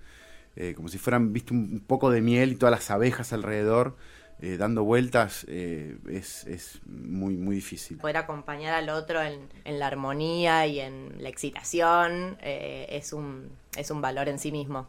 eh, 0.57 0.75
como 0.75 0.89
si 0.89 0.99
fueran, 0.99 1.33
viste, 1.33 1.55
un, 1.55 1.81
poco 1.87 2.11
de 2.11 2.21
miel 2.21 2.53
y 2.53 2.57
todas 2.57 2.73
las 2.73 2.91
abejas 2.91 3.33
alrededor 3.33 3.97
eh, 4.41 4.57
dando 4.57 4.85
vueltas, 4.85 5.45
eh, 5.49 5.99
es, 6.11 6.47
es 6.47 6.81
muy, 6.87 7.37
muy 7.37 7.55
difícil. 7.57 7.99
Poder 7.99 8.17
acompañar 8.17 8.75
al 8.75 8.89
otro 8.89 9.23
en, 9.23 9.49
en 9.65 9.79
la 9.79 9.87
armonía 9.87 10.67
y 10.67 10.81
en 10.81 11.23
la 11.23 11.29
excitación 11.29 12.39
es, 12.41 13.13
un, 13.13 13.51
es 13.77 13.91
un 13.91 14.01
valor 14.01 14.29
en 14.29 14.39
sí 14.39 14.51
mismo, 14.51 14.89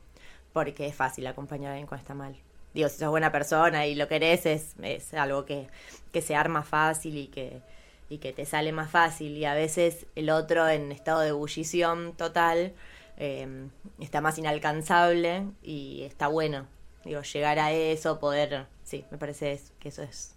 porque 0.53 0.88
es 0.88 0.95
fácil 0.95 1.28
acompañar 1.28 1.72
a 1.72 1.74
alguien 1.74 1.88
cuando 1.88 2.01
está 2.01 2.14
mal. 2.14 2.36
Digo, 2.74 2.88
si 2.88 2.97
sos 2.97 3.09
buena 3.09 3.32
persona 3.32 3.86
y 3.86 3.95
lo 3.95 4.07
querés, 4.07 4.45
es, 4.45 4.76
es 4.82 5.14
algo 5.14 5.45
que, 5.45 5.68
que 6.14 6.22
se 6.22 6.36
arma 6.36 6.64
fácil 6.64 7.18
y 7.18 7.28
que, 7.28 7.62
y 8.09 8.20
que 8.20 8.32
te 8.32 8.45
sale 8.45 8.72
más 8.72 8.89
fácil. 8.89 9.38
Y 9.38 9.45
a 9.45 9.53
veces 9.53 10.05
el 10.16 10.30
otro 10.30 10.68
en 10.70 10.91
estado 10.91 11.20
de 11.20 11.30
ebullición 11.30 12.14
total 12.16 12.74
eh, 13.24 13.67
está 13.99 14.19
más 14.19 14.39
inalcanzable 14.39 15.45
y 15.61 16.01
está 16.01 16.28
bueno. 16.28 16.65
Digo, 17.05 17.22
llegar 17.22 17.59
a 17.59 17.72
eso, 17.72 18.19
poder, 18.19 18.65
sí, 18.84 19.05
me 19.11 19.19
parece 19.19 19.61
que 19.80 19.89
eso 19.89 20.01
es 20.01 20.36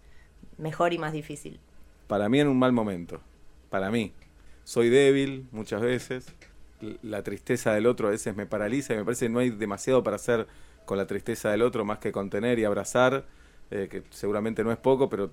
mejor 0.58 0.92
y 0.92 0.98
más 0.98 1.14
difícil. 1.14 1.60
Para 2.06 2.28
mí 2.28 2.40
en 2.40 2.48
un 2.48 2.58
mal 2.58 2.72
momento. 2.72 3.22
Para 3.70 3.90
mí. 3.90 4.12
Soy 4.64 4.90
débil 4.90 5.48
muchas 5.50 5.80
veces. 5.80 6.26
La 7.00 7.22
tristeza 7.22 7.72
del 7.72 7.86
otro 7.86 8.08
a 8.08 8.10
veces 8.10 8.36
me 8.36 8.44
paraliza 8.44 8.92
y 8.92 8.98
me 8.98 9.04
parece 9.04 9.26
que 9.26 9.30
no 9.30 9.38
hay 9.38 9.48
demasiado 9.48 10.02
para 10.02 10.16
hacer 10.16 10.46
con 10.84 10.98
la 10.98 11.06
tristeza 11.06 11.50
del 11.50 11.62
otro 11.62 11.86
más 11.86 12.00
que 12.00 12.12
contener 12.12 12.58
y 12.58 12.64
abrazar, 12.64 13.24
eh, 13.70 13.88
que 13.90 14.02
seguramente 14.10 14.62
no 14.62 14.70
es 14.70 14.78
poco, 14.78 15.08
pero 15.08 15.30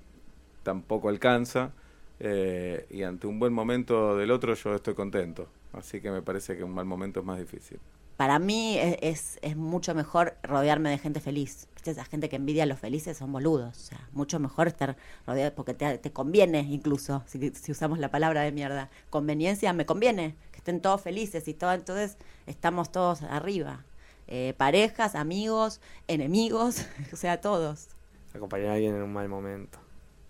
tampoco 0.63 1.09
alcanza. 1.09 1.73
Eh, 2.21 2.87
y 2.89 3.03
ante 3.03 3.27
un 3.27 3.39
buen 3.39 3.51
momento 3.51 4.15
del 4.15 4.31
otro 4.31 4.53
yo 4.53 4.73
estoy 4.73 4.93
contento. 4.93 5.49
Así 5.74 6.01
que 6.01 6.11
me 6.11 6.22
parece 6.22 6.57
que 6.57 6.63
un 6.63 6.74
mal 6.74 6.86
momento 6.86 7.22
es 7.22 7.26
más 7.26 7.39
difícil. 7.39 7.80
Para 8.17 8.38
mí 8.39 8.78
es, 8.78 8.97
es, 9.01 9.39
es 9.41 9.55
mucho 9.55 9.95
mejor 9.95 10.36
rodearme 10.43 10.89
de 10.89 10.97
gente 10.97 11.19
feliz. 11.19 11.67
Esa 11.84 12.05
gente 12.05 12.30
que 12.30 12.36
envidia 12.36 12.63
a 12.63 12.65
los 12.67 12.80
felices 12.80 13.17
son 13.17 13.32
boludos. 13.32 13.76
O 13.76 13.80
sea, 13.80 14.07
mucho 14.11 14.39
mejor 14.39 14.67
estar 14.67 14.95
rodeado, 15.26 15.55
porque 15.55 15.74
te, 15.74 15.97
te 15.97 16.11
conviene 16.11 16.59
incluso, 16.59 17.24
si, 17.26 17.49
si 17.49 17.72
usamos 17.72 17.97
la 17.97 18.11
palabra 18.11 18.41
de 18.41 18.51
mierda. 18.51 18.91
Conveniencia, 19.09 19.74
me 19.74 19.86
conviene 19.86 20.36
que 20.51 20.57
estén 20.57 20.82
todos 20.82 21.01
felices 21.01 21.47
y 21.47 21.53
todo. 21.53 21.74
Entonces 21.74 22.17
estamos 22.45 22.91
todos 22.91 23.24
arriba. 23.24 23.86
Eh, 24.28 24.53
parejas, 24.55 25.15
amigos, 25.15 25.82
enemigos, 26.07 26.86
o 27.13 27.15
sea, 27.15 27.41
todos. 27.41 27.89
Acompañar 28.34 28.67
a 28.69 28.74
alguien 28.76 28.95
en 28.95 29.01
un 29.01 29.11
mal 29.11 29.28
momento. 29.28 29.80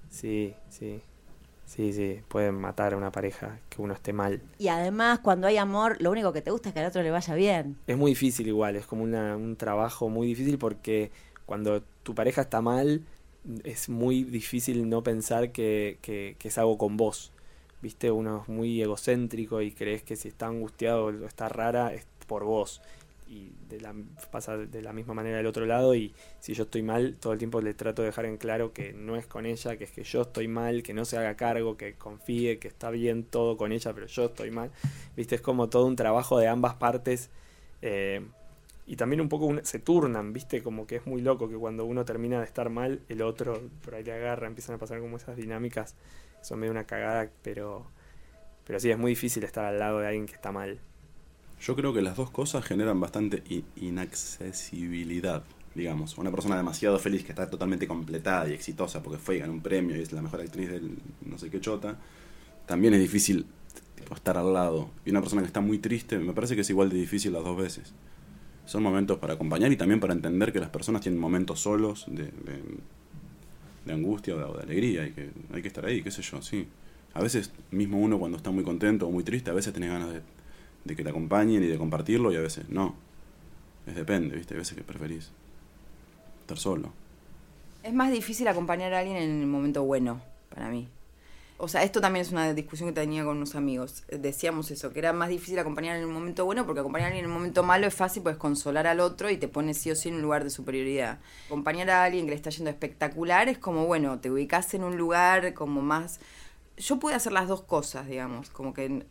Sí, 0.10 0.56
sí. 0.70 1.04
Sí, 1.74 1.93
sí. 1.93 2.19
Pueden 2.28 2.55
matar 2.55 2.93
a 2.93 2.97
una 2.97 3.13
pareja 3.13 3.59
que 3.69 3.82
uno 3.82 3.93
esté 3.93 4.11
mal. 4.11 4.41
Y 4.57 4.67
además, 4.67 5.19
cuando 5.19 5.47
hay 5.47 5.55
amor, 5.55 5.95
lo 6.01 6.11
único 6.11 6.34
que 6.34 6.41
te 6.41 6.51
gusta 6.51 6.67
es 6.67 6.74
que 6.74 6.82
al 6.82 6.88
otro 6.88 7.01
le 7.01 7.11
vaya 7.11 7.34
bien. 7.34 7.78
Es 7.88 7.97
muy 7.97 8.11
difícil 8.11 8.45
igual, 8.49 8.76
es 8.76 8.86
como 8.86 9.03
una- 9.03 9.38
un 9.38 9.55
trabajo 9.55 10.09
muy 10.09 10.28
difícil 10.28 10.57
porque 10.57 11.11
cuando 11.45 11.82
tu 12.03 12.13
pareja 12.13 12.41
está 12.41 12.61
mal, 12.61 13.03
es 13.63 13.88
muy 13.88 14.26
difícil 14.26 14.89
no 14.89 15.01
pensar 15.01 15.53
que, 15.53 15.97
que, 16.01 16.36
que 16.39 16.49
es 16.49 16.57
algo 16.57 16.78
con 16.78 16.97
vos. 16.97 17.32
Viste, 17.82 18.11
uno 18.11 18.41
es 18.43 18.49
muy 18.49 18.82
egocéntrico 18.82 19.61
y 19.61 19.72
crees 19.72 20.03
que 20.03 20.17
si 20.17 20.28
está 20.28 20.47
angustiado 20.47 21.05
o 21.05 21.26
está 21.26 21.47
rara 21.47 21.93
es 21.93 22.05
por 22.28 22.43
vos. 22.43 22.82
Y 23.32 23.54
de 23.70 23.80
la, 23.80 23.96
pasa 24.30 24.58
de 24.58 24.82
la 24.82 24.92
misma 24.92 25.14
manera 25.14 25.38
del 25.38 25.48
otro 25.48 25.66
lado 25.66 25.96
y 25.96 26.14
si 26.40 26.54
yo 26.54 26.64
estoy 26.64 26.84
mal, 26.84 27.16
todo 27.18 27.32
el 27.32 27.40
tiempo 27.40 27.62
le 27.62 27.74
trato 27.74 28.02
de 28.02 28.08
dejar 28.08 28.26
en 28.26 28.36
claro 28.36 28.74
que 28.74 28.92
no 28.92 29.16
es 29.16 29.26
con 29.26 29.46
ella, 29.46 29.78
que 29.78 29.86
es 29.86 29.92
que 29.92 30.04
yo 30.04 30.24
estoy 30.24 30.50
mal, 30.50 30.84
que 30.84 30.94
no 30.94 31.06
se 31.06 31.18
haga 31.18 31.36
cargo, 31.38 31.78
que 31.78 31.94
confíe, 31.94 32.60
que 32.60 32.68
está 32.68 32.90
bien 32.90 33.24
todo 33.24 33.56
con 33.56 33.72
ella, 33.72 33.94
pero 33.94 34.08
yo 34.08 34.26
estoy 34.26 34.52
mal. 34.52 34.72
Viste, 35.16 35.36
es 35.36 35.42
como 35.42 35.70
todo 35.70 35.86
un 35.86 35.96
trabajo 35.96 36.38
de 36.40 36.48
ambas 36.48 36.76
partes. 36.76 37.30
eh, 37.82 38.22
y 38.88 38.98
también 38.98 39.22
un 39.22 39.30
poco 39.30 39.54
se 39.64 39.80
turnan, 39.80 40.34
¿viste? 40.34 40.62
Como 40.62 40.86
que 40.86 40.98
es 40.98 41.06
muy 41.06 41.22
loco 41.22 41.48
que 41.48 41.56
cuando 41.56 41.86
uno 41.86 42.04
termina 42.04 42.40
de 42.40 42.46
estar 42.46 42.70
mal, 42.70 43.02
el 43.08 43.22
otro 43.22 43.62
por 43.86 43.96
ahí 43.96 44.04
le 44.04 44.12
agarra, 44.12 44.48
empiezan 44.48 44.76
a 44.76 44.80
pasar 44.80 45.00
como 45.00 45.16
esas 45.18 45.38
dinámicas 45.38 45.96
son 46.42 46.60
medio 46.60 46.72
una 46.72 46.86
cagada, 46.86 47.30
pero, 47.44 47.86
pero 48.66 48.80
sí, 48.80 48.92
es 48.92 48.98
muy 48.98 49.12
difícil 49.12 49.44
estar 49.44 49.66
al 49.66 49.80
lado 49.80 50.00
de 50.00 50.08
alguien 50.08 50.26
que 50.26 50.34
está 50.34 50.52
mal. 50.52 50.80
Yo 51.62 51.76
creo 51.76 51.93
que 51.93 52.01
las 52.01 52.18
dos 52.18 52.32
cosas 52.32 52.66
generan 52.66 52.99
bastante 52.99 53.43
inaccesibilidad, 53.76 55.43
digamos. 55.76 56.18
Una 56.18 56.32
persona 56.32 56.57
demasiado 56.57 56.97
feliz 56.97 57.24
que 57.24 57.34
está 57.34 57.51
totalmente 57.51 57.88
completada 57.88 58.49
y 58.49 58.53
exitosa 58.53 59.03
porque 59.03 59.20
fue 59.20 59.36
y 59.36 59.39
ganó 59.39 59.53
un 59.53 59.62
premio 59.62 59.95
y 59.95 60.01
es 60.01 60.12
la 60.12 60.24
mejor 60.24 60.41
actriz 60.41 60.72
del 60.72 60.97
no 61.24 61.38
sé 61.38 61.51
qué 61.51 61.62
chota, 61.62 61.99
también 62.66 62.95
es 62.95 62.99
difícil 62.99 63.45
estar 64.12 64.38
al 64.38 64.51
lado. 64.53 64.89
Y 65.05 65.12
una 65.12 65.22
persona 65.22 65.43
que 65.43 65.47
está 65.47 65.62
muy 65.62 65.78
triste, 65.78 66.18
me 66.18 66.34
parece 66.34 66.55
que 66.55 66.62
es 66.62 66.70
igual 66.72 66.89
de 66.89 66.97
difícil 66.97 67.32
las 67.32 67.43
dos 67.43 67.55
veces. 67.55 67.93
Son 68.66 68.82
momentos 68.82 69.20
para 69.20 69.36
acompañar 69.36 69.72
y 69.72 69.78
también 69.78 69.99
para 69.99 70.14
entender 70.14 70.51
que 70.51 70.59
las 70.59 70.70
personas 70.70 71.01
tienen 71.01 71.22
momentos 71.22 71.59
solos 71.59 72.05
de, 72.07 72.24
de, 72.24 72.64
de 73.86 73.93
angustia 73.93 74.36
o 74.36 74.39
de, 74.39 74.43
o 74.45 74.57
de 74.57 74.64
alegría 74.64 75.05
y 75.05 75.12
que 75.12 75.30
hay 75.53 75.62
que 75.62 75.68
estar 75.68 75.86
ahí, 75.86 76.01
qué 76.01 76.09
sé 76.09 76.24
yo, 76.24 76.41
sí. 76.41 76.68
A 77.14 77.22
veces, 77.22 77.51
mismo 77.70 77.99
uno 77.99 78.18
cuando 78.18 78.38
está 78.38 78.49
muy 78.49 78.64
contento 78.64 79.07
o 79.07 79.12
muy 79.12 79.24
triste, 79.24 79.51
a 79.51 79.53
veces 79.53 79.74
tenés 79.74 79.91
ganas 79.91 80.12
de, 80.12 80.22
de 80.84 80.96
que 80.96 81.04
te 81.04 81.10
acompañen 81.10 81.64
y 81.64 81.68
de 81.68 81.78
compartirlo 81.78 82.32
y 82.32 82.36
a 82.36 82.42
veces 82.42 82.70
no. 82.70 82.96
Es 83.88 83.96
depende, 83.96 84.36
¿viste? 84.36 84.54
Hay 84.54 84.60
veces 84.60 84.78
que 84.78 84.84
preferís 84.84 85.32
estar 86.42 86.58
solo. 86.58 86.92
Es 87.84 87.94
más 87.94 88.12
difícil 88.12 88.48
acompañar 88.48 88.94
a 88.94 89.00
alguien 89.00 89.18
en 89.18 89.42
el 89.42 89.48
momento 89.48 89.84
bueno, 89.84 90.22
para 90.50 90.70
mí. 90.70 90.88
O 91.64 91.68
sea, 91.68 91.84
esto 91.84 92.02
también 92.02 92.26
es 92.26 92.32
una 92.32 92.56
discusión 92.56 92.90
que 92.90 92.94
tenía 92.94 93.24
con 93.24 93.38
unos 93.38 93.54
amigos. 93.54 94.04
Decíamos 94.10 94.72
eso, 94.72 94.92
que 94.92 94.98
era 94.98 95.14
más 95.14 95.30
difícil 95.30 95.60
acompañar 95.60 95.96
en 95.96 96.06
un 96.06 96.12
momento 96.12 96.44
bueno, 96.44 96.66
porque 96.66 96.80
acompañar 96.80 97.06
a 97.06 97.08
alguien 97.10 97.26
en 97.26 97.30
un 97.30 97.38
momento 97.38 97.62
malo 97.62 97.86
es 97.86 97.94
fácil, 97.94 98.24
puedes 98.24 98.40
consolar 98.40 98.88
al 98.88 99.00
otro 99.00 99.30
y 99.30 99.38
te 99.38 99.48
pones 99.48 99.78
sí 99.78 99.92
o 99.92 99.96
sí 99.96 100.10
en 100.10 100.16
un 100.16 100.24
lugar 100.24 100.44
de 100.44 100.50
superioridad. 100.50 101.20
Acompañar 101.46 101.92
a 101.92 102.04
alguien 102.04 102.26
que 102.26 102.32
le 102.32 102.36
está 102.36 102.50
yendo 102.50 102.72
espectacular 102.72 103.48
es 103.48 103.60
como, 103.60 103.86
bueno, 103.86 104.20
te 104.20 104.32
ubicas 104.32 104.74
en 104.74 104.84
un 104.84 104.98
lugar 104.98 105.54
como 105.54 105.82
más... 105.84 106.20
Yo 106.78 106.98
pude 106.98 107.14
hacer 107.14 107.32
las 107.32 107.48
dos 107.48 107.62
cosas, 107.62 108.08
digamos, 108.08 108.50
como 108.50 108.74
que 108.74 109.06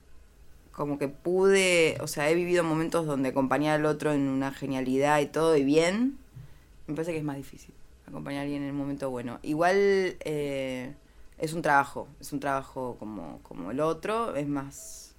como 0.73 0.99
que 0.99 1.09
pude, 1.09 1.99
o 2.01 2.07
sea, 2.07 2.31
he 2.31 2.35
vivido 2.35 2.65
momentos 2.65 3.07
donde 3.07 3.31
acompañar 3.31 3.79
al 3.79 3.87
otro 3.87 4.13
en 4.13 4.29
una 4.29 4.53
genialidad 4.53 5.21
y 5.21 5.27
todo 5.27 5.57
y 5.57 5.65
bien, 5.65 6.19
me 6.87 6.95
parece 6.95 7.13
que 7.13 7.19
es 7.19 7.25
más 7.25 7.37
difícil 7.37 7.75
acompañar 8.11 8.41
a 8.41 8.43
alguien 8.43 8.63
en 8.63 8.69
el 8.69 8.75
momento 8.75 9.11
bueno. 9.11 9.39
Igual 9.43 9.77
eh, 9.77 10.95
es 11.39 11.53
un 11.53 11.63
trabajo, 11.63 12.09
es 12.21 12.33
un 12.33 12.41
trabajo 12.41 12.97
como, 12.99 13.41
como 13.43 13.71
el 13.71 13.81
otro, 13.81 14.35
es 14.37 14.47
más, 14.47 15.15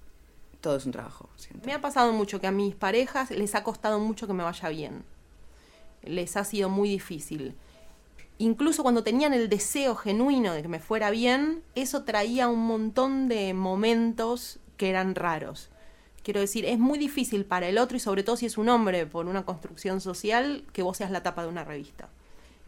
todo 0.60 0.76
es 0.76 0.86
un 0.86 0.92
trabajo. 0.92 1.28
siento. 1.36 1.66
Me 1.66 1.72
ha 1.72 1.80
pasado 1.80 2.12
mucho 2.12 2.40
que 2.40 2.46
a 2.46 2.52
mis 2.52 2.74
parejas 2.74 3.30
les 3.30 3.54
ha 3.54 3.64
costado 3.64 3.98
mucho 3.98 4.26
que 4.26 4.32
me 4.32 4.44
vaya 4.44 4.68
bien. 4.68 5.04
Les 6.02 6.36
ha 6.36 6.44
sido 6.44 6.68
muy 6.68 6.88
difícil. 6.88 7.54
Incluso 8.38 8.82
cuando 8.82 9.04
tenían 9.04 9.34
el 9.34 9.48
deseo 9.48 9.94
genuino 9.94 10.52
de 10.52 10.62
que 10.62 10.68
me 10.68 10.80
fuera 10.80 11.10
bien, 11.10 11.62
eso 11.74 12.04
traía 12.04 12.48
un 12.48 12.66
montón 12.66 13.28
de 13.28 13.54
momentos 13.54 14.58
que 14.82 14.90
eran 14.90 15.14
raros. 15.14 15.70
Quiero 16.24 16.40
decir, 16.40 16.64
es 16.64 16.76
muy 16.76 16.98
difícil 16.98 17.44
para 17.44 17.68
el 17.68 17.78
otro 17.78 17.96
y 17.96 18.00
sobre 18.00 18.24
todo 18.24 18.36
si 18.36 18.46
es 18.46 18.58
un 18.58 18.68
hombre 18.68 19.06
por 19.06 19.26
una 19.26 19.44
construcción 19.44 20.00
social 20.00 20.64
que 20.72 20.82
vos 20.82 20.96
seas 20.96 21.12
la 21.12 21.22
tapa 21.22 21.44
de 21.44 21.48
una 21.48 21.62
revista. 21.62 22.08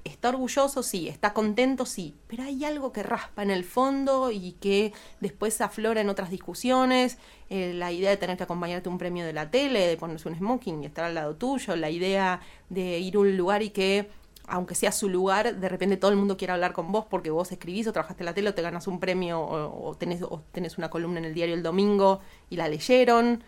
Está 0.04 0.28
orgulloso, 0.28 0.84
sí, 0.84 1.08
está 1.08 1.32
contento, 1.32 1.86
sí, 1.86 2.14
pero 2.28 2.44
hay 2.44 2.64
algo 2.64 2.92
que 2.92 3.02
raspa 3.02 3.42
en 3.42 3.50
el 3.50 3.64
fondo 3.64 4.30
y 4.30 4.52
que 4.60 4.92
después 5.18 5.60
aflora 5.60 6.02
en 6.02 6.08
otras 6.08 6.30
discusiones. 6.30 7.18
Eh, 7.50 7.72
la 7.74 7.90
idea 7.90 8.10
de 8.10 8.16
tener 8.16 8.36
que 8.36 8.44
acompañarte 8.44 8.88
a 8.88 8.92
un 8.92 8.98
premio 8.98 9.26
de 9.26 9.32
la 9.32 9.50
tele, 9.50 9.80
de 9.80 9.96
ponerse 9.96 10.28
un 10.28 10.36
smoking 10.36 10.84
y 10.84 10.86
estar 10.86 11.06
al 11.06 11.14
lado 11.14 11.34
tuyo, 11.34 11.74
la 11.74 11.90
idea 11.90 12.40
de 12.68 13.00
ir 13.00 13.16
a 13.16 13.18
un 13.18 13.36
lugar 13.36 13.64
y 13.64 13.70
que, 13.70 14.08
aunque 14.46 14.74
sea 14.74 14.92
su 14.92 15.08
lugar, 15.08 15.56
de 15.56 15.68
repente 15.68 15.96
todo 15.96 16.10
el 16.10 16.16
mundo 16.16 16.36
quiera 16.36 16.54
hablar 16.54 16.72
con 16.72 16.92
vos 16.92 17.06
porque 17.08 17.30
vos 17.30 17.50
escribís 17.52 17.86
o 17.86 17.92
trabajaste 17.92 18.22
en 18.22 18.26
la 18.26 18.34
tele 18.34 18.50
o 18.50 18.54
te 18.54 18.62
ganas 18.62 18.86
un 18.86 19.00
premio 19.00 19.40
o, 19.40 19.94
tenés, 19.96 20.22
o 20.22 20.42
tenés 20.52 20.78
una 20.78 20.90
columna 20.90 21.18
en 21.18 21.24
el 21.24 21.34
diario 21.34 21.54
el 21.54 21.62
domingo 21.62 22.20
y 22.50 22.56
la 22.56 22.68
leyeron. 22.68 23.42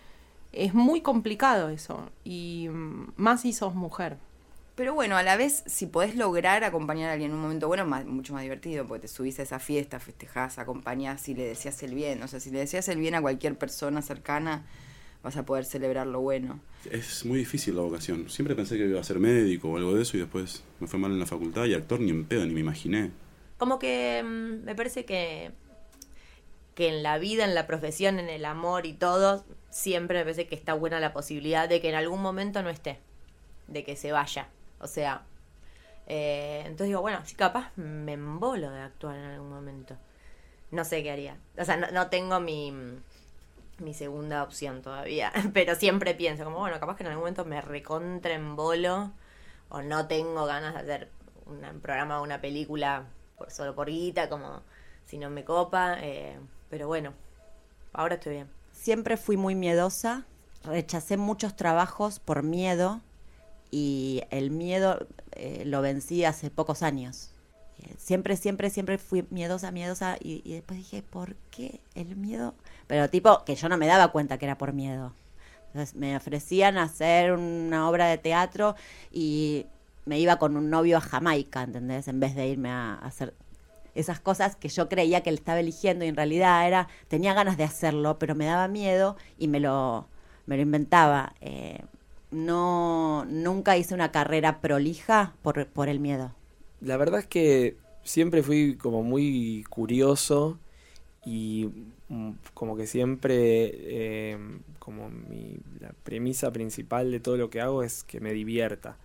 Es 0.53 0.73
muy 0.73 1.03
complicado 1.03 1.69
eso, 1.69 2.11
y 2.25 2.69
mm, 2.71 3.13
más 3.17 3.43
si 3.43 3.53
sos 3.53 3.75
mujer. 3.75 4.19
Pero 4.77 4.95
bueno, 4.95 5.17
a 5.17 5.23
la 5.23 5.37
vez, 5.37 5.65
si 5.67 5.87
podés 5.87 6.17
lograr 6.17 6.63
acompañar 6.63 7.09
a 7.09 7.15
alguien 7.15 7.31
en 7.31 7.37
un 7.37 7.43
momento 7.43 7.67
bueno, 7.67 7.85
es 7.97 8.07
mucho 8.07 8.35
más 8.35 8.43
divertido, 8.43 8.87
porque 8.87 9.03
te 9.03 9.09
subís 9.09 9.39
a 9.39 9.43
esa 9.43 9.59
fiesta, 9.59 9.99
festejás, 9.99 10.59
acompañás 10.59 11.29
y 11.29 11.35
le 11.35 11.47
decías 11.47 11.83
el 11.83 11.95
bien. 11.95 12.23
O 12.23 12.29
sea, 12.29 12.41
si 12.41 12.51
le 12.51 12.59
decías 12.59 12.87
el 12.89 12.99
bien 12.99 13.15
a 13.15 13.23
cualquier 13.23 13.57
persona 13.57 14.03
cercana, 14.03 14.67
vas 15.27 15.37
a 15.37 15.45
poder 15.45 15.65
celebrar 15.65 16.07
lo 16.07 16.21
bueno. 16.21 16.61
Es 16.89 17.25
muy 17.25 17.41
difícil 17.41 17.75
la 17.75 17.83
vocación. 17.83 18.31
Siempre 18.31 18.55
pensé 18.55 18.77
que 18.77 18.85
iba 18.85 19.01
a 19.01 19.05
ser 19.05 19.19
médico 19.19 19.69
o 19.69 19.77
algo 19.77 19.93
de 19.93 20.03
eso 20.03 20.17
y 20.17 20.21
después 20.21 20.63
me 20.79 20.87
fue 20.87 21.01
mal 21.01 21.11
en 21.11 21.19
la 21.19 21.27
facultad 21.27 21.65
y 21.65 21.75
actor 21.75 21.99
ni 21.99 22.11
en 22.11 22.25
pedo, 22.27 22.47
ni 22.47 22.55
me 22.55 22.61
imaginé. 22.61 23.11
Como 23.59 23.81
que 23.81 24.23
mm, 24.25 24.65
me 24.65 24.77
parece 24.77 25.05
que, 25.05 25.51
que 26.77 26.91
en 26.91 27.03
la 27.03 27.19
vida, 27.19 27.45
en 27.45 27.57
la 27.57 27.67
profesión, 27.67 28.21
en 28.21 28.29
el 28.29 28.45
amor 28.45 28.87
y 28.87 28.93
todo, 28.93 29.45
siempre 29.69 30.19
me 30.19 30.23
parece 30.23 30.47
que 30.47 30.55
está 30.55 30.75
buena 30.75 31.01
la 31.01 31.13
posibilidad 31.13 31.69
de 31.69 31.81
que 31.81 31.89
en 31.89 31.97
algún 31.97 32.23
momento 32.23 32.63
no 32.63 32.71
esté, 32.71 33.01
de 33.67 33.83
que 33.83 33.97
se 33.97 34.13
vaya. 34.13 34.47
O 34.79 34.87
sea, 34.87 35.25
eh, 36.07 36.61
entonces 36.61 36.87
digo, 36.87 37.01
bueno, 37.01 37.19
sí, 37.25 37.35
capaz 37.35 37.77
me 37.77 38.13
embolo 38.13 38.71
de 38.71 38.79
actuar 38.79 39.17
en 39.17 39.25
algún 39.25 39.51
momento. 39.51 39.97
no 40.71 40.85
sé 40.85 41.03
qué 41.03 41.11
haría. 41.11 41.37
O 41.59 41.65
sea, 41.65 41.77
no, 41.77 41.91
no 41.91 42.11
tengo 42.11 42.39
mi, 42.39 42.73
mi 43.79 43.95
segunda 43.95 44.43
opción 44.43 44.83
todavía. 44.83 45.33
Pero 45.53 45.75
siempre 45.75 46.15
pienso, 46.15 46.45
como 46.45 46.59
bueno, 46.59 46.79
capaz 46.81 46.97
que 46.97 47.03
en 47.03 47.09
algún 47.09 47.23
momento 47.23 47.45
me 47.45 47.61
recontra 47.61 48.35
en 48.35 48.57
bolo 48.57 49.13
o 49.69 49.83
no 49.83 50.07
tengo 50.07 50.47
ganas 50.47 50.75
de 50.75 50.81
hacer 50.81 51.11
un 51.47 51.81
programa 51.81 52.21
o 52.21 52.23
una 52.23 52.41
película 52.41 53.05
por, 53.37 53.51
solo 53.51 53.75
por 53.75 53.89
guita, 53.89 54.29
como 54.29 54.63
si 55.07 55.19
no 55.19 55.31
me 55.31 55.45
copa. 55.45 55.97
eh, 56.01 56.39
pero 56.71 56.89
bueno, 56.89 57.13
ahora 57.93 58.17
estoy 58.17 58.35
bien. 58.35 58.51
Siempre 58.73 59.17
fui 59.17 59.37
muy 59.37 59.55
miedosa, 59.55 60.25
rechacé 60.65 61.17
muchos 61.17 61.57
trabajos 61.57 62.19
por 62.19 62.43
miedo 62.43 63.01
y 63.71 64.23
el 64.31 64.51
miedo 64.51 65.07
eh, 65.33 65.63
lo 65.65 65.81
vencí 65.81 66.25
hace 66.25 66.51
pocos 66.51 66.83
años. 66.83 67.31
Siempre, 67.99 68.37
siempre, 68.37 68.71
siempre 68.71 68.99
fui 68.99 69.27
miedosa, 69.31 69.71
miedosa 69.71 70.17
y, 70.21 70.43
y 70.45 70.55
después 70.55 70.79
dije, 70.79 71.03
¿por 71.03 71.37
qué 71.51 71.81
el 71.95 72.17
miedo? 72.17 72.55
Pero 72.87 73.11
tipo 73.11 73.45
que 73.45 73.55
yo 73.55 73.69
no 73.69 73.77
me 73.79 73.87
daba 73.87 74.13
cuenta 74.13 74.39
que 74.39 74.47
era 74.47 74.59
por 74.59 74.73
miedo. 74.73 75.13
Entonces 75.69 75.95
me 75.95 76.17
ofrecían 76.17 76.79
hacer 76.79 77.33
una 77.33 77.89
obra 77.89 78.07
de 78.07 78.19
teatro 78.19 78.77
y 79.13 79.67
me 80.07 80.19
iba 80.19 80.39
con 80.39 80.57
un 80.57 80.71
novio 80.71 80.99
a 80.99 81.01
Jamaica, 81.01 81.63
¿entendés? 81.63 82.09
En 82.09 82.21
vez 82.21 82.35
de 82.35 82.49
irme 82.49 82.71
a, 82.71 82.95
a 82.95 83.07
hacer 83.07 83.35
esas 83.97 84.21
cosas 84.21 84.57
que 84.57 84.69
yo 84.69 84.89
creía 84.89 85.23
que 85.23 85.31
él 85.31 85.37
estaba 85.37 85.59
eligiendo 85.59 86.05
y 86.05 86.09
en 86.09 86.17
realidad 86.17 86.67
era, 86.67 86.89
tenía 87.09 87.35
ganas 87.35 87.57
de 87.57 87.65
hacerlo, 87.65 88.19
pero 88.19 88.35
me 88.35 88.45
daba 88.45 88.69
miedo 88.69 89.17
y 89.39 89.49
me 89.49 89.59
lo, 89.59 90.07
me 90.47 90.57
lo 90.57 90.63
inventaba. 90.63 91.35
Eh, 91.41 91.83
no, 92.31 93.25
nunca 93.27 93.77
hice 93.77 93.95
una 93.95 94.13
carrera 94.13 94.61
prolija 94.61 95.33
por, 95.43 95.67
por 95.69 95.89
el 95.89 96.01
miedo. 96.01 96.33
La 96.87 96.97
verdad 96.97 97.19
es 97.19 97.27
que 97.27 97.77
siempre 98.05 98.45
fui 98.45 98.77
como 98.77 99.03
muy 99.03 99.65
curioso 99.69 100.57
y 101.25 101.69
mm, 102.09 102.31
como 102.55 102.77
que 102.77 102.87
siempre 102.87 103.73
eh, 103.75 104.39
como 104.79 105.11
mi 105.11 105.59
la 105.81 105.93
premisa 106.05 106.53
principal 106.53 107.11
de 107.11 107.19
todo 107.19 107.37
lo 107.37 107.51
que 107.51 107.61
hago 107.61 107.83
es 107.83 108.05
que 108.05 108.21
me 108.21 108.33
divierta 108.33 108.99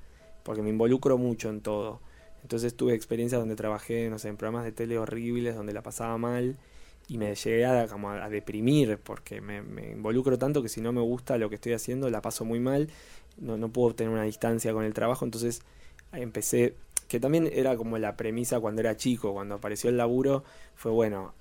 porque 0.43 0.61
me 0.61 0.69
involucro 0.69 1.17
mucho 1.17 1.49
en 1.49 1.61
todo. 1.61 2.01
Entonces 2.43 2.75
tuve 2.75 2.93
experiencias 2.93 3.41
donde 3.41 3.55
trabajé 3.55 4.11
no 4.11 4.19
sé 4.19 4.27
en 4.29 4.37
programas 4.37 4.63
de 4.63 4.73
tele 4.73 4.99
horribles 4.99 5.55
donde 5.55 5.73
la 5.73 5.81
pasaba 5.81 6.19
mal 6.19 6.57
y 7.07 7.17
me 7.17 7.33
llegué 7.33 7.65
a, 7.65 7.87
como 7.87 8.11
a, 8.11 8.29
deprimir 8.29 8.99
porque 8.99 9.41
me, 9.41 9.63
me 9.63 9.93
involucro 9.93 10.37
tanto 10.37 10.61
que 10.61 10.69
si 10.69 10.81
no 10.81 10.93
me 10.93 11.01
gusta 11.01 11.39
lo 11.39 11.49
que 11.49 11.55
estoy 11.55 11.73
haciendo 11.73 12.11
la 12.11 12.21
paso 12.21 12.45
muy 12.45 12.59
mal 12.59 12.89
no, 13.37 13.57
no 13.57 13.69
puedo 13.69 13.95
tener 13.95 14.13
una 14.13 14.23
distancia 14.23 14.71
con 14.71 14.85
el 14.85 14.93
trabajo. 14.93 15.25
Entonces 15.25 15.63
empecé 16.13 16.75
que 17.11 17.19
también 17.19 17.49
era 17.53 17.75
como 17.75 17.97
la 17.97 18.15
premisa 18.15 18.59
cuando 18.61 18.81
era 18.81 18.95
chico 18.95 19.33
cuando 19.33 19.55
apareció 19.55 19.89
el 19.89 19.97
laburo 19.97 20.43
fue 20.75 20.91
bueno 20.91 21.33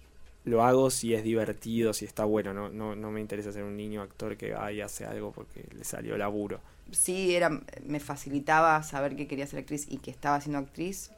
lo 0.45 0.65
hago 0.65 0.91
si 0.91 1.15
es 1.15 1.23
divertido, 1.23 1.93
si 1.93 2.07
está 2.07 2.25
bueno, 2.25 2.53
no, 2.55 2.71
no, 2.71 2.97
no 2.97 3.11
me 3.11 3.21
interesa 3.21 3.53
ser 3.53 3.63
un 3.63 3.77
niño 3.77 4.01
actor 4.03 4.37
que 4.37 4.53
va 4.53 4.73
y 4.73 4.81
hace 4.81 5.05
algo 5.05 5.33
porque 5.33 5.65
le 5.77 5.85
salió 5.85 6.17
laburo. 6.17 6.61
Sí, 6.91 7.37
era, 7.37 7.51
me 7.87 8.01
facilitaba 8.01 8.83
saber 8.83 9.15
que 9.17 9.29
quería 9.29 9.47
ser 9.47 9.61
actriz 9.61 9.87
y 9.89 9.99
que 9.99 10.11
estaba 10.11 10.41
siendo 10.41 10.59
actriz, 10.59 11.11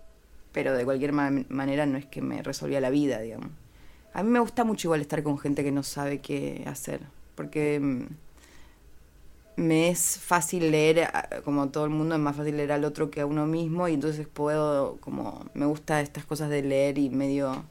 pero 0.52 0.74
de 0.74 0.84
cualquier 0.84 1.12
ma- 1.12 1.30
manera 1.48 1.86
no 1.86 1.96
es 1.98 2.04
que 2.06 2.20
me 2.20 2.42
resolvía 2.42 2.80
la 2.80 2.90
vida, 2.90 3.20
digamos. 3.20 3.48
A 4.12 4.22
mí 4.22 4.28
me 4.30 4.40
gusta 4.40 4.64
mucho 4.64 4.88
igual 4.88 5.00
estar 5.00 5.22
con 5.22 5.38
gente 5.38 5.64
que 5.64 5.72
no 5.72 5.82
sabe 5.82 6.18
qué 6.20 6.64
hacer, 6.66 7.00
porque 7.36 7.80
mm, 7.80 8.06
me 9.56 9.88
es 9.90 10.18
fácil 10.18 10.70
leer, 10.70 11.08
como 11.44 11.68
todo 11.68 11.84
el 11.84 11.90
mundo, 11.90 12.14
es 12.14 12.20
más 12.20 12.36
fácil 12.36 12.56
leer 12.56 12.72
al 12.72 12.84
otro 12.84 13.10
que 13.10 13.20
a 13.20 13.26
uno 13.26 13.46
mismo 13.46 13.88
y 13.88 13.94
entonces 13.94 14.26
puedo, 14.26 14.96
como, 15.00 15.44
me 15.54 15.66
gusta 15.66 16.00
estas 16.00 16.24
cosas 16.24 16.50
de 16.50 16.62
leer 16.62 16.98
y 16.98 17.10
medio 17.10 17.64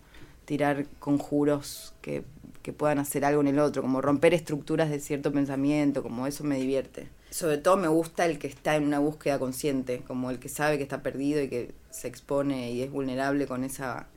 tirar 0.46 0.86
conjuros 1.00 1.94
que, 2.02 2.24
que 2.62 2.74
puedan 2.74 3.00
hacer 3.00 3.26
algo 3.26 3.42
en 3.42 3.48
el 3.48 3.60
otro, 3.60 3.82
como 3.82 4.02
romper 4.02 4.34
estructuras 4.34 4.90
de 4.90 5.00
cierto 5.00 5.32
pensamiento, 5.32 6.04
como 6.04 6.28
eso 6.28 6.44
me 6.44 6.58
divierte. 6.58 7.10
Sobre 7.30 7.58
todo 7.58 7.78
me 7.78 7.88
gusta 7.88 8.26
el 8.26 8.38
que 8.38 8.48
está 8.48 8.76
en 8.76 8.84
una 8.84 9.00
búsqueda 9.00 9.40
consciente, 9.40 10.02
como 10.06 10.30
el 10.30 10.40
que 10.40 10.50
sabe 10.50 10.78
que 10.78 10.84
está 10.84 11.02
perdido 11.02 11.42
y 11.42 11.48
que 11.48 11.74
se 11.90 12.08
expone 12.08 12.72
y 12.72 12.82
es 12.82 12.92
vulnerable 12.92 13.48
con 13.48 13.64
esa 13.64 14.08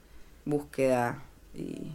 búsqueda 0.45 1.23
y 1.55 1.93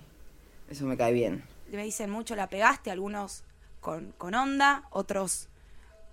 eso 0.70 0.86
me 0.86 0.97
cae 0.97 1.11
bien. 1.11 1.43
me 1.72 1.84
dicen 1.84 2.09
mucho 2.09 2.36
la 2.36 2.47
pegaste, 2.47 2.89
algunos 2.89 3.43
con, 3.82 4.13
con 4.17 4.34
onda, 4.34 4.84
otros 4.91 5.49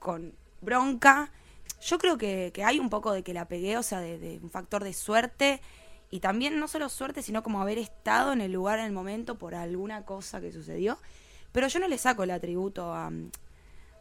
con 0.07 0.35
bronca. 0.61 1.33
Yo 1.83 1.99
creo 1.99 2.17
que, 2.17 2.53
hay 2.65 2.79
un 2.79 2.91
poco 2.91 3.11
de 3.11 3.25
que 3.25 3.35
la 3.35 3.49
pegué, 3.49 3.77
o 3.77 3.83
sea, 3.83 3.99
de, 3.99 4.39
un 4.41 4.51
factor 4.51 4.85
de 4.85 4.93
suerte 4.93 5.61
y 6.13 6.21
también 6.21 6.61
no 6.61 6.69
solo 6.69 6.89
suerte, 6.89 7.23
sino 7.23 7.43
como 7.43 7.61
haber 7.61 7.79
estado 7.79 8.33
en 8.33 8.41
el 8.41 8.53
lugar, 8.53 8.79
en 8.79 8.85
el 8.85 8.93
momento, 8.93 9.35
por 9.35 9.57
alguna 9.57 10.05
cosa 10.05 10.41
que 10.41 10.53
sucedió. 10.53 10.97
Pero 11.51 11.67
yo 11.67 11.81
no 11.81 11.89
le 11.89 11.99
saco 11.99 12.23
el 12.23 12.31
atributo 12.31 12.95
a, 12.95 13.11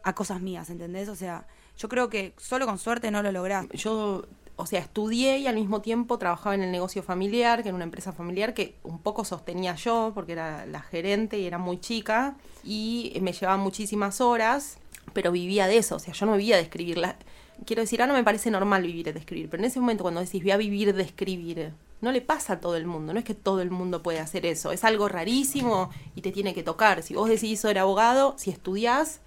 a 0.04 0.14
cosas 0.14 0.40
mías, 0.40 0.70
¿entendés? 0.70 1.08
O 1.08 1.16
sea, 1.16 1.48
yo 1.76 1.88
creo 1.88 2.08
que 2.08 2.34
solo 2.36 2.66
con 2.66 2.78
suerte 2.78 3.10
no 3.10 3.20
lo 3.20 3.32
lográs. 3.32 3.66
Yo, 3.70 4.26
o 4.54 4.66
sea, 4.66 4.78
estudié 4.78 5.38
y 5.38 5.48
al 5.48 5.56
mismo 5.56 5.80
tiempo 5.80 6.18
trabajaba 6.18 6.54
en 6.54 6.62
el 6.62 6.70
negocio 6.70 7.02
familiar, 7.02 7.64
que 7.64 7.70
era 7.70 7.74
una 7.74 7.84
empresa 7.84 8.12
familiar 8.12 8.54
que 8.54 8.76
un 8.84 9.00
poco 9.00 9.24
sostenía 9.24 9.74
yo, 9.74 10.12
porque 10.14 10.32
era 10.32 10.66
la 10.66 10.82
gerente 10.82 11.36
y 11.40 11.46
era 11.46 11.58
muy 11.58 11.80
chica, 11.80 12.36
y 12.62 13.18
me 13.20 13.32
llevaba 13.32 13.56
muchísimas 13.56 14.20
horas, 14.20 14.78
pero 15.12 15.32
vivía 15.32 15.66
de 15.66 15.78
eso, 15.78 15.96
o 15.96 15.98
sea, 15.98 16.14
yo 16.14 16.26
no 16.26 16.36
vivía 16.36 16.56
de 16.56 16.62
escribir. 16.62 16.98
La- 16.98 17.16
Quiero 17.64 17.80
decir, 17.80 18.02
ahora 18.02 18.12
me 18.12 18.22
parece 18.22 18.50
normal 18.50 18.82
vivir 18.82 19.10
de 19.12 19.18
escribir, 19.18 19.48
pero 19.48 19.62
en 19.62 19.66
ese 19.68 19.80
momento 19.80 20.02
cuando 20.04 20.20
decís 20.20 20.42
voy 20.42 20.50
a 20.50 20.58
vivir 20.58 20.94
de 20.94 21.02
escribir, 21.02 21.72
no 22.02 22.12
le 22.12 22.20
pasa 22.20 22.54
a 22.54 22.60
todo 22.60 22.76
el 22.76 22.84
mundo, 22.86 23.14
no 23.14 23.18
es 23.18 23.24
que 23.24 23.32
todo 23.34 23.62
el 23.62 23.70
mundo 23.70 24.02
puede 24.02 24.18
hacer 24.20 24.44
eso, 24.44 24.72
es 24.72 24.84
algo 24.84 25.08
rarísimo 25.08 25.88
y 26.14 26.20
te 26.20 26.32
tiene 26.32 26.52
que 26.52 26.62
tocar. 26.62 27.02
Si 27.02 27.14
vos 27.14 27.30
decidís 27.30 27.60
ser 27.60 27.78
abogado, 27.78 28.34
si 28.36 28.50
estudiás, 28.50 29.20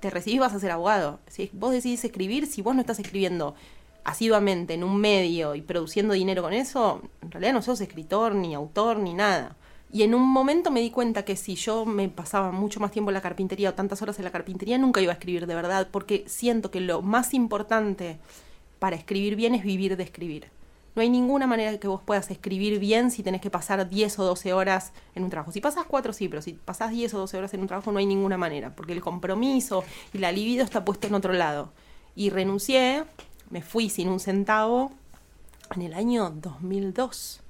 te 0.00 0.08
recibís 0.08 0.40
vas 0.40 0.54
a 0.54 0.60
ser 0.60 0.70
abogado. 0.70 1.20
Si 1.26 1.50
vos 1.52 1.72
decidís 1.72 2.02
escribir, 2.04 2.46
si 2.46 2.62
vos 2.62 2.74
no 2.74 2.80
estás 2.80 2.98
escribiendo 3.00 3.54
asiduamente 4.02 4.74
en 4.74 4.84
un 4.84 4.96
medio 4.98 5.54
y 5.54 5.60
produciendo 5.62 6.14
dinero 6.14 6.42
con 6.42 6.52
eso, 6.54 7.02
en 7.22 7.30
realidad 7.30 7.52
no 7.52 7.62
sos 7.62 7.80
escritor, 7.82 8.34
ni 8.34 8.54
autor, 8.54 8.98
ni 8.98 9.12
nada. 9.14 9.56
Y 9.94 10.02
en 10.02 10.12
un 10.12 10.26
momento 10.26 10.72
me 10.72 10.80
di 10.80 10.90
cuenta 10.90 11.24
que 11.24 11.36
si 11.36 11.54
yo 11.54 11.86
me 11.86 12.08
pasaba 12.08 12.50
mucho 12.50 12.80
más 12.80 12.90
tiempo 12.90 13.12
en 13.12 13.14
la 13.14 13.20
carpintería 13.20 13.70
o 13.70 13.74
tantas 13.74 14.02
horas 14.02 14.18
en 14.18 14.24
la 14.24 14.32
carpintería, 14.32 14.76
nunca 14.76 15.00
iba 15.00 15.12
a 15.12 15.14
escribir 15.14 15.46
de 15.46 15.54
verdad, 15.54 15.86
porque 15.92 16.24
siento 16.26 16.72
que 16.72 16.80
lo 16.80 17.00
más 17.00 17.32
importante 17.32 18.18
para 18.80 18.96
escribir 18.96 19.36
bien 19.36 19.54
es 19.54 19.62
vivir 19.62 19.96
de 19.96 20.02
escribir. 20.02 20.48
No 20.96 21.02
hay 21.02 21.08
ninguna 21.08 21.46
manera 21.46 21.78
que 21.78 21.86
vos 21.86 22.02
puedas 22.04 22.28
escribir 22.32 22.80
bien 22.80 23.12
si 23.12 23.22
tenés 23.22 23.40
que 23.40 23.50
pasar 23.50 23.88
10 23.88 24.18
o 24.18 24.24
12 24.24 24.52
horas 24.52 24.92
en 25.14 25.22
un 25.22 25.30
trabajo. 25.30 25.52
Si 25.52 25.60
pasas 25.60 25.84
4 25.86 26.12
sí, 26.12 26.28
pero 26.28 26.42
si 26.42 26.54
pasás 26.54 26.90
10 26.90 27.14
o 27.14 27.18
12 27.20 27.38
horas 27.38 27.54
en 27.54 27.60
un 27.60 27.68
trabajo 27.68 27.92
no 27.92 28.00
hay 28.00 28.06
ninguna 28.06 28.36
manera, 28.36 28.74
porque 28.74 28.94
el 28.94 29.00
compromiso 29.00 29.84
y 30.12 30.18
la 30.18 30.32
libido 30.32 30.64
está 30.64 30.84
puesto 30.84 31.06
en 31.06 31.14
otro 31.14 31.32
lado. 31.32 31.72
Y 32.16 32.30
renuncié, 32.30 33.04
me 33.48 33.62
fui 33.62 33.88
sin 33.90 34.08
un 34.08 34.18
centavo 34.18 34.90
en 35.76 35.82
el 35.82 35.94
año 35.94 36.30
2002, 36.30 37.43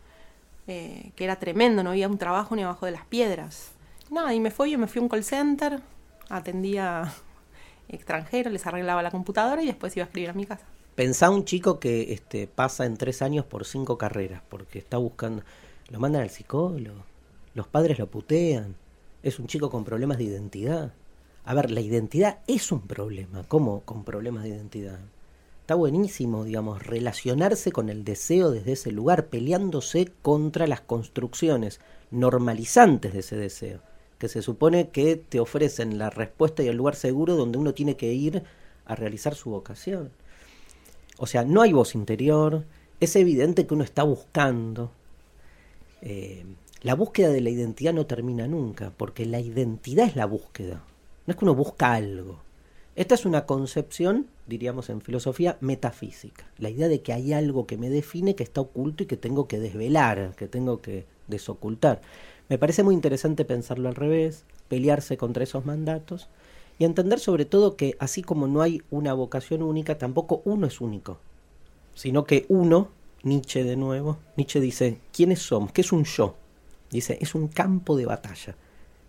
eh, 0.66 1.12
que 1.16 1.24
era 1.24 1.36
tremendo, 1.36 1.82
no 1.82 1.90
había 1.90 2.08
un 2.08 2.18
trabajo 2.18 2.56
ni 2.56 2.62
abajo 2.62 2.86
de 2.86 2.92
las 2.92 3.04
piedras. 3.04 3.72
Nada, 4.10 4.34
y 4.34 4.40
me 4.40 4.50
fui, 4.50 4.70
yo 4.70 4.78
me 4.78 4.86
fui 4.86 5.00
a 5.00 5.02
un 5.02 5.08
call 5.08 5.24
center, 5.24 5.80
atendía 6.28 7.12
extranjeros, 7.88 8.52
les 8.52 8.66
arreglaba 8.66 9.02
la 9.02 9.10
computadora 9.10 9.62
y 9.62 9.66
después 9.66 9.96
iba 9.96 10.04
a 10.04 10.06
escribir 10.06 10.30
a 10.30 10.34
mi 10.34 10.46
casa. 10.46 10.64
Pensá 10.94 11.30
un 11.30 11.44
chico 11.44 11.80
que 11.80 12.12
este, 12.12 12.46
pasa 12.46 12.86
en 12.86 12.96
tres 12.96 13.20
años 13.20 13.44
por 13.44 13.64
cinco 13.64 13.98
carreras, 13.98 14.42
porque 14.48 14.78
está 14.78 14.96
buscando, 14.96 15.42
lo 15.90 15.98
mandan 15.98 16.22
al 16.22 16.30
psicólogo, 16.30 17.04
los 17.54 17.66
padres 17.66 17.98
lo 17.98 18.06
putean, 18.08 18.76
es 19.22 19.38
un 19.38 19.46
chico 19.46 19.70
con 19.70 19.84
problemas 19.84 20.18
de 20.18 20.24
identidad. 20.24 20.92
A 21.44 21.54
ver, 21.54 21.70
la 21.70 21.80
identidad 21.80 22.38
es 22.46 22.70
un 22.72 22.82
problema, 22.82 23.42
¿cómo 23.48 23.80
con 23.80 24.04
problemas 24.04 24.44
de 24.44 24.50
identidad? 24.50 25.00
Está 25.64 25.76
buenísimo, 25.76 26.44
digamos, 26.44 26.82
relacionarse 26.86 27.72
con 27.72 27.88
el 27.88 28.04
deseo 28.04 28.50
desde 28.50 28.72
ese 28.72 28.92
lugar, 28.92 29.28
peleándose 29.28 30.12
contra 30.20 30.66
las 30.66 30.82
construcciones 30.82 31.80
normalizantes 32.10 33.14
de 33.14 33.20
ese 33.20 33.36
deseo, 33.36 33.80
que 34.18 34.28
se 34.28 34.42
supone 34.42 34.90
que 34.90 35.16
te 35.16 35.40
ofrecen 35.40 35.96
la 35.96 36.10
respuesta 36.10 36.62
y 36.62 36.68
el 36.68 36.76
lugar 36.76 36.96
seguro 36.96 37.34
donde 37.34 37.56
uno 37.56 37.72
tiene 37.72 37.96
que 37.96 38.12
ir 38.12 38.42
a 38.84 38.94
realizar 38.94 39.34
su 39.34 39.48
vocación. 39.48 40.10
O 41.16 41.26
sea, 41.26 41.44
no 41.44 41.62
hay 41.62 41.72
voz 41.72 41.94
interior, 41.94 42.66
es 43.00 43.16
evidente 43.16 43.66
que 43.66 43.72
uno 43.72 43.84
está 43.84 44.02
buscando. 44.02 44.90
Eh, 46.02 46.44
la 46.82 46.94
búsqueda 46.94 47.30
de 47.30 47.40
la 47.40 47.48
identidad 47.48 47.94
no 47.94 48.04
termina 48.04 48.46
nunca, 48.46 48.92
porque 48.94 49.24
la 49.24 49.40
identidad 49.40 50.06
es 50.06 50.14
la 50.14 50.26
búsqueda. 50.26 50.84
No 51.24 51.32
es 51.32 51.36
que 51.38 51.44
uno 51.46 51.54
busca 51.54 51.94
algo. 51.94 52.42
Esta 52.96 53.14
es 53.14 53.24
una 53.24 53.46
concepción, 53.46 54.26
diríamos 54.46 54.90
en 54.90 55.00
filosofía, 55.00 55.56
metafísica. 55.60 56.46
La 56.58 56.70
idea 56.70 56.88
de 56.88 57.02
que 57.02 57.12
hay 57.12 57.32
algo 57.32 57.66
que 57.66 57.76
me 57.76 57.90
define, 57.90 58.34
que 58.34 58.42
está 58.42 58.60
oculto 58.60 59.02
y 59.02 59.06
que 59.06 59.16
tengo 59.16 59.48
que 59.48 59.58
desvelar, 59.58 60.34
que 60.36 60.48
tengo 60.48 60.80
que 60.80 61.06
desocultar. 61.28 62.02
Me 62.48 62.58
parece 62.58 62.82
muy 62.82 62.94
interesante 62.94 63.44
pensarlo 63.44 63.88
al 63.88 63.94
revés, 63.94 64.44
pelearse 64.68 65.16
contra 65.16 65.44
esos 65.44 65.64
mandatos 65.64 66.28
y 66.78 66.84
entender 66.84 67.20
sobre 67.20 67.44
todo 67.44 67.76
que 67.76 67.96
así 67.98 68.22
como 68.22 68.46
no 68.46 68.60
hay 68.60 68.82
una 68.90 69.14
vocación 69.14 69.62
única, 69.62 69.96
tampoco 69.96 70.42
uno 70.44 70.66
es 70.66 70.80
único, 70.80 71.18
sino 71.94 72.24
que 72.24 72.44
uno, 72.48 72.88
Nietzsche 73.22 73.64
de 73.64 73.76
nuevo, 73.76 74.18
Nietzsche 74.36 74.60
dice, 74.60 74.98
¿quiénes 75.12 75.40
somos? 75.40 75.72
¿Qué 75.72 75.80
es 75.80 75.92
un 75.92 76.04
yo? 76.04 76.36
Dice, 76.90 77.18
es 77.20 77.34
un 77.34 77.48
campo 77.48 77.96
de 77.96 78.06
batalla 78.06 78.56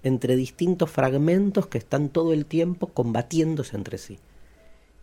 entre 0.03 0.35
distintos 0.35 0.91
fragmentos 0.91 1.65
que 1.65 1.79
están 1.79 2.09
todo 2.09 2.31
el 2.31 2.45
tiempo 2.45 2.87
combatiéndose 2.87 3.75
entre 3.75 3.97
sí. 3.97 4.19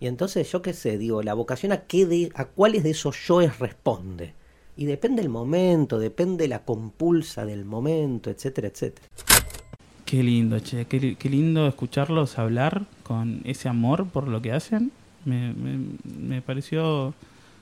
Y 0.03 0.09
entonces 0.09 0.51
yo 0.51 0.63
qué 0.63 0.73
sé, 0.73 0.99
digo, 0.99 1.23
la 1.23 1.33
vocación 1.33 1.71
a 1.71 1.83
qué 1.83 2.07
de, 2.07 2.33
a 2.35 2.47
cuáles 2.47 2.83
de 2.83 2.91
esos 2.91 3.17
yoes 3.29 3.61
responde. 3.61 4.35
Y 4.77 4.85
depende 4.87 5.23
el 5.23 5.29
momento, 5.29 6.01
depende 6.01 6.49
la 6.49 6.65
compulsa 6.65 7.45
del 7.47 7.65
momento, 7.65 8.29
etcétera, 8.29 8.67
etcétera. 8.67 9.07
Qué 10.05 10.25
lindo, 10.25 10.59
che, 10.59 10.87
qué, 10.87 11.15
qué 11.15 11.29
lindo 11.31 11.69
escucharlos 11.69 12.37
hablar 12.41 12.83
con 13.05 13.43
ese 13.45 13.69
amor 13.69 14.09
por 14.09 14.27
lo 14.27 14.43
que 14.43 14.51
hacen. 14.51 14.91
Me, 15.25 15.53
me, 15.53 15.79
me 16.19 16.43
pareció 16.43 17.15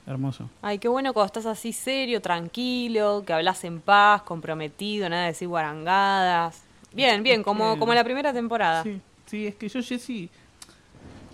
hermoso. 0.07 0.49
Ay, 0.63 0.79
qué 0.79 0.87
bueno 0.87 1.13
cuando 1.13 1.27
estás 1.27 1.45
así 1.45 1.73
serio, 1.73 2.23
tranquilo, 2.23 3.21
que 3.23 3.33
hablas 3.33 3.63
en 3.65 3.81
paz, 3.81 4.23
comprometido, 4.23 5.07
nada 5.09 5.21
de 5.21 5.27
decir 5.27 5.47
guarangadas. 5.47 6.63
Bien, 6.91 7.21
bien, 7.21 7.43
como, 7.43 7.73
que- 7.75 7.79
como 7.81 7.93
la 7.93 8.03
primera 8.03 8.33
temporada. 8.33 8.81
Sí, 8.81 8.99
sí, 9.27 9.45
es 9.45 9.53
que 9.53 9.69
yo, 9.69 9.79
Jessy, 9.83 10.27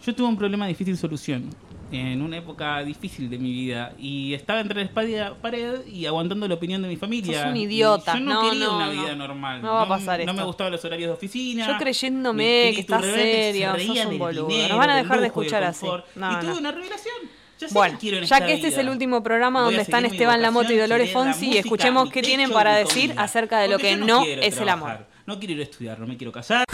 yo 0.05 0.15
tuve 0.15 0.27
un 0.27 0.37
problema 0.37 0.65
de 0.65 0.69
difícil 0.69 0.97
solución 0.97 1.49
en 1.91 2.21
una 2.21 2.37
época 2.37 2.79
difícil 2.83 3.29
de 3.29 3.37
mi 3.37 3.51
vida 3.51 3.93
y 3.97 4.33
estaba 4.33 4.59
entre 4.59 4.83
la 4.83 5.03
y 5.03 5.15
pared 5.41 5.85
y 5.87 6.05
aguantando 6.05 6.45
la 6.47 6.55
opinión 6.55 6.81
de 6.81 6.87
mi 6.89 6.97
familia. 6.97 7.43
Sos 7.43 7.51
un 7.51 7.57
Y 7.57 7.63
idiota. 7.63 8.13
Yo 8.15 8.19
no, 8.19 8.33
No, 8.43 8.49
quería 8.49 8.65
no, 8.65 8.75
una 8.75 8.85
no. 8.87 8.91
vida 8.91 9.15
normal. 9.15 9.61
No 9.61 9.73
va 9.73 9.81
a 9.83 9.87
pasar 9.87 10.19
No 10.25 10.33
me 10.33 10.39
esto. 10.39 10.47
gustaban 10.47 10.73
los 10.73 10.83
horarios 10.83 11.07
de 11.09 11.13
oficina. 11.13 11.65
Yo 11.67 11.77
creyéndome 11.77 12.71
que 12.75 12.81
estás 12.81 13.05
se 13.05 13.13
serio, 13.13 13.73
reía 13.73 14.03
sos 14.03 14.11
un 14.11 14.19
boludo. 14.19 14.47
dinero, 14.47 14.69
Nos 14.69 14.77
van 14.79 14.89
a 14.89 14.95
dejar 14.97 15.19
de 15.19 15.23
y 15.25 15.27
escuchar 15.27 15.63
así. 15.63 15.85
y 15.87 16.45
tuve 16.45 16.57
una 16.57 16.71
revelación. 16.71 17.15
Ya 17.59 17.67
sé 17.69 17.73
Bueno, 17.73 17.97
en 18.01 18.23
ya 18.25 18.45
que 18.45 18.53
este 18.53 18.67
es 18.67 18.77
el 18.77 18.89
último 18.89 19.23
programa 19.23 19.61
donde 19.61 19.81
están 19.81 20.05
Esteban 20.05 20.41
Lamoto 20.43 20.71
y 20.73 20.77
Dolores 20.77 21.05
que 21.05 21.09
es 21.09 21.13
Fonsi, 21.13 21.53
y 21.53 21.57
escuchemos 21.57 22.09
qué 22.11 22.21
tienen 22.21 22.51
y 22.51 22.53
para 22.53 22.75
decir 22.75 23.13
acerca 23.17 23.59
de 23.59 23.67
lo 23.69 23.79
que 23.79 23.95
no 23.95 24.23
es 24.25 24.57
el 24.59 24.69
amor. 24.69 25.07
No 25.25 25.39
quiero 25.39 25.53
ir 25.55 25.59
a 25.61 25.63
estudiar, 25.63 25.99
no 25.99 26.05
me 26.05 26.17
quiero 26.17 26.31
casar. 26.31 26.65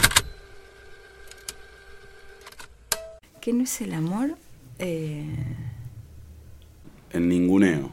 ¿Qué 3.44 3.52
no 3.52 3.64
es 3.64 3.78
el 3.82 3.92
amor? 3.92 4.38
Eh, 4.78 5.26
En 7.10 7.28
ninguneo. 7.28 7.90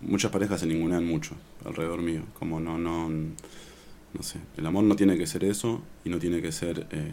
Muchas 0.00 0.30
parejas 0.32 0.60
se 0.60 0.66
ningunean 0.66 1.06
mucho 1.06 1.36
alrededor 1.64 2.02
mío. 2.02 2.22
Como 2.38 2.58
no, 2.60 2.76
no, 2.78 3.08
no 3.08 4.22
sé. 4.22 4.40
El 4.56 4.66
amor 4.66 4.84
no 4.84 4.96
tiene 4.96 5.16
que 5.16 5.26
ser 5.26 5.44
eso 5.44 5.82
y 6.04 6.10
no 6.10 6.18
tiene 6.18 6.42
que 6.42 6.50
ser, 6.52 6.86
eh, 6.90 7.12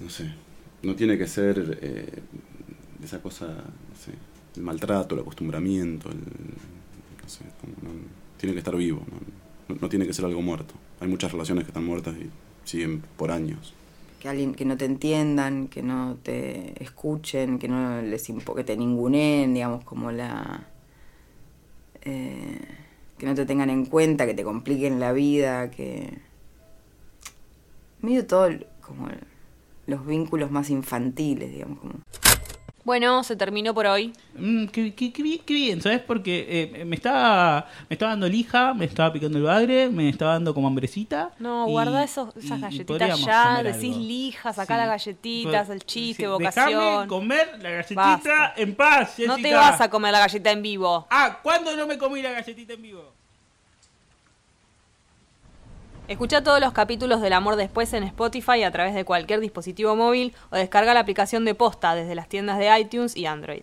no 0.00 0.10
sé, 0.10 0.32
no 0.82 0.94
tiene 0.94 1.16
que 1.18 1.26
ser 1.26 1.78
eh, 1.82 2.22
esa 3.02 3.20
cosa, 3.22 3.46
no 3.46 3.96
sé, 3.96 4.12
el 4.56 4.62
maltrato, 4.62 5.14
el 5.14 5.20
acostumbramiento, 5.22 6.10
el, 6.10 6.18
no 6.18 7.28
sé, 7.28 7.44
como 7.60 7.74
no- 7.82 8.00
tiene 8.38 8.52
que 8.54 8.58
estar 8.58 8.76
vivo, 8.76 9.02
no 9.80 9.88
tiene 9.88 10.06
que 10.06 10.12
ser 10.12 10.24
algo 10.26 10.42
muerto. 10.42 10.74
Hay 11.00 11.08
muchas 11.08 11.32
relaciones 11.32 11.64
que 11.64 11.70
están 11.70 11.84
muertas 11.84 12.14
y 12.16 12.30
siguen 12.68 13.02
por 13.16 13.30
años. 13.30 13.74
Que 14.24 14.30
alguien 14.30 14.54
que 14.54 14.64
no 14.64 14.78
te 14.78 14.86
entiendan, 14.86 15.68
que 15.68 15.82
no 15.82 16.16
te 16.22 16.82
escuchen, 16.82 17.58
que 17.58 17.68
no 17.68 18.00
les 18.00 18.26
que 18.56 18.64
te 18.64 18.74
ninguneen, 18.74 19.52
digamos, 19.52 19.84
como 19.84 20.12
la 20.12 20.66
eh, 22.00 22.58
que 23.18 23.26
no 23.26 23.34
te 23.34 23.44
tengan 23.44 23.68
en 23.68 23.84
cuenta, 23.84 24.24
que 24.24 24.32
te 24.32 24.42
compliquen 24.42 24.98
la 24.98 25.12
vida, 25.12 25.70
que 25.70 26.20
medio 28.00 28.26
todo 28.26 28.48
como 28.80 29.08
los 29.86 30.06
vínculos 30.06 30.50
más 30.50 30.70
infantiles, 30.70 31.52
digamos, 31.52 31.80
como 31.80 31.92
Bueno, 32.84 33.24
se 33.24 33.34
terminó 33.34 33.72
por 33.72 33.86
hoy. 33.86 34.12
Mm, 34.36 34.66
qué, 34.66 34.94
qué- 34.94 35.10
qué 35.10 35.22
bien, 35.22 35.40
qué 35.46 35.54
bien, 35.54 35.80
¿sabes? 35.80 36.00
Porque 36.00 36.46
eh, 36.80 36.84
me, 36.84 36.96
estaba, 36.96 37.66
me 37.88 37.94
estaba 37.94 38.10
dando 38.12 38.28
lija, 38.28 38.74
me 38.74 38.84
estaba 38.84 39.10
picando 39.10 39.38
el 39.38 39.44
bagre, 39.44 39.88
me 39.88 40.08
estaba 40.10 40.32
dando 40.32 40.52
como 40.52 40.68
hambrecita. 40.68 41.30
No, 41.38 41.66
y- 41.66 41.70
guarda 41.70 42.04
esos, 42.04 42.36
esas 42.36 42.58
y 42.58 42.60
galletitas 42.60 43.20
ya, 43.24 43.62
decís 43.62 43.96
lijas, 43.96 44.56
sacá 44.56 44.74
Sí. 44.74 44.78
las 44.80 44.88
galletitas, 44.88 45.70
el 45.70 45.82
chiste, 45.84 46.28
vocación. 46.28 46.68
Déjame 46.68 47.06
comer 47.08 47.58
la 47.62 47.70
galletita 47.70 47.94
Basta. 48.02 48.52
en 48.56 48.74
paz, 48.74 49.14
No 49.26 49.36
te 49.36 49.54
vas 49.54 49.80
a 49.80 49.88
comer 49.88 50.12
la 50.12 50.18
galleta 50.18 50.50
en 50.50 50.60
vivo. 50.62 51.06
Ah, 51.10 51.38
¿cuándo 51.42 51.74
no 51.76 51.86
me 51.86 51.96
comí 51.96 52.20
la 52.20 52.32
galletita 52.32 52.74
en 52.74 52.82
vivo? 52.82 53.14
Escucha 56.06 56.44
todos 56.44 56.60
los 56.60 56.74
capítulos 56.74 57.22
del 57.22 57.32
Amor 57.32 57.56
Después 57.56 57.94
en 57.94 58.02
Spotify 58.04 58.62
a 58.62 58.70
través 58.70 58.94
de 58.94 59.06
cualquier 59.06 59.40
dispositivo 59.40 59.96
móvil 59.96 60.34
o 60.50 60.56
descarga 60.56 60.92
la 60.92 61.00
aplicación 61.00 61.46
de 61.46 61.54
posta 61.54 61.94
desde 61.94 62.14
las 62.14 62.28
tiendas 62.28 62.58
de 62.58 62.78
iTunes 62.78 63.16
y 63.16 63.24
Android. 63.24 63.62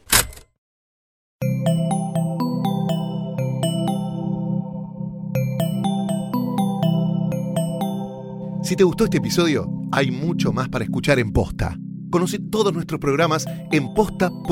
Si 8.63 8.75
te 8.75 8.83
gustó 8.83 9.03
este 9.03 9.17
episodio, 9.17 9.67
hay 9.91 10.09
mucho 10.09 10.51
más 10.51 10.67
para 10.69 10.83
escuchar 10.83 11.19
en 11.19 11.33
Posta. 11.33 11.77
Conoce 12.09 12.39
todos 12.39 12.73
nuestros 12.73 12.99
programas 12.99 13.45
en 13.71 13.93
posta.fm. 13.93 14.51